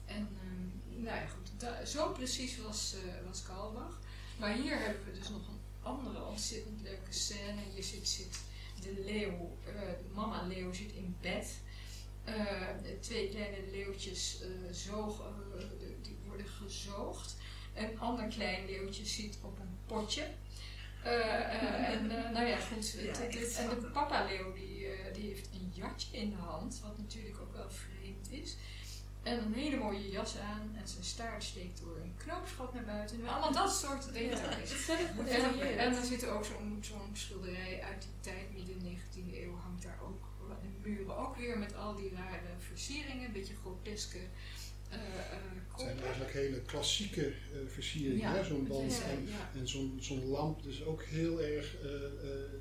En 0.06 0.28
ehm, 0.42 1.04
nou 1.04 1.16
ja, 1.18 1.26
goed, 1.28 1.50
da- 1.58 1.86
zo 1.86 2.12
precies 2.12 2.58
was, 2.58 2.96
eh 3.06 3.28
was 3.28 3.44
Kalbach. 3.44 4.00
Maar 4.40 4.54
hier 4.54 4.80
hebben 4.80 5.06
we 5.06 5.20
dus 5.20 5.30
nog 5.30 5.48
een 5.48 5.60
andere 5.84 6.24
ontzettend 6.26 6.82
leuke 6.82 7.12
scène. 7.14 7.62
Hier 7.74 7.84
zit, 7.84 8.08
zit 8.10 8.40
de 8.82 9.02
leeuw, 9.06 9.58
eh, 9.66 9.74
de 9.82 10.14
mama 10.14 10.42
leeuw 10.48 10.74
zit 10.74 10.92
in 10.92 11.16
bed. 11.22 11.58
Eh, 12.24 12.68
twee 13.00 13.30
kleine 13.30 13.58
leeuwtjes 13.72 14.42
eh, 14.42 14.48
zoog, 14.72 15.20
eh, 15.20 15.64
die 16.02 16.18
worden 16.28 16.48
gezoogd. 16.48 17.36
Een 17.76 18.00
ander 18.00 18.28
klein 18.28 18.66
leeuwtje 18.66 19.06
zit 19.06 19.38
op 19.42 19.60
een 19.60 19.78
potje. 19.86 20.28
Eh, 21.04 21.20
eh, 21.20 21.90
en 21.90 22.12
eh, 22.26 22.32
nou 22.32 22.46
ja, 22.48 22.58
goed. 22.58 22.92
Ja, 22.92 23.14
en 23.58 23.70
de 23.70 23.90
papa 23.94 24.26
leeuw 24.26 24.54
die, 24.54 24.81
eh, 24.81 24.81
die 25.22 25.30
heeft 25.30 25.50
een 25.54 25.72
jatje 25.74 26.18
in 26.18 26.30
de 26.30 26.36
hand, 26.36 26.80
wat 26.84 26.98
natuurlijk 26.98 27.38
ook 27.42 27.54
wel 27.54 27.70
vreemd 27.70 28.32
is. 28.32 28.58
En 29.24 29.46
een 29.46 29.54
hele 29.54 29.78
mooie 29.78 30.10
jas 30.10 30.38
aan 30.38 30.76
en 30.76 30.88
zijn 30.88 31.04
staart 31.04 31.44
steekt 31.44 31.80
door 31.80 31.98
een 31.98 32.14
knoopsgat 32.18 32.74
naar 32.74 32.86
buiten. 32.86 33.28
Allemaal 33.28 33.52
dat 33.52 33.76
soort 33.76 34.14
details. 34.14 34.90
En, 34.90 35.78
en 35.78 35.96
er 35.96 36.06
zit 36.06 36.28
ook 36.28 36.46
zo'n 36.46 36.78
zo'n 36.82 37.10
schilderij 37.14 37.84
uit 37.84 38.02
die 38.02 38.34
tijd, 38.34 38.54
midden 38.54 38.98
19e 38.98 39.36
eeuw, 39.36 39.58
hangt 39.58 39.84
daar 39.84 40.00
ook 40.04 40.24
de 40.62 40.90
muren. 40.90 41.18
Ook 41.18 41.36
weer 41.36 41.58
met 41.58 41.76
al 41.76 41.96
die 41.96 42.14
rare 42.14 42.54
versieringen, 42.58 43.26
een 43.26 43.32
beetje 43.32 43.56
groteske 43.62 44.20
Het 45.00 45.80
zijn 45.80 45.90
koppen. 45.96 46.04
eigenlijk 46.06 46.34
hele 46.34 46.62
klassieke 46.62 47.26
eh, 47.28 47.34
versieringen, 47.68 48.20
Ja, 48.20 48.34
hè? 48.36 48.44
zo'n 48.44 48.68
band 48.68 48.98
ja, 48.98 49.04
en, 49.04 49.28
ja. 49.28 49.60
en 49.60 49.68
zo'n 49.68 49.98
zo'n 50.02 50.26
lamp. 50.26 50.64
Dus 50.64 50.84
ook 50.86 51.04
heel 51.04 51.42
erg, 51.42 51.76
eh, 51.82 51.94
eh, 51.96 52.10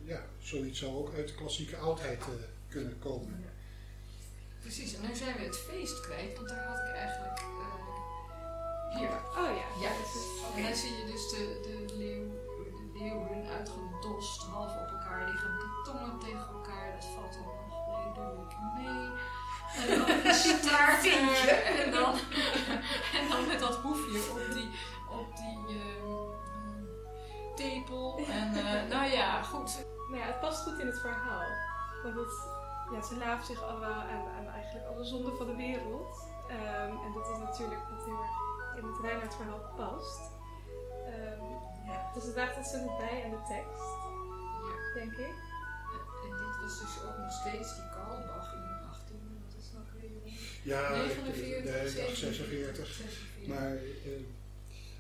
ja, 0.05 0.25
zoiets 0.39 0.79
zou 0.79 0.93
ook 0.95 1.15
uit 1.15 1.29
de 1.29 1.35
klassieke 1.35 1.77
oudheid 1.77 2.21
eh, 2.23 2.29
kunnen 2.69 2.99
komen. 2.99 3.45
Precies, 4.61 4.95
en 4.95 5.03
nu 5.09 5.15
zijn 5.15 5.37
we 5.37 5.43
het 5.43 5.57
feest 5.59 6.01
kwijt, 6.01 6.37
want 6.37 6.49
daar 6.49 6.65
had 6.67 6.79
ik 6.89 6.95
eigenlijk 6.95 7.39
eh, 7.39 8.99
hier. 8.99 9.09
Oh 9.41 9.51
ja. 9.61 9.67
Ja, 9.83 9.91
dat 9.99 10.07
is- 10.15 10.39
en 10.57 10.63
dan 10.63 10.75
zie 10.77 10.91
je 10.99 11.05
dus 11.13 11.25
de, 11.31 11.43
de, 11.67 11.97
leeuw, 11.97 12.29
de 12.65 12.99
leeuwen 12.99 13.47
uitgedost, 13.57 14.43
half 14.43 14.73
op 14.83 14.89
elkaar 14.97 15.31
liggen, 15.31 15.51
de 15.51 15.69
tongen 15.85 16.19
tegen 16.19 16.47
elkaar, 16.57 16.93
dat 16.97 17.05
valt 17.15 17.33
dan 17.33 17.43
nog 17.45 18.15
redelijk 18.15 18.55
mee. 18.79 19.09
En 19.77 19.99
dan 19.99 20.35
staart 20.35 21.05
eh, 21.07 21.85
en 21.85 21.91
dan, 21.91 22.15
en 23.19 23.29
dan 23.29 23.47
met 23.47 23.59
dat 23.61 23.77
hoefje 23.77 24.31
op 24.31 24.55
die, 24.55 24.71
op 25.09 25.37
die 25.37 25.59
ehm, 25.69 27.55
tepel. 27.57 28.21
En 28.29 28.55
eh, 28.55 28.89
nou 28.89 29.11
ja, 29.11 29.43
goed. 29.43 29.85
Nou 30.09 30.21
ja, 30.23 30.27
het 30.27 30.41
past 30.41 30.63
goed 30.63 30.79
in 30.79 30.87
het 30.87 31.01
verhaal. 31.01 31.49
Want 32.03 32.15
het, 32.15 32.33
ja, 32.93 33.03
ze 33.03 33.17
laven 33.17 33.47
zich 33.47 33.63
allemaal 33.63 34.01
aan, 34.01 34.27
aan 34.39 34.47
eigenlijk 34.55 34.87
alle 34.87 35.05
zonden 35.05 35.37
van 35.37 35.47
de 35.47 35.57
wereld. 35.57 36.29
Ehm, 36.49 36.91
en 37.05 37.13
dat 37.15 37.29
is 37.29 37.39
natuurlijk 37.39 37.81
wat 37.91 38.05
heel 38.05 38.19
erg 38.23 38.79
in 38.83 38.87
het 38.87 39.01
Reinhard 39.03 39.35
verhaal 39.35 39.73
past. 39.77 40.21
Ehm, 41.07 41.45
Ja. 41.87 42.11
dus 42.15 42.25
het 42.25 42.33
draagt 42.35 42.57
ontzettend 42.57 42.97
bij 42.99 43.25
aan 43.25 43.31
de 43.31 43.43
tekst, 43.49 43.89
Ja. 44.69 44.95
denk 45.01 45.13
ik. 45.13 45.35
En 46.25 46.31
dit 46.31 46.61
was 46.63 46.79
dus 46.81 47.03
ook 47.05 47.17
nog 47.19 47.33
steeds 47.33 47.75
die 47.75 47.89
Karlbach 47.95 48.55
Ja, 50.63 50.89
ik- 50.89 51.17
49, 51.17 51.65
nee, 51.75 51.89
46. 51.89 52.37
46. 52.37 52.97
Maar 53.47 53.73
eh, 53.77 54.11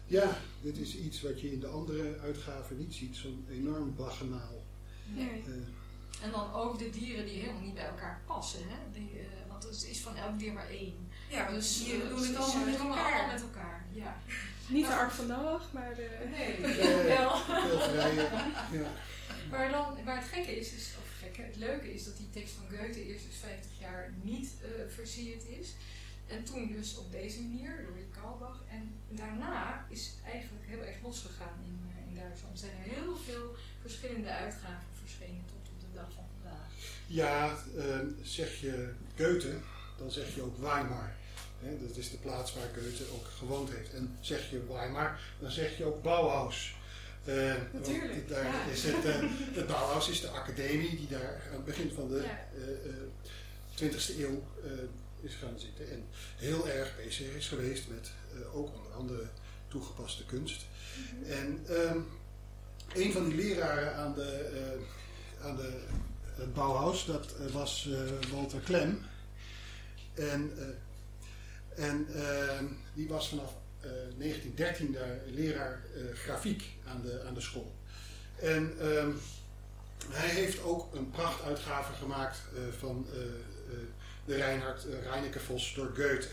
ja, 0.06 0.36
dit 0.60 0.78
is 0.78 0.96
iets 0.96 1.22
wat 1.22 1.40
je 1.40 1.52
in 1.52 1.60
de 1.60 1.66
andere 1.66 2.18
uitgaven 2.22 2.78
niet 2.78 2.94
ziet, 2.94 3.16
zo'n 3.16 3.46
enorm 3.50 3.94
baggenaal. 3.96 4.62
Nee. 5.06 5.28
Eh, 5.46 6.24
En 6.24 6.30
dan 6.30 6.52
ook 6.52 6.78
de 6.78 6.90
dieren 6.90 7.24
die 7.26 7.40
helemaal 7.40 7.62
niet 7.62 7.74
bij 7.74 7.84
elkaar 7.86 8.20
passen. 8.26 8.60
Hè? 8.68 8.76
Die, 8.92 9.10
eh, 9.18 9.26
want 9.48 9.62
het 9.64 9.86
is 9.90 10.00
van 10.00 10.16
elk 10.16 10.38
dier 10.38 10.52
maar 10.52 10.68
één. 10.68 11.08
Ja, 11.28 11.50
Dus 11.50 11.82
hier 11.84 12.02
eh, 12.02 12.08
doen 12.08 12.20
we 12.20 12.26
het 12.26 12.36
allemaal 12.36 12.64
met 12.64 12.78
elkaar. 12.78 13.12
allemaal 13.12 13.32
met 13.32 13.42
elkaar. 13.42 13.84
Ja. 13.92 14.16
Niet 14.74 14.86
de 14.86 14.94
Ark 14.94 15.10
van 15.10 15.26
Noach, 15.26 15.72
maar 15.72 15.94
de... 15.94 16.08
Nee, 16.30 16.60
wel. 17.04 17.32
Ja. 18.72 18.90
Maar, 19.50 19.70
dan, 19.70 19.96
maar 20.04 20.16
het 20.16 20.28
gekke 20.28 20.58
is, 20.58 20.72
is 20.72 20.88
het 21.42 21.56
leuke 21.56 21.94
is 21.94 22.04
dat 22.04 22.16
die 22.16 22.30
tekst 22.30 22.54
van 22.54 22.78
Goethe 22.78 23.06
eerst 23.06 23.26
dus 23.26 23.36
50 23.36 23.70
jaar 23.80 24.12
niet 24.22 24.50
eh, 24.62 24.68
versierd 24.88 25.44
is. 25.60 25.74
En 26.26 26.44
toen 26.44 26.72
dus 26.72 26.96
op 26.96 27.12
deze 27.12 27.42
manier, 27.42 27.84
door 27.86 28.22
Kalbach. 28.22 28.62
En 28.68 28.94
daarna 29.08 29.86
is 29.88 30.12
eigenlijk 30.24 30.66
heel 30.66 30.82
erg 30.82 30.96
losgegaan 31.02 31.58
in, 31.64 31.78
eh, 31.90 32.08
in 32.08 32.14
Duitsland. 32.14 32.52
Er 32.52 32.58
zijn 32.68 32.76
heel 32.76 33.16
veel 33.16 33.54
verschillende 33.80 34.30
uitgaven 34.30 34.88
verschenen 35.00 35.44
tot 35.46 35.72
op 35.72 35.80
de 35.80 35.94
dag 35.94 36.12
van 36.14 36.24
vandaag. 36.40 36.68
Ja, 37.06 37.56
eh, 37.76 37.98
zeg 38.22 38.60
je 38.60 38.92
Goethe, 39.16 39.56
dan 39.98 40.10
zeg 40.10 40.34
je 40.34 40.42
ook 40.42 40.58
Weimar. 40.58 41.18
Dat 41.80 41.96
is 41.96 42.10
de 42.10 42.16
plaats 42.16 42.54
waar 42.54 42.68
Goethe 42.74 43.04
ook 43.12 43.26
gewoond 43.26 43.70
heeft. 43.70 43.94
En 43.94 44.16
zeg 44.20 44.50
je 44.50 44.66
Weimar, 44.68 45.20
dan 45.40 45.50
zeg 45.50 45.76
je 45.76 45.84
ook 45.84 46.02
Bauhaus. 46.02 46.74
Eh, 47.24 47.54
Natuurlijk, 47.72 48.28
Daar 48.28 48.44
ja. 48.44 48.64
is 48.72 48.82
het, 48.82 49.04
eh, 49.04 49.14
het 49.54 49.66
Bauhaus 49.66 50.08
is 50.08 50.20
de 50.20 50.28
academie 50.28 50.96
die 50.96 51.08
daar 51.08 51.42
aan 51.48 51.56
het 51.56 51.64
begin 51.64 51.90
van 51.94 52.08
de 52.08 52.16
Ja. 52.16 52.48
eh, 52.54 52.90
eh, 52.90 52.94
20e 53.74 54.22
eeuw 54.22 54.42
is 55.20 55.34
gaan 55.34 55.58
zitten. 55.58 55.90
En 55.90 56.04
heel 56.36 56.68
erg 56.68 56.96
bezig 56.96 57.34
is 57.34 57.48
geweest 57.48 57.88
met 57.88 58.10
ook 58.52 58.74
onder 58.76 58.92
andere 58.92 59.22
toegepaste 59.68 60.24
kunst. 60.26 60.64
En 61.26 61.64
ehm, 61.68 61.98
een 62.94 63.12
van 63.12 63.28
die 63.28 63.34
leraren 63.36 63.94
aan 63.94 64.14
de, 64.14 64.78
aan 65.42 65.56
de 65.56 65.80
het 66.34 66.54
Bauhaus, 66.54 67.04
dat 67.06 67.34
was 67.52 67.88
Walter 68.32 68.60
Klem. 68.60 69.02
En, 70.14 70.52
en 71.76 72.06
ehm, 72.14 72.64
die 72.94 73.08
was 73.08 73.28
vanaf 73.28 73.52
1913 73.82 74.92
daar 74.92 75.18
leraar 75.26 75.80
eh, 75.94 76.02
grafiek 76.16 76.64
aan 76.86 77.02
de, 77.02 77.22
aan 77.26 77.34
de 77.34 77.40
school. 77.40 77.74
En 78.40 78.74
ehm, 78.80 79.10
hij 80.08 80.28
heeft 80.28 80.62
ook 80.62 80.94
een 80.94 81.10
prachtuitgave 81.10 81.92
gemaakt 81.92 82.38
eh, 82.54 82.60
van 82.78 83.06
eh, 83.12 83.20
eh, 83.22 83.26
de 84.24 84.36
Reinhard 84.36 84.86
uh, 84.86 85.02
Reineke 85.02 85.40
Vos 85.40 85.74
door 85.74 85.86
Goethe. 85.86 86.26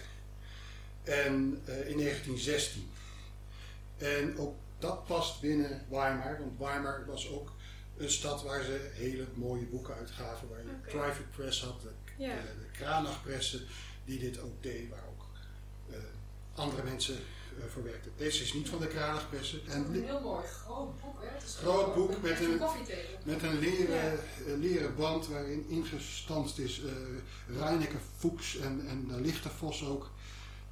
En 1.04 1.62
eh, 1.66 1.89
in 1.89 1.98
1916. 1.98 2.89
En 3.98 4.38
ook 4.38 4.56
dat 4.80 5.06
past 5.06 5.41
binnen 5.41 5.82
Weimar, 5.89 6.39
want 6.39 6.60
Weimar 6.60 7.06
was 7.06 7.30
ook 7.30 7.52
een 7.98 8.10
stad 8.12 8.43
waar 8.43 8.64
ze 8.64 8.89
hele 8.93 9.26
mooie 9.34 9.66
boeken 9.66 9.95
uitgaven, 9.95 10.50
waar 10.50 10.60
je 10.60 10.70
Oké. 10.80 10.89
private 10.98 11.28
press 11.36 11.64
had, 11.64 11.82
de, 11.82 11.89
Ja. 12.18 12.36
de, 12.36 12.41
de 12.60 12.78
Kranachpressen 12.78 13.62
die 14.06 14.20
dit 14.20 14.39
ook 14.39 14.64
deed, 14.64 14.89
waar 14.89 15.04
ook 15.10 15.26
eh, 15.89 15.98
andere 16.58 16.84
mensen 16.84 17.16
eh, 17.16 17.64
voor 17.74 17.84
werkten. 17.84 18.12
Deze 18.18 18.43
is 18.43 18.53
niet 18.53 18.70
van 18.70 18.80
de 18.80 18.88
Kranachpressen. 18.88 19.60
En 19.68 19.86
Een 19.86 20.03
heel 20.03 20.22
mooi 20.22 20.45
groot 20.45 21.01
boek, 21.01 21.22
hè? 21.22 21.28
Het 21.34 21.43
is 21.43 21.55
Groot 21.55 21.95
boek 21.95 22.22
met 22.22 22.39
een- 22.39 22.60
met 23.24 23.43
een 23.43 23.60
leren, 23.60 24.12
eh, 24.12 24.18
leren 24.60 24.95
band 24.95 25.28
waarin 25.28 25.66
ingestanst 25.70 26.58
is 26.58 26.82
eh 26.84 26.91
Reineke 27.60 27.97
Fuchs 28.18 28.58
en, 28.58 28.86
en 28.88 29.08
de 29.08 29.22
Lichte 29.22 29.49
Vos 29.49 29.84
ook. 29.86 30.10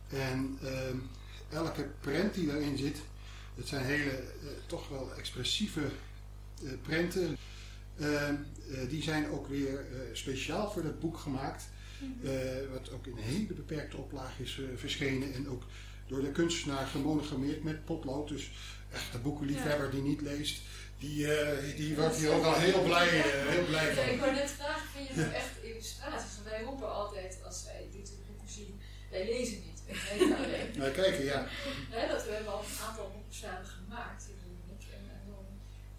En 0.09 0.59
elke 1.49 1.87
prent 1.99 2.33
die 2.33 2.47
daarin 2.47 2.77
zit, 2.77 2.97
het 3.55 3.67
zijn 3.67 3.85
hele 3.85 4.23
toch 4.65 4.87
wel 4.89 5.13
expressieve 5.17 5.81
prenten. 6.81 7.37
Die 8.89 9.03
zijn 9.03 9.29
ook 9.31 9.47
weer 9.47 9.85
speciaal 10.13 10.71
voor 10.71 10.83
dat 10.83 10.99
boek 10.99 11.17
gemaakt. 11.17 11.63
Eh, 12.23 12.31
wat 12.71 12.91
ook 12.91 13.05
in 13.07 13.17
een 13.17 13.23
hele 13.23 13.53
beperkte 13.53 13.97
oplage 13.97 14.43
is 14.43 14.59
eh, 14.59 14.65
verschenen. 14.75 15.33
En 15.33 15.49
ook 15.49 15.63
door 16.07 16.21
de 16.21 16.31
kunstenaar 16.31 16.87
gemonogrammeerd 16.87 17.63
met 17.63 17.85
potlood. 17.85 18.27
Dus 18.27 18.51
echt 18.91 19.11
de 19.11 19.17
boekenliefhebber 19.17 19.91
die 19.91 20.01
niet 20.01 20.21
leest, 20.21 20.61
die, 20.99 21.33
eh, 21.35 21.75
die 21.75 21.95
wordt 21.95 22.15
hier 22.15 22.31
ook 22.31 22.43
al 22.43 22.59
heel 22.59 22.83
blij, 22.83 23.07
eh, 23.07 23.47
heel 23.47 23.65
blij 23.65 23.85
Ja, 23.85 24.01
ik 24.01 24.09
van. 24.09 24.19
wou 24.19 24.33
net 24.33 24.51
vragen, 24.51 24.87
vind 24.93 25.07
je 25.07 25.15
nou 25.15 25.31
echt 25.33 25.63
illustraties? 25.63 26.33
Want 26.35 26.49
wij 26.49 26.63
roepen 26.63 26.93
altijd, 26.93 27.39
als 27.45 27.63
wij 27.63 27.87
dit 27.91 28.11
boeken 28.27 28.49
zien, 28.49 28.79
wij 29.11 29.25
lezen 29.25 29.59
niet. 29.65 29.73
Wij 29.87 29.95
kijken 30.17 30.37
alleen. 30.37 30.93
Kijken, 30.93 31.23
ja. 31.25 31.39
Dat 32.13 32.25
we 32.25 32.31
hebben 32.31 32.53
al 32.53 32.59
een 32.59 32.85
aantal 32.87 33.11
boeken 33.13 33.33
samen 33.43 33.65
gemaakt, 33.65 34.23
en 34.29 34.37
dan 35.29 35.45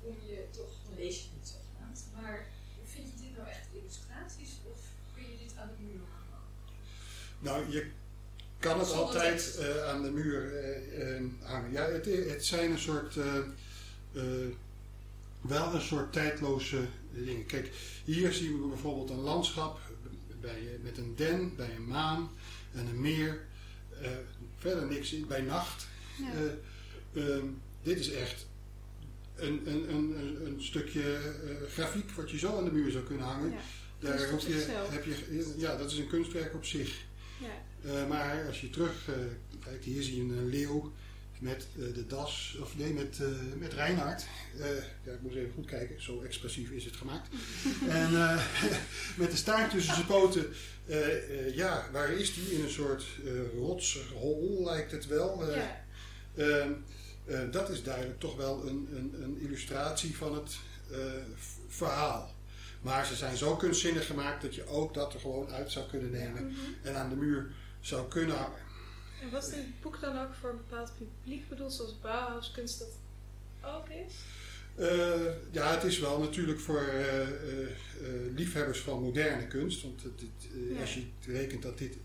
kom 0.02 0.16
je 0.30 0.38
toch, 0.50 0.72
dan 0.84 0.94
lees 0.98 1.16
je 1.22 1.28
niet 1.36 1.48
zogenaamd. 1.54 1.98
Maar 2.14 2.46
vind 2.84 3.06
je 3.12 3.16
dit 3.24 3.36
nou 3.36 3.48
echt 3.48 3.66
illustraties 3.78 4.52
of 4.72 4.78
kun 5.14 5.22
je 5.30 5.36
dit 5.44 5.52
aan 5.60 5.70
de 5.76 5.82
muur 5.82 6.04
hangen? 6.14 6.42
Nou, 7.46 7.70
je 7.70 7.86
kan 8.58 8.78
het 8.78 8.92
altijd 8.92 9.56
eh, 9.58 9.88
aan 9.88 10.02
de 10.02 10.10
muur 10.10 10.56
eh, 10.56 11.16
eh, 11.16 11.24
hangen. 11.42 11.72
Ja, 11.72 11.84
het, 11.84 12.04
het 12.04 12.44
zijn 12.44 12.70
een 12.70 12.78
soort, 12.78 13.14
wel 15.40 15.74
een 15.74 15.80
soort 15.80 16.12
tijdloze 16.12 16.80
dingen. 17.12 17.46
Kijk, 17.46 17.70
hier 18.04 18.32
zien 18.32 18.62
we 18.62 18.68
bijvoorbeeld 18.68 19.10
een 19.10 19.20
landschap 19.20 19.80
bij, 20.40 20.78
met 20.82 20.98
een 20.98 21.14
den, 21.16 21.56
bij 21.56 21.74
een 21.76 21.86
maan 21.86 22.30
en 22.72 22.86
een 22.86 23.00
meer. 23.00 23.40
Verder 24.58 24.86
niks 24.86 25.12
in, 25.12 25.26
bij 25.26 25.40
nacht. 25.40 25.86
Ja. 26.18 26.30
Eh, 26.32 27.22
ehm, 27.22 27.46
dit 27.82 27.98
is 27.98 28.10
echt 28.10 28.46
een, 29.34 29.62
een, 29.66 29.94
een, 29.94 30.16
een, 30.46 30.62
stukje 30.62 31.18
grafiek 31.68 32.10
wat 32.10 32.30
je 32.30 32.38
zo 32.38 32.58
aan 32.58 32.64
de 32.64 32.72
muur 32.72 32.90
zou 32.90 33.04
kunnen 33.04 33.26
hangen. 33.26 33.50
Ja. 33.50 33.56
Daar 33.98 34.30
hoef 34.30 34.46
je, 34.46 34.84
heb 34.90 35.04
je, 35.04 35.54
ja, 35.56 35.76
dat 35.76 35.90
is 35.90 35.98
een 35.98 36.08
kunstwerk 36.08 36.54
op 36.54 36.64
zich. 36.64 37.04
Eh, 37.86 38.06
maar 38.08 38.46
als 38.46 38.60
je 38.60 38.70
terug 38.70 39.08
eh, 39.08 39.14
kijkt, 39.64 39.84
hier 39.84 40.02
zie 40.02 40.16
je 40.16 40.22
een 40.22 40.46
leeuw 40.48 40.92
met 41.38 41.66
eh, 41.78 41.94
de 41.94 42.06
das, 42.06 42.56
of 42.62 42.76
nee, 42.76 42.92
met, 42.92 43.18
eh 43.20 43.28
met 43.58 43.72
Reinhard. 43.72 44.26
Eh, 44.60 44.66
ja, 45.04 45.12
ik 45.12 45.20
moet 45.22 45.34
even 45.34 45.52
goed 45.54 45.66
kijken, 45.66 46.02
zo 46.02 46.22
expressief 46.22 46.70
is 46.70 46.84
het 46.84 46.96
gemaakt. 46.96 47.28
en 47.88 48.14
eh, 48.14 48.44
met 49.16 49.30
de 49.30 49.36
staart 49.36 49.70
tussen 49.70 49.94
zijn 49.94 50.06
poten, 50.06 50.46
eh, 50.86 51.06
eh, 51.46 51.54
ja, 51.56 51.88
waar 51.92 52.12
is 52.12 52.34
die? 52.34 52.52
In 52.54 52.64
een 52.64 52.70
soort 52.70 53.04
eh 53.24 53.58
rotshol 53.58 54.60
lijkt 54.64 54.92
het 54.92 55.06
wel. 55.06 55.48
Eh, 55.50 55.56
Ja. 55.56 55.84
Ehm, 56.36 56.70
eh, 57.24 57.40
dat 57.50 57.70
is 57.70 57.82
duidelijk 57.82 58.20
toch 58.20 58.36
wel 58.36 58.66
een, 58.66 58.88
een, 58.94 59.22
een 59.22 59.38
illustratie 59.40 60.16
van 60.16 60.34
het 60.34 60.56
eh, 60.90 60.98
verhaal. 61.68 62.34
Maar 62.82 63.06
ze 63.06 63.14
zijn 63.16 63.36
zo 63.36 63.56
kunstzinnig 63.56 64.06
gemaakt 64.06 64.42
dat 64.42 64.54
je 64.54 64.66
ook 64.66 64.94
dat 64.94 65.14
er 65.14 65.20
gewoon 65.20 65.50
uit 65.50 65.70
zou 65.72 65.88
kunnen 65.88 66.10
nemen 66.10 66.44
Mhm. 66.46 66.56
en 66.82 66.96
aan 66.96 67.08
de 67.08 67.16
muur 67.16 67.52
zou 67.86 68.08
kunnen 68.08 68.36
hangen. 68.36 68.64
En 69.22 69.30
was 69.30 69.50
dit 69.50 69.80
boek 69.80 70.00
dan 70.00 70.18
ook 70.18 70.34
voor 70.40 70.50
een 70.50 70.56
bepaald 70.56 70.92
publiek 70.98 71.48
bedoeld, 71.48 71.72
zoals 71.72 72.00
Bauhaus 72.00 72.50
kunst 72.50 72.78
dat 72.78 72.88
ook 73.74 73.88
is? 73.88 74.12
Eh, 74.74 75.32
ja, 75.50 75.74
het 75.74 75.84
is 75.84 75.98
wel 75.98 76.18
natuurlijk 76.20 76.60
voor 76.60 76.82
eh, 76.82 77.22
eh, 77.22 77.28
liefhebbers 78.34 78.80
van 78.80 79.02
moderne 79.02 79.46
kunst. 79.46 79.82
Want 79.82 80.02
het, 80.02 80.20
het, 80.20 80.50
Ja. 80.70 80.80
als 80.80 80.94
je 80.94 81.04
rekent 81.26 81.62
dat 81.62 81.78
dit 81.78 81.96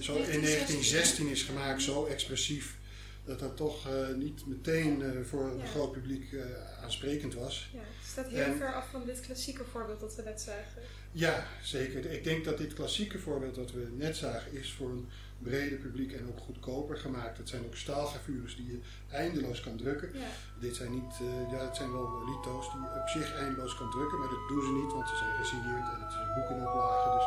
zo 0.00 0.14
in 0.14 0.24
1916 0.24 0.36
1916 0.44 1.28
is 1.28 1.42
gemaakt, 1.42 1.82
zo 1.82 2.04
expressief, 2.04 2.76
dat 3.24 3.38
dat 3.38 3.56
toch 3.56 3.88
niet 4.16 4.46
meteen 4.46 5.24
voor 5.26 5.50
een 5.50 5.66
groot 5.66 5.92
publiek 5.92 6.36
aansprekend 6.82 7.34
was. 7.34 7.70
Ja, 7.72 7.78
het 7.78 8.08
staat 8.10 8.28
heel 8.28 8.44
En- 8.44 8.56
ver 8.56 8.74
af 8.74 8.90
van 8.90 9.04
dit 9.04 9.20
klassieke 9.20 9.64
voorbeeld 9.64 10.00
dat 10.00 10.14
we 10.14 10.22
net 10.22 10.40
zagen. 10.40 10.82
Ja, 11.12 11.46
zeker. 11.62 12.10
Ik 12.10 12.24
denk 12.24 12.44
dat 12.44 12.58
dit 12.58 12.72
klassieke 12.72 13.18
voorbeeld 13.18 13.54
dat 13.54 13.72
we 13.72 13.88
net 13.96 14.16
zagen 14.16 14.52
is 14.52 14.72
voor 14.72 14.90
een 14.90 15.08
breder 15.38 15.78
publiek 15.78 16.12
en 16.12 16.28
ook 16.28 16.38
goedkoper 16.38 16.96
gemaakt. 16.96 17.38
Het 17.38 17.48
zijn 17.48 17.64
ook 17.64 17.76
staalgravures 17.76 18.56
die 18.56 18.66
je 18.66 18.78
eindeloos 19.10 19.60
kan 19.60 19.76
drukken. 19.76 20.10
Ja. 20.14 20.26
Dit 20.60 20.76
zijn 20.76 20.92
niet, 20.92 21.12
eh, 21.20 21.50
ja, 21.52 21.64
het 21.64 21.76
zijn 21.76 21.92
wel 21.92 22.24
lito's 22.24 22.72
die 22.72 22.80
je 22.80 23.00
op 23.00 23.08
zich 23.08 23.34
eindeloos 23.34 23.76
kan 23.76 23.90
drukken, 23.90 24.18
maar 24.18 24.28
dat 24.28 24.48
doen 24.48 24.64
ze 24.64 24.72
niet, 24.72 24.92
want 24.92 25.08
ze 25.08 25.16
zijn 25.16 25.36
gesigneerd 25.36 25.86
en 25.94 26.00
het 26.00 26.10
is 26.10 26.16
een 26.16 26.34
boek 26.34 26.50
in 26.50 26.66
oplage. 26.66 27.08
Dus 27.16 27.26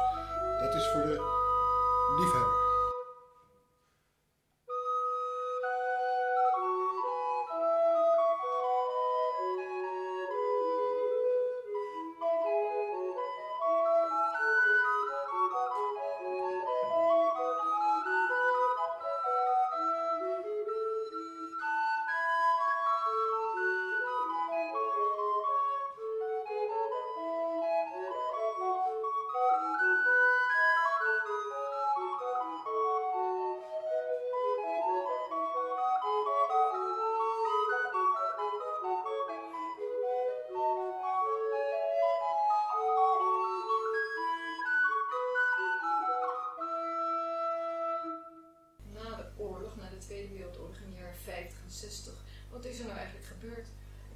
dat 0.61 0.73
is 0.75 0.87
voor 0.91 1.01
de 1.01 1.17
liefhebber. 2.19 2.70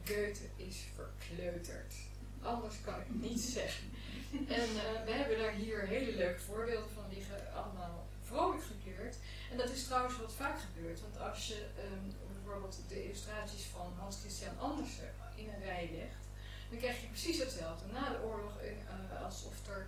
Goethe 0.05 0.45
is 0.55 0.77
verkleuterd. 0.95 1.93
Anders 2.41 2.75
kan 2.81 2.99
ik 2.99 3.09
niet 3.09 3.41
zeggen. 3.41 3.89
En 4.47 4.69
uh, 4.69 5.05
we 5.05 5.11
hebben 5.11 5.37
daar 5.37 5.53
hier 5.53 5.87
hele 5.87 6.15
leuke 6.15 6.39
voorbeelden 6.39 6.89
van 6.89 7.03
liggen, 7.13 7.53
allemaal 7.53 8.07
vrolijk 8.23 8.63
gekleurd. 8.63 9.15
En 9.51 9.57
dat 9.57 9.69
is 9.69 9.83
trouwens 9.83 10.17
wat 10.17 10.33
vaak 10.33 10.59
gebeurt, 10.59 11.01
want 11.01 11.19
als 11.19 11.47
je 11.47 11.67
um, 11.91 12.13
bijvoorbeeld 12.33 12.79
de 12.87 13.03
illustraties 13.03 13.63
van 13.63 13.93
Hans 13.97 14.17
Christian 14.19 14.59
Andersen 14.59 15.13
in 15.35 15.49
een 15.49 15.63
rij 15.63 15.89
legt, 15.93 16.23
dan 16.69 16.79
krijg 16.79 17.01
je 17.01 17.07
precies 17.07 17.39
hetzelfde. 17.39 17.85
Na 17.91 18.09
de 18.09 18.23
oorlog, 18.23 18.53
uh, 18.61 19.23
alsof 19.23 19.67
er 19.67 19.87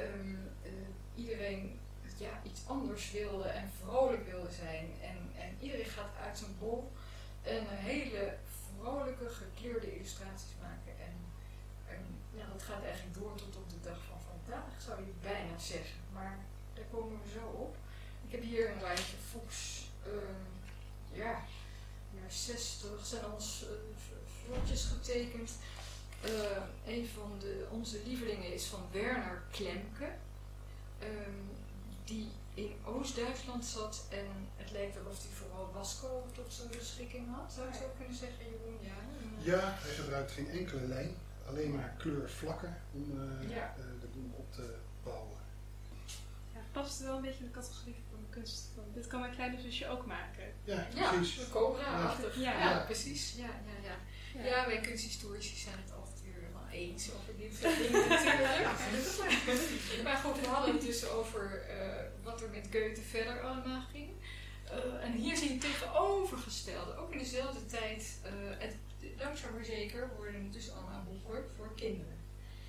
um, 0.00 0.38
uh, 0.64 0.70
iedereen 1.14 1.78
ja, 2.18 2.40
iets 2.42 2.60
anders 2.66 3.10
wilde 3.10 3.48
en 3.48 3.70
vrolijk 3.82 4.30
wilde 4.30 4.52
zijn. 4.52 4.90
En, 5.02 5.42
en 5.42 5.56
iedereen 5.60 5.84
gaat 5.84 6.16
uit 6.22 6.38
zijn 6.38 6.58
bol 6.58 6.92
en 7.42 7.66
hele 7.68 8.36
vrolijke, 8.78 9.28
gekleurde 9.28 9.94
illustraties 9.94 10.54
maken. 10.60 10.92
En, 11.06 11.14
en 11.94 12.02
ja, 12.38 12.46
dat 12.52 12.57
gaat 12.68 12.84
eigenlijk 12.84 13.14
door 13.18 13.34
tot 13.34 13.56
op 13.56 13.70
de 13.70 13.80
dag 13.88 13.98
van 14.08 14.20
vandaag, 14.30 14.72
zou 14.86 15.00
je 15.00 15.12
bijna 15.22 15.58
zeggen. 15.58 16.00
Maar 16.12 16.38
daar 16.74 16.88
komen 16.90 17.18
we 17.22 17.28
zo 17.38 17.46
op. 17.46 17.76
Ik 18.26 18.32
heb 18.32 18.42
hier 18.42 18.70
een 18.70 18.80
rijtje 18.80 19.16
Fuchs. 19.30 19.90
Um, 20.06 20.46
ja, 21.12 21.44
jaar 22.10 22.32
60 22.32 23.06
zijn 23.06 23.32
ons 23.32 23.64
uh, 23.64 23.68
vlotjes 24.44 24.84
getekend. 24.84 25.50
Uh, 26.24 26.94
een 26.94 27.08
van 27.14 27.36
de, 27.38 27.66
onze 27.70 27.98
lievelingen 28.06 28.52
is 28.52 28.64
van 28.64 28.82
Werner 28.92 29.42
Klemke. 29.50 30.10
Um, 31.02 31.50
die 32.04 32.28
in 32.54 32.74
Oost-Duitsland 32.84 33.64
zat 33.64 34.04
en 34.08 34.26
het 34.56 34.70
leek 34.70 34.96
alsof 34.96 35.22
hij 35.22 35.32
vooral 35.32 35.70
Wasco 35.72 36.26
tot 36.34 36.52
zijn 36.52 36.68
beschikking 36.68 37.26
had. 37.34 37.52
Zou 37.52 37.66
je 37.68 37.74
zo 37.74 37.90
kunnen 37.96 38.16
zeggen, 38.16 38.44
Jeroen? 38.44 38.78
Ja, 38.80 39.54
ja 39.54 39.74
hij 39.78 39.94
gebruikt 39.94 40.32
geen 40.32 40.50
enkele 40.50 40.86
lijn, 40.86 41.14
alleen 41.48 41.74
maar 41.74 41.94
kleurvlakken 41.98 42.76
om 42.92 43.20
uh, 43.20 43.50
ja. 43.50 43.74
uh, 43.78 43.84
de 44.00 44.06
boel 44.06 44.30
op 44.36 44.52
te 44.52 44.74
bouwen. 45.02 45.38
Ja, 46.54 46.60
past 46.72 47.00
wel 47.00 47.16
een 47.16 47.22
beetje 47.22 47.44
in 47.44 47.50
de 47.52 47.58
categorie 47.60 47.96
van 48.10 48.26
kunst. 48.30 48.68
Van, 48.74 48.84
dit 48.94 49.06
kan 49.06 49.20
mijn 49.20 49.34
kleine 49.34 49.60
zusje 49.60 49.88
ook 49.88 50.06
maken. 50.06 50.44
Ja, 50.64 50.86
precies. 51.12 51.36
Ja, 51.36 51.44
cobra-achtig. 51.50 52.36
Ja. 52.36 52.58
Ja, 52.58 52.84
precies. 52.84 53.34
Ja, 53.36 53.44
ja, 53.44 53.88
ja. 53.88 54.44
ja. 54.44 54.66
wij 54.66 54.80
kunsthistorici 54.80 55.56
zijn 55.56 55.76
het 55.82 55.92
altijd 55.92 56.22
weer 56.22 56.52
wel 56.52 56.68
eens 56.70 57.10
over 57.12 57.36
dit 57.36 57.56
soort 57.56 57.76
dingen 57.76 58.08
natuurlijk. 58.08 60.02
maar 60.02 60.16
goed, 60.16 60.40
we 60.40 60.46
hadden 60.46 60.74
het 60.74 60.84
dus 60.84 61.08
over 61.08 61.62
uh, 61.68 62.24
wat 62.24 62.42
er 62.42 62.50
met 62.50 62.68
Goethe 62.70 63.02
verder 63.02 63.40
allemaal 63.40 63.82
ging. 63.92 64.08
Uh, 64.72 65.04
en 65.04 65.12
hier 65.12 65.36
zie 65.36 65.52
je 65.52 65.58
tegenovergestelde, 65.58 66.96
ook 66.96 67.12
in 67.12 67.18
dezelfde 67.18 67.66
tijd, 67.66 68.18
uh, 68.24 68.30
het, 68.58 68.76
langzaam 69.18 69.54
maar 69.54 69.64
zeker 69.64 70.08
worden 70.16 70.42
het 70.42 70.52
dus 70.52 70.70
allemaal 70.70 71.04
boeken 71.08 71.44
voor 71.56 71.74
kinderen. 71.74 72.16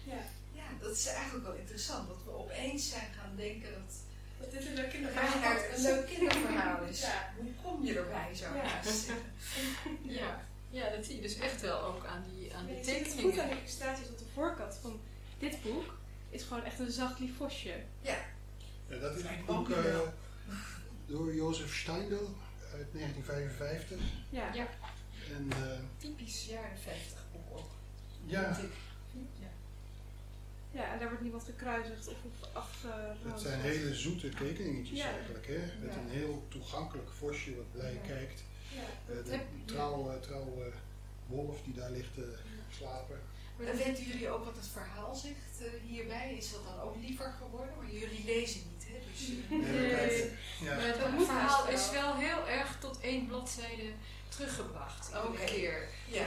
Ja. 0.04 0.22
ja, 0.52 0.64
dat 0.82 0.96
is 0.96 1.06
eigenlijk 1.06 1.46
wel 1.46 1.56
interessant, 1.56 2.08
dat 2.08 2.18
we 2.26 2.32
opeens 2.32 2.90
zijn 2.90 3.08
gaan 3.14 3.36
denken 3.36 3.70
dat, 3.72 3.96
dat 4.40 4.52
dit 4.52 4.66
een 4.66 4.74
leuk 4.74 4.90
kinderverhaal 4.90 5.64
is. 5.64 5.78
Een 5.78 5.92
leuk 5.92 6.06
kinderverhaal 6.08 6.84
is. 6.84 7.02
Ja. 7.02 7.34
Hoe 7.38 7.52
kom 7.64 7.86
je 7.86 7.98
erbij, 7.98 8.36
zou 8.36 8.58
ik 8.58 8.64
ja. 8.64 8.84
zeggen. 8.84 9.16
ja. 10.22 10.48
Ja, 10.70 10.90
dat 10.90 11.06
zie 11.06 11.16
je 11.16 11.22
dus 11.22 11.38
echt 11.38 11.62
wel 11.62 11.82
ook 11.82 12.06
aan 12.06 12.24
die, 12.34 12.56
aan 12.56 12.66
nee, 12.66 12.76
die 12.76 12.84
tekeningen. 12.84 13.16
Het 13.16 13.34
goed 13.34 13.40
aan 13.40 13.50
de 13.50 13.58
illustraties 13.58 14.10
op 14.10 14.18
de 14.18 14.26
voorkant 14.34 14.76
van 14.82 15.00
dit 15.40 15.62
boek 15.62 15.98
is 16.30 16.44
gewoon 16.44 16.64
echt 16.64 16.80
een 16.80 16.92
zacht 16.92 17.20
lief 17.20 17.38
vosje. 17.38 17.76
Ja. 18.02 18.18
ja 18.88 18.98
dat 18.98 19.16
is 19.16 19.24
een 19.24 19.46
boek 19.46 19.70
uh, 19.70 20.00
door 21.06 21.36
Jozef 21.36 21.76
Steindl 21.76 22.26
uit 22.74 22.88
1955. 22.94 23.98
Ja. 24.30 24.54
ja. 24.54 24.68
En, 25.36 25.50
uh, 25.50 25.80
Typisch 25.98 26.46
jaren 26.46 26.78
50 26.78 27.26
boek 27.32 27.58
ook. 27.58 27.72
Ja. 28.26 28.42
ja. 28.42 28.58
Ja, 30.72 30.92
en 30.94 31.00
daar 31.00 31.08
wordt 31.08 31.24
niemand 31.24 31.44
gekruisigd 31.44 32.08
of 32.08 32.16
afgeroosterd. 32.54 33.32
Het 33.32 33.42
zijn 33.42 33.60
hele 33.60 33.96
zoete 33.96 34.30
tekeningetjes 34.30 34.98
ja. 34.98 35.12
eigenlijk, 35.12 35.48
hè? 35.48 35.60
Met 35.82 35.94
ja. 35.94 36.00
een 36.00 36.10
heel 36.10 36.44
toegankelijk 36.48 37.10
vosje 37.12 37.56
wat 37.56 37.72
blij 37.72 37.94
ja. 37.94 38.08
kijkt. 38.08 38.44
Ja. 38.74 39.14
Uh, 39.14 39.26
de 39.26 39.40
trouwe, 39.66 40.20
trouwe 40.20 40.72
wolf 41.28 41.62
die 41.64 41.74
daar 41.74 41.92
ligt 41.92 42.14
te 42.14 42.36
slapen. 42.78 43.20
Maar 43.58 43.76
weten 43.76 44.04
jullie 44.04 44.30
ook 44.30 44.46
wat 44.46 44.56
het 44.56 44.68
verhaal 44.68 45.16
zegt 45.16 45.62
uh, 45.62 45.68
hierbij? 45.90 46.36
Is 46.38 46.52
dat 46.52 46.64
dan 46.64 46.80
ook 46.80 46.96
liever 47.02 47.34
geworden? 47.42 47.76
Maar 47.78 47.92
jullie 47.92 48.26
lezen 48.26 48.62
niet, 48.72 48.88
hè? 48.88 49.00
Dus, 49.12 49.28
nee, 49.50 49.60
nee. 49.60 50.32
Ja. 50.62 50.76
Maar 50.76 50.86
het, 50.86 50.98
het 50.98 51.26
verhaal 51.26 51.70
is 51.70 51.92
wel 51.92 52.16
heel 52.16 52.48
erg 52.48 52.80
tot 52.80 53.00
één 53.00 53.28
bladzijde 53.28 53.92
teruggebracht. 54.40 55.12
Elke 55.12 55.28
okay. 55.28 55.46
keer. 55.46 55.88
Ja. 56.08 56.26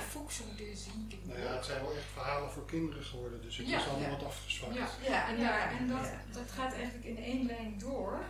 Te 0.57 0.77
zien. 0.77 1.11
Nou 1.23 1.41
ja, 1.41 1.55
het 1.55 1.65
zijn 1.65 1.83
wel 1.83 1.97
echt 1.97 2.13
verhalen 2.13 2.51
voor 2.51 2.67
kinderen 2.67 3.05
geworden, 3.05 3.43
dus 3.43 3.57
het 3.57 3.69
ja. 3.69 3.79
is 3.79 3.87
allemaal 3.87 4.11
ja. 4.11 4.17
wat 4.17 4.25
afgezwakt. 4.25 4.75
Ja, 4.75 4.89
ja. 5.03 5.29
en, 5.29 5.39
ja, 5.39 5.71
en 5.71 5.89
dat, 5.89 6.09
dat 6.33 6.51
gaat 6.51 6.73
eigenlijk 6.73 7.05
in 7.05 7.19
één 7.19 7.47
lijn 7.47 7.79
door. 7.79 8.25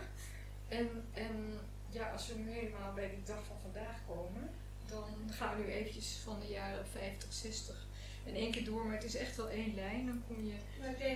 En, 0.67 0.89
en 1.13 1.59
ja, 1.89 2.11
als 2.11 2.27
we 2.27 2.33
nu 2.33 2.51
helemaal 2.51 2.93
bij 2.93 3.09
die 3.09 3.23
dag 3.23 3.43
van 3.47 3.57
vandaag 3.61 3.97
komen, 4.07 4.49
dan 4.85 5.05
gaan 5.29 5.55
we 5.55 5.63
nu 5.63 5.69
eventjes 5.69 6.19
van 6.23 6.39
de 6.39 6.47
jaren 6.47 6.87
50, 6.87 7.33
60 7.33 7.85
in 8.23 8.35
één 8.35 8.51
keer 8.51 8.65
door, 8.65 8.85
maar 8.85 8.95
het 8.95 9.03
is 9.03 9.15
echt 9.15 9.35
wel 9.35 9.49
één 9.49 9.75
lijn. 9.75 10.05
Dan 10.05 10.23
kom 10.27 10.45
je 10.45 10.55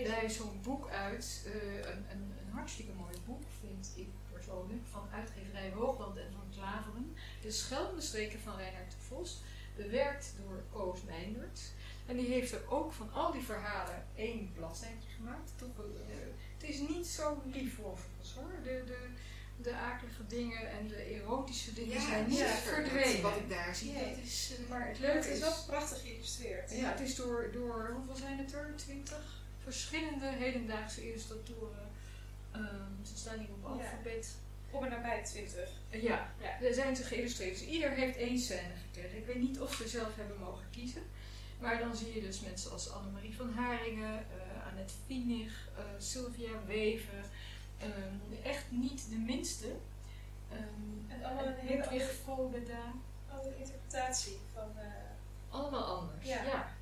bij 0.04 0.30
zo'n 0.30 0.60
boek 0.64 0.90
uit, 0.90 1.48
uh, 1.48 1.76
een, 1.76 2.06
een, 2.12 2.32
een, 2.40 2.52
hartstikke 2.52 2.92
mooi 2.92 3.16
boek, 3.26 3.44
vind 3.60 3.92
ik 3.96 4.08
persoonlijk, 4.34 4.82
van 4.92 5.08
uitgeverij 5.14 5.72
Hoogland 5.72 6.18
en 6.18 6.32
van 6.32 6.50
Klaveren. 6.56 7.16
De 7.48 7.54
Scheldende 7.54 8.02
Streken 8.02 8.40
van 8.40 8.56
Reinhard 8.58 8.92
de 8.92 8.98
Vos, 9.08 9.42
bewerkt 9.76 10.34
door 10.42 10.64
Koos 10.72 11.04
Meindert. 11.04 11.60
En 12.06 12.18
die 12.18 12.28
heeft 12.28 12.52
er 12.52 12.70
ook 12.70 12.94
van 12.94 13.14
al 13.14 13.32
die 13.32 13.42
verhalen 13.42 14.06
één 14.16 14.52
bladzijtje 14.54 15.10
gemaakt. 15.16 15.52
Toch, 15.56 15.78
uh, 15.78 15.84
het 16.58 16.70
is 16.70 16.80
niet 16.80 17.08
zo 17.08 17.42
lief 17.46 17.80
overigens 17.84 18.34
hoor. 18.34 18.52
De, 18.64 18.84
de, 18.86 19.08
de 19.62 19.74
akelige 19.74 20.28
dingen 20.28 20.70
en 20.72 20.88
de 20.88 21.02
erotische 21.04 21.74
dingen 21.74 21.94
ja, 21.94 22.08
zijn 22.08 22.28
niet 22.28 22.38
ja, 22.38 22.56
verdwenen. 22.56 23.22
Wat 23.22 23.36
ik 23.36 23.50
daar 23.50 23.76
zie, 23.76 23.92
Nee. 23.92 24.16
dat 24.16 24.24
is... 24.24 24.54
uh, 24.60 24.70
Maar 24.70 24.88
het 24.88 25.00
leuke 25.00 25.32
is 25.32 25.40
wel 25.40 25.56
prachtig 25.68 26.02
geïllustreerd. 26.02 26.72
ja, 26.72 26.90
het 26.92 27.00
is 27.00 27.16
door, 27.16 27.50
door, 27.52 27.92
hoeveel 27.96 28.16
zijn 28.16 28.38
het 28.38 28.54
er? 28.54 28.74
Twintig 28.76 29.44
verschillende 29.64 30.28
hedendaagse 30.28 31.08
illustratoren. 31.10 31.90
Ehm, 32.52 33.04
ze 33.04 33.18
staan 33.18 33.40
hier 33.40 33.50
op 33.50 33.66
alfabet. 33.66 34.36
Op 34.78 34.84
en 34.84 34.90
nabij 34.90 35.24
20. 35.24 35.70
Uh, 35.92 36.04
ja, 36.04 36.32
Ja. 36.42 36.62
er 36.68 36.74
zijn 36.74 36.96
ze 36.96 37.04
geïllustreerd. 37.04 37.60
Dus 37.60 37.68
ieder 37.68 37.92
heeft 37.92 38.18
één 38.18 38.40
scène 38.40 38.74
gekregen. 38.92 39.18
Ik 39.18 39.26
weet 39.26 39.40
niet 39.42 39.60
of 39.60 39.74
ze 39.74 39.88
zelf 39.88 40.16
hebben 40.16 40.40
mogen 40.40 40.66
kiezen. 40.72 41.02
Maar 41.60 41.80
dan 41.80 41.96
zie 41.96 42.14
je 42.14 42.22
dus 42.22 42.40
mensen 42.42 42.72
als 42.72 42.92
Annemarie 42.92 43.36
van 43.36 43.54
Haringen, 43.54 44.14
uh, 44.36 44.68
Annette 44.68 44.94
Vienig, 45.06 45.68
uh, 45.78 45.84
Sylvia 45.98 46.50
Weven. 46.66 47.24
Um, 47.84 48.22
echt 48.44 48.64
niet 48.70 49.10
de 49.10 49.16
minste. 49.16 49.68
Um, 50.54 51.06
En 51.08 51.24
allemaal 51.24 51.46
een 51.46 51.54
hele 51.68 51.84
andere, 51.88 52.72
andere 53.32 53.56
interpretatie 53.58 54.38
van... 54.54 54.72
eh, 54.78 54.86
Allemaal 55.50 55.84
anders, 55.84 56.26
ja. 56.28 56.44
Ja. 56.44 56.76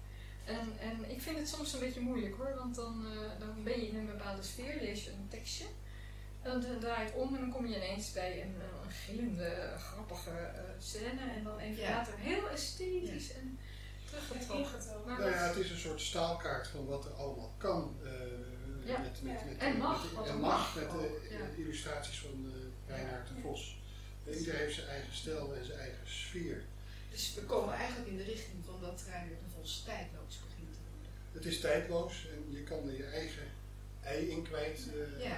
En, 0.45 0.73
en 0.79 1.11
ik 1.11 1.21
vind 1.21 1.37
het 1.37 1.49
soms 1.49 1.73
een 1.73 1.79
beetje 1.79 1.99
moeilijk 1.99 2.35
hoor, 2.37 2.55
want 2.55 2.75
dan, 2.75 3.05
uh, 3.05 3.19
dan 3.39 3.63
ben 3.63 3.79
je 3.79 3.87
in 3.87 3.95
een 3.97 4.05
bepaalde 4.05 4.43
sfeer, 4.43 4.75
lees 4.81 5.03
je 5.03 5.09
een 5.11 5.27
tekstje. 5.29 5.65
En 6.45 6.61
dan 6.61 6.79
draai 6.79 6.99
je 7.05 7.11
het 7.11 7.15
om 7.21 7.35
en 7.35 7.39
dan 7.41 7.51
kom 7.51 7.65
je 7.67 7.75
ineens 7.75 8.11
bij 8.11 8.41
een, 8.41 8.55
een 8.83 8.91
gillende, 8.91 9.73
grappige 9.77 10.29
uh, 10.29 10.59
scène. 10.79 11.21
En 11.35 11.43
dan 11.43 11.59
even 11.59 11.83
Ja. 11.83 11.89
later 11.89 12.13
heel 12.17 12.49
esthetisch 12.49 13.33
en 13.33 13.59
teruggetrokken. 14.09 14.79
Maar 15.05 15.19
Nou 15.19 15.31
ja, 15.31 15.37
het 15.47 15.55
is 15.57 15.69
een 15.71 15.77
soort 15.77 16.01
staalkaart 16.01 16.67
van 16.67 16.85
wat 16.85 17.05
er 17.05 17.11
allemaal 17.11 17.53
kan. 17.57 17.95
eh, 18.03 18.11
Ja. 18.85 18.99
met, 18.99 19.21
met, 19.23 19.39
Ja. 19.39 19.45
met, 19.45 19.57
En 19.57 19.77
mag, 19.77 20.13
met, 20.13 20.27
en 20.27 20.39
mag, 20.39 20.51
mag 20.51 20.75
met 20.75 20.91
de 20.91 21.27
ja. 21.31 21.63
illustraties 21.63 22.19
van 22.19 22.45
uh, 22.45 22.95
Reinhard 22.95 23.27
de 23.27 23.33
Vos. 23.41 23.79
Ieder 24.39 24.55
heeft 24.55 24.75
zijn 24.75 24.87
eigen 24.87 25.13
stijl 25.15 25.55
en 25.55 25.65
zijn 25.65 25.79
eigen 25.79 26.07
sfeer. 26.09 26.63
Dus 27.11 27.33
we 27.35 27.41
komen 27.41 27.73
eigenlijk 27.73 28.09
in 28.09 28.17
de 28.17 28.23
richting 28.23 28.65
van 28.65 28.81
dat 28.81 29.03
Reinhard 29.09 29.39
de 29.39 29.49
Vos 29.57 29.83
tijdloos 29.85 30.39
begint 30.47 30.73
te 30.73 30.79
worden. 30.91 31.11
Het 31.31 31.45
is 31.45 31.59
tijdloos 31.59 32.27
en 32.33 32.51
je 32.51 32.63
kan 32.63 32.87
er 32.89 32.97
je 32.97 33.05
eigen 33.05 33.43
ei 34.05 34.29
in 34.29 34.43
kwijt 34.43 34.79
eh, 34.93 35.23
Ja. 35.25 35.35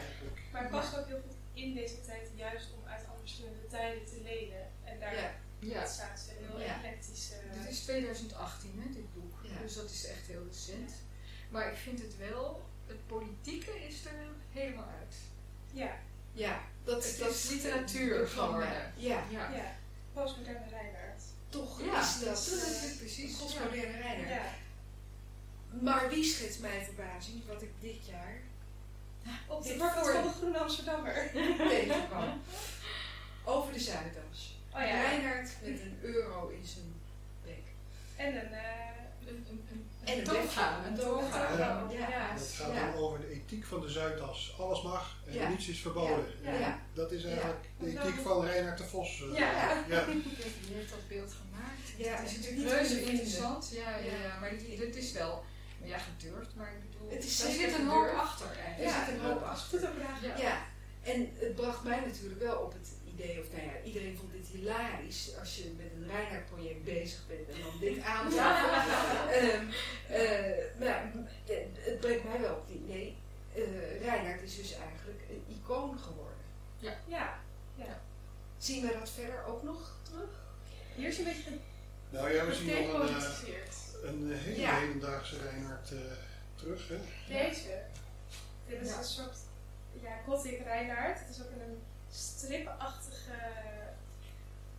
Maar 0.52 0.62
het 0.62 0.72
past 0.72 0.98
ook 1.00 1.08
heel 1.08 1.22
goed 1.28 1.36
in 1.54 1.74
deze 1.74 2.02
tijd, 2.02 2.30
juist 2.36 2.68
om 2.78 2.88
uit 2.90 3.06
alle 3.10 3.20
verschillende 3.20 3.68
tijden 3.70 4.06
te 4.06 4.22
lenen. 4.24 4.68
En 4.84 5.00
daar 5.00 5.14
Ja, 5.16 5.32
Ja, 5.60 5.86
staat 5.86 6.20
ze 6.20 6.32
heel 6.40 6.60
Ja. 6.60 6.76
eclectisch. 6.76 7.32
eh, 7.32 7.62
dit 7.64 7.72
is 7.72 7.80
2018 7.80 8.82
hè, 8.84 8.94
dit 8.94 9.14
boek. 9.14 9.34
Ja. 9.44 9.60
Dus 9.62 9.74
dat 9.76 9.90
is 9.90 10.06
echt 10.06 10.28
heel 10.28 10.44
recent. 10.48 10.92
Maar 11.50 11.72
ik 11.72 11.78
vind 11.78 12.02
het 12.02 12.18
wel, 12.18 12.66
het 12.86 13.08
politieke 13.08 13.88
is 13.88 14.06
er 14.06 14.12
helemaal 14.52 14.88
uit. 15.00 15.16
ja, 15.72 15.98
ja 16.34 16.62
dat, 16.84 17.04
Het 17.06 17.18
dat 17.20 17.30
is 17.30 17.50
literatuur 17.50 18.28
van 18.28 18.58
mij. 18.58 18.68
geworden. 18.68 18.94
Ja, 18.96 19.24
Ja, 19.32 19.52
ja. 19.56 19.76
Postmoderne 20.14 20.70
Reinhard. 20.70 21.22
toch 21.50 21.82
Ja, 21.86 22.02
is 22.02 22.14
dat 22.20 22.24
dat 22.24 22.38
is 22.38 22.52
eh, 22.76 22.82
het 22.90 22.98
precies. 22.98 23.32
een 23.32 23.38
postmoderne 23.38 23.98
Reinhard. 23.98 24.30
Ja. 24.30 24.54
Maar 25.82 26.10
wie 26.10 26.24
schetst 26.24 26.60
mijn 26.60 26.84
verbazing 26.86 27.46
wat 27.46 27.62
ik 27.62 27.72
dit 27.80 28.06
jaar 28.06 28.42
op 29.48 29.64
de 29.64 29.78
voor... 29.78 30.12
van 30.14 30.24
de 30.24 30.30
Groene 30.30 30.58
Amsterdammer. 30.58 31.32
Over 33.46 33.74
de 33.74 33.80
Zuidas. 33.80 34.60
Oh 34.74 34.82
ja. 34.82 35.02
Reinhard 35.02 35.50
met 35.64 35.80
een 35.80 35.98
euro 36.02 36.48
in 36.48 36.66
zijn 36.66 36.94
bek. 37.44 37.64
En 38.16 38.36
een... 38.36 38.52
Uh, 38.52 38.88
een, 39.28 39.46
een, 39.50 39.66
een, 40.06 40.20
een 40.20 40.50
gaat 40.50 40.98
dan 42.74 42.94
over 42.96 43.20
de 43.20 43.30
ethiek 43.30 43.66
van 43.66 43.82
de 43.82 43.90
Zuidas. 43.90 44.56
Alles 44.60 44.82
mag 44.82 45.16
en 45.26 45.50
niets 45.50 45.68
is 45.68 45.80
verboden. 45.80 46.26
Dat 46.94 47.12
is 47.12 47.24
eigenlijk 47.24 47.66
de 47.80 47.88
ethiek 47.88 48.22
van 48.24 48.46
Reinhard 48.46 48.78
de 48.78 48.84
Vos. 48.84 49.22
Eh, 49.22 49.38
ja. 49.38 49.52
ja. 49.52 49.84
ja. 49.96 50.06
Die 50.06 50.76
heeft 50.76 50.90
dat 50.90 51.08
beeld 51.08 51.34
gemaakt. 51.34 51.88
Ja, 51.98 52.16
het 52.16 52.30
is 52.30 52.36
natuurlijk 52.38 52.70
reuze 52.70 53.02
interessant. 53.02 53.72
Ja, 53.74 53.98
ja, 53.98 54.40
maar 54.40 54.50
dit 54.78 54.96
is 54.96 55.12
wel 55.12 55.44
ja, 55.84 55.98
gedurfd, 55.98 56.56
maar 56.56 56.72
ik 56.72 56.92
bedoel, 56.92 57.10
Het 57.10 57.24
is 57.24 57.42
daar 57.42 57.52
zit 57.52 57.74
een 57.74 57.88
hoop 57.88 58.14
achter 58.16 58.48
eigenlijk. 58.66 58.96
Er 58.96 59.06
zit 59.06 59.14
een 59.16 59.22
hoop 59.22 59.42
achter. 59.42 59.82
Ja. 60.26 60.38
Ja, 60.38 60.66
en 61.04 61.30
het 61.40 61.56
bracht 61.56 61.84
mij 61.84 62.00
natuurlijk 62.00 62.42
wel 62.42 62.58
op 62.58 62.74
het 62.74 62.90
idee, 63.14 63.40
of 63.40 63.52
nou 63.52 63.64
ja, 63.64 63.72
iedereen 63.84 64.18
vond 64.18 64.32
dit 64.32 64.48
hilarisch 64.48 65.38
als 65.40 65.56
je 65.58 65.74
met 65.78 65.92
een 65.96 66.08
Reinhard-project 66.08 66.84
bezig 66.84 67.28
bent 67.28 67.50
en 67.50 67.62
dan 67.62 67.80
dit 67.80 68.04
aantreft. 68.04 68.40
Ehm, 69.38 69.66
eh, 70.10 70.80
maar 70.80 71.12
het 71.86 72.00
brengt 72.00 72.24
mij 72.24 72.40
wel 72.42 72.56
op 72.56 72.68
het 72.68 72.76
idee, 72.76 73.18
eh 73.54 74.02
Reinhard 74.02 74.42
is 74.42 74.56
dus 74.56 74.74
eigenlijk 74.74 75.22
een 75.30 75.44
icoon 75.48 76.00
geworden. 76.00 76.46
Ja, 76.80 77.40
Zien 78.58 78.82
we 78.82 78.98
dat 79.00 79.10
verder 79.10 79.46
ook 79.46 79.64
nog 79.64 79.96
terug? 80.04 80.30
hier 80.96 81.08
is 81.08 81.18
een 81.18 81.24
beetje 81.24 81.50
Nou 82.10 82.34
ja, 82.34 82.46
we 82.46 82.54
zien 82.54 82.88
nog 82.88 82.94
een, 82.94 83.16
eh, 83.16 84.10
een 84.10 84.32
eh, 84.32 84.38
hele 84.40 84.60
Ja. 84.60 84.80
hedendaagse 84.80 85.38
Reinhard 85.38 85.92
eh, 85.92 85.98
terug. 86.56 86.88
Hè? 86.88 86.98
Deze. 87.28 87.82
Dit 88.68 88.82
is 88.82 88.90
Ja. 88.90 88.98
een 88.98 89.04
soort 89.04 89.38
ja, 90.02 90.18
gothic 90.26 90.64
Reinhard. 90.64 91.20
Het 91.20 91.30
is 91.30 91.42
ook 91.42 91.52
in 91.52 91.62
een 91.62 91.82
stripachtige... 92.12 93.32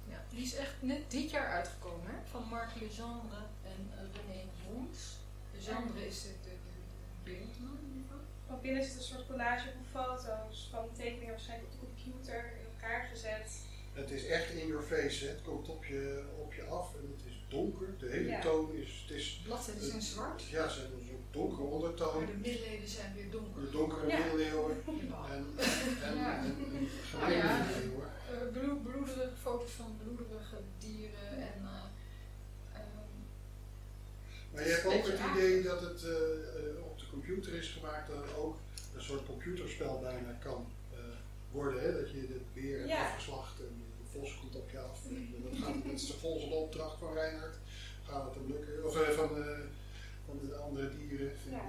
Ja, 0.09 0.19
die 0.31 0.43
is 0.43 0.55
echt 0.55 0.75
net 0.81 1.11
dit 1.11 1.31
jaar 1.31 1.47
uitgekomen, 1.53 2.07
hè? 2.11 2.17
van 2.31 2.43
Marc 2.43 2.75
Legendre 2.81 3.37
en 3.65 3.91
René 4.13 4.43
Rons. 4.67 4.99
Legendre 5.55 6.07
is 6.07 6.23
de, 6.23 6.29
de, 6.29 6.49
de, 6.49 6.51
de 7.25 7.31
beeldman 7.31 7.79
in 7.83 7.89
ieder 7.89 8.03
geval. 8.03 8.25
Van 8.47 8.61
binnen 8.61 8.85
zit 8.85 8.97
een 8.97 9.03
soort 9.03 9.27
collage 9.27 9.69
van 9.73 10.03
foto's, 10.03 10.69
van 10.71 10.89
tekeningen 10.97 11.31
waarschijnlijk 11.31 11.73
op 11.73 11.81
de 11.81 11.87
computer 11.87 12.53
in 12.59 12.67
elkaar 12.75 13.09
gezet. 13.13 13.51
Het 14.01 14.11
is 14.11 14.27
echt 14.27 14.51
in 14.51 14.67
your 14.67 14.83
face. 14.83 15.25
Hè? 15.25 15.31
Het 15.31 15.43
komt 15.43 15.69
op 15.69 15.85
je, 15.85 16.23
op 16.39 16.53
je 16.55 16.63
af 16.65 16.95
en 16.95 17.15
het 17.17 17.27
is 17.27 17.37
donker. 17.49 17.89
De 17.99 18.09
hele 18.09 18.29
Ja. 18.29 18.41
toon 18.41 18.73
is, 18.75 19.05
het 19.07 19.17
is 19.17 19.41
De 19.43 19.49
bladzijden 19.49 19.89
zijn 19.89 20.03
zwart. 20.03 20.43
ja, 20.43 20.63
het 20.63 20.73
zijn 20.73 20.87
een 20.93 21.07
soort 21.09 21.21
donkere 21.31 21.63
Maar 21.63 21.73
ondertoon. 21.73 22.27
de 22.27 22.33
middeleeuwen 22.33 22.89
zijn 22.89 23.15
weer 23.15 23.31
donker. 23.31 23.61
De 23.63 23.71
donkere 23.71 24.07
Ja. 24.07 24.19
middeleeuwen 24.19 24.77
Jawel. 24.87 25.27
en, 25.35 25.47
en, 26.03 26.17
Ja. 26.17 26.39
en, 26.39 26.45
en 26.45 26.89
Ah, 27.23 27.31
ja. 27.33 27.65
middeleeuwen. 27.67 28.09
Eh, 28.33 28.53
bloed, 28.53 28.83
bloederige 28.83 29.31
foto's 29.43 29.71
van 29.71 29.99
bloederige 30.03 30.57
dieren 30.79 31.31
en 31.31 31.59
eh, 31.73 32.79
ehm, 32.81 33.15
Maar 34.53 34.63
je 34.67 34.71
hebt 34.71 34.87
ook 34.87 35.07
het 35.07 35.21
idee 35.37 35.63
dat 35.63 35.81
het 35.81 36.03
eh, 36.05 36.85
op 36.85 36.99
de 36.99 37.07
computer 37.11 37.55
is 37.55 37.69
gemaakt, 37.69 38.09
dat 38.09 38.17
het 38.25 38.35
ook 38.37 38.57
een 38.97 39.03
soort 39.03 39.27
computerspel 39.27 40.01
bijna 40.01 40.33
kan 40.43 40.67
worden. 41.53 41.83
Hè? 41.83 41.93
Dat 42.01 42.11
je 42.11 42.27
de 42.27 42.41
beer 42.55 42.79
hebt 42.79 42.91
Ja. 42.91 43.05
afgeslacht 43.05 43.61
en 43.61 43.83
vos 44.13 44.39
komt 44.41 44.57
op 44.57 44.71
je 44.71 44.79
af. 44.79 45.01
En 45.09 45.43
dat 45.45 45.59
gaat 45.63 45.75
het 45.75 45.93
is 45.93 46.13
volgens 46.21 46.49
de 46.49 46.55
opdracht 46.55 46.99
van 46.99 47.13
Reinhard. 47.13 47.57
Gaat 48.09 48.25
het 48.25 48.35
hem 48.35 48.47
lukken? 48.47 48.85
Of 48.87 49.01
eh, 49.01 49.09
van, 49.17 49.43
eh, 49.43 49.59
van 50.27 50.39
de 50.43 50.57
andere 50.57 50.97
dieren. 50.97 51.33
Ja. 51.51 51.65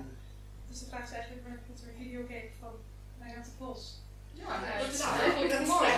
Dus 0.69 0.79
de 0.79 0.85
vraag 0.85 1.03
is 1.03 1.11
eigenlijk, 1.11 1.43
wanneer 1.43 1.61
komt 1.67 1.81
er 1.81 1.87
een 1.87 2.03
videogame 2.03 2.49
van 2.59 2.73
Reinhard 3.19 3.45
de 3.45 3.51
Vos? 3.57 4.01
ja, 4.33 4.59
Nou, 4.61 4.79
dat 4.79 4.93
is 4.93 4.99
nou, 4.99 5.19
eigenlijk 5.19 5.51
dat 5.51 5.67
mooi. 5.67 5.89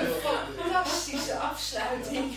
een 0.00 0.20
fantastische 0.62 1.36
afsluiting. 1.38 2.34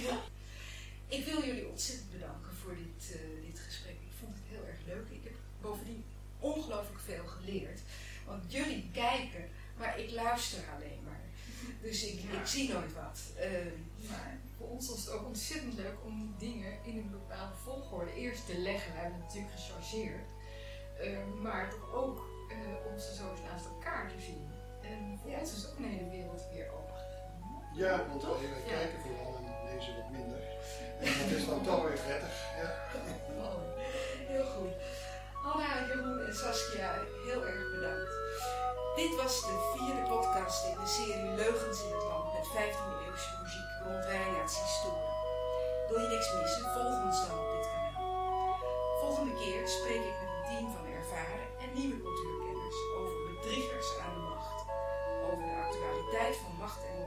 Ik 1.08 1.26
wil 1.26 1.44
jullie 1.46 1.68
ontzettend 1.68 2.12
bedanken 2.12 2.54
voor 2.62 2.76
dit, 2.76 3.16
eh, 3.16 3.46
dit 3.46 3.60
gesprek. 3.60 3.94
Ik 4.10 4.16
vond 4.20 4.34
het 4.36 4.44
heel 4.50 4.66
erg 4.68 4.80
leuk. 4.86 5.08
Ik 5.18 5.24
heb 5.24 5.34
bovendien 5.62 6.04
ongelooflijk 6.40 7.00
veel 7.00 7.26
geleerd. 7.26 7.80
Want 8.26 8.52
jullie 8.52 8.90
kijken, 8.94 9.50
maar 9.78 10.00
ik 10.00 10.12
luister 10.12 10.60
alleen. 10.76 11.03
Dus 11.86 12.04
ik, 12.06 12.20
Ja. 12.32 12.40
ik 12.40 12.48
zie 12.48 12.74
nooit 12.74 12.94
wat. 12.94 13.20
Eh, 13.38 13.50
Maar 14.10 14.38
voor 14.58 14.68
ons 14.68 14.90
was 14.90 15.00
het 15.06 15.10
ook 15.14 15.26
ontzettend 15.26 15.74
leuk 15.74 15.98
om 16.04 16.36
dingen 16.38 16.74
in 16.84 16.98
een 16.98 17.10
bepaalde 17.12 17.56
volgorde 17.64 18.14
eerst 18.14 18.46
te 18.46 18.58
leggen. 18.58 18.92
We 18.94 18.98
hebben 19.00 19.20
het 19.20 19.28
natuurlijk 19.28 19.54
gechargeerd. 19.60 20.30
Eh, 21.00 21.18
maar 21.42 21.70
toch 21.70 21.94
ook 21.94 22.18
eh, 22.50 22.92
om 22.92 23.00
ze 23.00 23.14
zo 23.16 23.32
eens 23.32 23.42
naast 23.50 23.66
elkaar 23.66 24.08
te 24.12 24.20
zien. 24.28 24.48
En 24.82 25.20
voor 25.22 25.32
Ja. 25.32 25.40
ons 25.40 25.56
is 25.56 25.68
ook 25.70 25.78
een 25.78 25.84
hele 25.96 26.10
wereld 26.10 26.42
weer 26.54 26.68
opengegaan. 26.78 27.32
Ja, 27.76 28.08
want 28.08 28.22
wij, 28.24 28.32
wij 28.50 28.64
Ja. 28.66 28.74
kijken 28.78 29.00
vooral 29.02 29.36
en 29.38 29.76
lezen 29.76 29.96
wat 29.96 30.10
minder. 30.12 30.42
En 31.00 31.12
dat 31.20 31.38
is 31.40 31.46
dan 31.46 31.64
toch 31.64 31.82
weer 31.84 32.00
prettig. 32.06 32.36
Ja. 32.62 32.70
Heel 34.34 34.46
goed. 34.46 34.74
Anna, 35.44 35.86
Jeroen 35.88 36.20
en 36.28 36.36
Saskia, 36.36 36.94
heel 37.26 37.46
erg 37.48 37.72
bedankt. 37.76 38.12
Dit 38.96 39.14
was 39.22 39.36
de 39.50 39.58
vierde 39.74 40.04
podcast 40.14 40.60
in 40.70 40.78
de 40.84 40.90
serie 40.98 41.32
Leugens 41.42 41.80
in 41.86 41.92
het 41.96 42.04
Land 42.10 42.28
met 42.36 42.48
15e 42.56 42.96
eeuwse 43.06 43.32
muziek 43.42 43.70
rond 43.84 44.06
Reinhard's 44.06 44.58
historie. 44.66 45.12
Wil 45.88 46.00
je 46.04 46.10
niks 46.14 46.30
missen? 46.40 46.66
Volg 46.76 46.96
ons 47.08 47.20
dan 47.28 47.40
op 47.44 47.50
dit 47.56 47.66
kanaal. 47.72 48.58
Volgende 49.02 49.36
keer 49.42 49.62
spreek 49.78 50.04
ik 50.12 50.18
met 50.22 50.32
een 50.36 50.46
team 50.50 50.68
van 50.76 50.86
ervaren 51.00 51.48
en 51.64 51.70
nieuwe 51.80 52.00
cultuurkenners 52.06 52.80
over 53.00 53.18
bedriegers 53.30 53.90
aan 54.04 54.14
de 54.18 54.24
macht. 54.32 54.60
Over 55.28 55.44
de 55.50 55.56
actualiteit 55.68 56.36
van 56.44 56.54
macht 56.64 56.82
en 56.92 57.04